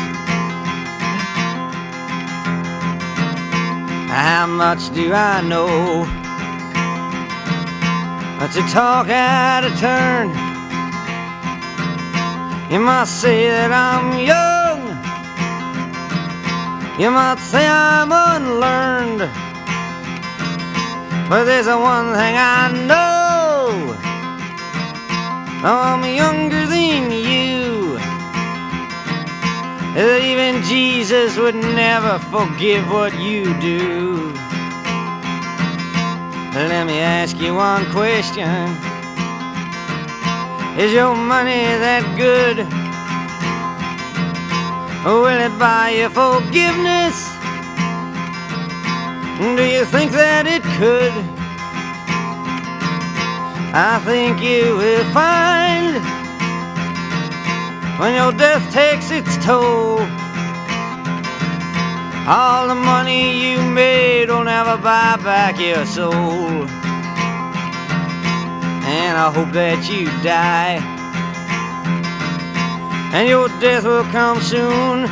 How 4.10 4.48
much 4.48 4.92
do 4.96 5.14
I 5.14 5.42
know? 5.42 6.25
To 8.54 8.62
talk 8.72 9.10
out 9.10 9.66
of 9.66 9.78
turn. 9.80 10.30
You 12.72 12.80
might 12.80 13.08
say 13.08 13.50
that 13.50 13.72
I'm 13.74 14.18
young. 14.24 14.80
You 16.98 17.12
might 17.12 17.40
say 17.40 17.68
I'm 17.68 18.12
unlearned. 18.14 19.30
But 21.28 21.44
there's 21.46 21.68
one 21.68 22.14
thing 22.14 22.36
I 22.38 22.72
know. 22.88 23.94
I'm 25.66 26.06
younger 26.06 26.66
than 26.66 27.12
you. 27.12 27.98
Even 29.98 30.64
Jesus 30.64 31.38
would 31.38 31.56
never 31.56 32.20
forgive 32.20 32.90
what 32.90 33.20
you 33.20 33.60
do. 33.60 34.45
Let 36.56 36.88
me 36.88 37.00
ask 37.00 37.38
you 37.38 37.54
one 37.54 37.84
question. 37.92 38.48
Is 40.80 40.94
your 40.94 41.14
money 41.14 41.68
that 41.84 42.08
good? 42.16 42.60
Will 45.04 45.26
it 45.28 45.60
buy 45.60 45.90
you 45.90 46.08
forgiveness? 46.08 47.28
Do 49.58 49.66
you 49.68 49.84
think 49.84 50.14
that 50.14 50.48
it 50.48 50.64
could? 50.80 51.12
I 53.76 54.00
think 54.06 54.40
you 54.42 54.78
will 54.78 55.04
find 55.12 56.00
when 58.00 58.16
your 58.16 58.32
death 58.32 58.64
takes 58.72 59.12
its 59.12 59.36
toll. 59.46 60.00
All 62.28 62.68
the 62.68 62.74
money 62.74 63.52
you 63.52 63.62
made 63.62 64.30
will 64.30 64.44
never 64.44 64.78
buy 64.78 65.16
back 65.18 65.60
your 65.60 65.86
soul. 65.86 66.66
And 68.82 69.16
I 69.16 69.32
hope 69.32 69.52
that 69.52 69.88
you 69.88 70.06
die. 70.24 70.82
And 73.14 73.30
your 73.30 73.48
death 73.62 73.84
will 73.84 74.06
come 74.06 74.42
soon. 74.42 75.06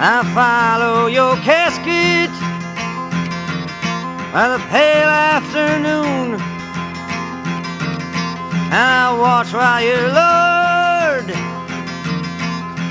I 0.00 0.24
follow 0.32 1.06
your 1.08 1.36
casket 1.44 2.32
by 4.32 4.56
the 4.56 4.64
pale 4.70 5.12
afternoon. 5.36 6.40
And 8.72 8.88
I 9.04 9.14
watch 9.20 9.52
while 9.52 9.82
you're 9.84 10.08
lowered 10.08 10.47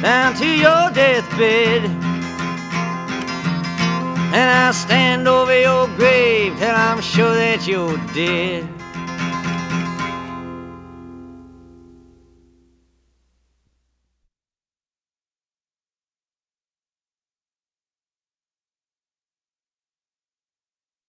down 0.02 0.36
to 0.36 0.46
your 0.46 0.92
deathbed. 0.92 1.86
And 4.34 4.50
I 4.50 4.72
stand 4.72 5.28
over 5.28 5.60
your 5.60 5.88
grave 5.96 6.58
till 6.60 6.76
I'm 6.76 7.02
sure 7.02 7.34
that 7.34 7.68
you're 7.68 7.98
dead. 8.14 8.77